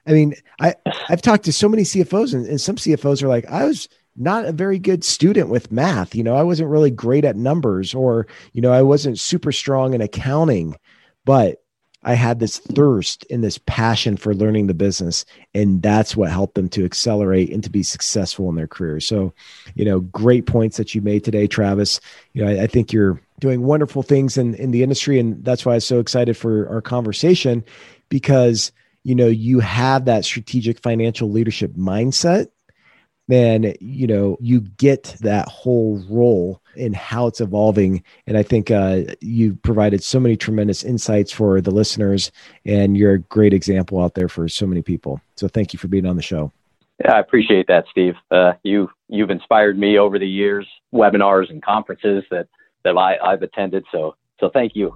I 0.08 0.12
mean, 0.12 0.36
I 0.60 0.76
I've 1.10 1.22
talked 1.22 1.46
to 1.46 1.54
so 1.54 1.68
many 1.68 1.84
CFOs, 1.84 2.34
and, 2.34 2.46
and 2.46 2.62
some 2.62 2.76
CFOs 2.76 3.24
are 3.24 3.28
like, 3.28 3.46
I 3.48 3.66
was 3.66 3.90
not 4.16 4.46
a 4.46 4.52
very 4.52 4.80
good 4.80 5.04
student 5.04 5.50
with 5.50 5.72
math. 5.72 6.16
You 6.16 6.24
know, 6.24 6.36
I 6.36 6.44
wasn't 6.44 6.70
really 6.70 6.92
great 6.92 7.26
at 7.26 7.36
numbers, 7.36 7.94
or 7.94 8.28
you 8.54 8.62
know, 8.62 8.72
I 8.72 8.82
wasn't 8.82 9.20
super 9.20 9.52
strong 9.52 9.94
in 9.94 10.02
accounting, 10.02 10.78
but 11.26 11.64
I 12.06 12.14
had 12.14 12.40
this 12.40 12.60
thirst 12.60 13.26
and 13.30 13.44
this 13.44 13.58
passion 13.66 14.16
for 14.16 14.34
learning 14.34 14.68
the 14.68 14.74
business, 14.74 15.26
and 15.54 15.82
that's 15.82 16.16
what 16.16 16.30
helped 16.32 16.56
them 16.56 16.70
to 16.70 16.86
accelerate 16.86 17.52
and 17.52 17.64
to 17.64 17.70
be 17.70 17.84
successful 17.84 18.48
in 18.48 18.56
their 18.56 18.68
career. 18.68 19.00
So, 19.00 19.34
you 19.74 19.84
know, 19.84 20.00
great 20.00 20.46
points 20.46 20.78
that 20.78 20.94
you 20.94 21.02
made 21.02 21.24
today, 21.24 21.48
Travis. 21.48 22.00
You 22.34 22.46
know, 22.46 22.52
I, 22.52 22.64
I 22.64 22.68
think 22.68 22.94
you're 22.94 23.20
doing 23.40 23.64
wonderful 23.64 24.04
things 24.04 24.38
in 24.38 24.54
in 24.56 24.72
the 24.72 24.84
industry, 24.84 25.20
and 25.20 25.44
that's 25.44 25.66
why 25.66 25.74
I'm 25.74 25.80
so 25.82 26.00
excited 26.00 26.38
for 26.38 26.70
our 26.70 26.82
conversation 26.82 27.66
because 28.10 28.72
you 29.04 29.16
know 29.16 29.28
you 29.28 29.60
have 29.60 30.06
that 30.06 30.26
strategic 30.26 30.80
financial 30.80 31.30
leadership 31.30 31.74
mindset 31.74 32.48
then 33.28 33.74
you 33.80 34.08
know 34.08 34.38
you 34.40 34.62
get 34.62 35.16
that 35.22 35.48
whole 35.48 36.04
role 36.10 36.62
in 36.76 36.94
how 36.94 37.28
it's 37.28 37.42
evolving. 37.42 38.04
And 38.28 38.38
i 38.38 38.44
think 38.44 38.72
uh, 38.72 39.02
you 39.22 39.56
provided 39.56 40.04
so 40.04 40.20
many 40.20 40.36
tremendous 40.36 40.84
insights 40.84 41.32
for 41.32 41.62
the 41.62 41.72
listeners 41.72 42.32
and 42.66 42.98
you're 42.98 43.14
a 43.14 43.20
great 43.20 43.54
example 43.54 44.02
out 44.02 44.16
there 44.16 44.30
for 44.30 44.48
so 44.48 44.66
many 44.66 44.82
people. 44.82 45.22
So 45.36 45.48
thank 45.48 45.74
you 45.74 45.80
for 45.80 45.88
being 45.88 46.06
on 46.06 46.16
the 46.16 46.22
show. 46.22 46.52
Yeah 47.04 47.16
i 47.16 47.20
appreciate 47.20 47.68
that 47.68 47.86
steve. 47.92 48.16
Uh, 48.32 48.54
you 48.64 48.90
you've 49.08 49.30
inspired 49.30 49.78
me 49.78 49.98
over 49.98 50.20
the 50.20 50.28
years 50.28 50.68
webinars 50.94 51.50
and 51.50 51.62
conferences 51.64 52.24
that 52.32 52.48
that 52.84 52.98
I, 52.98 53.18
i've 53.24 53.42
attended. 53.42 53.86
So 53.92 54.16
so 54.40 54.50
thank 54.50 54.76
you 54.76 54.96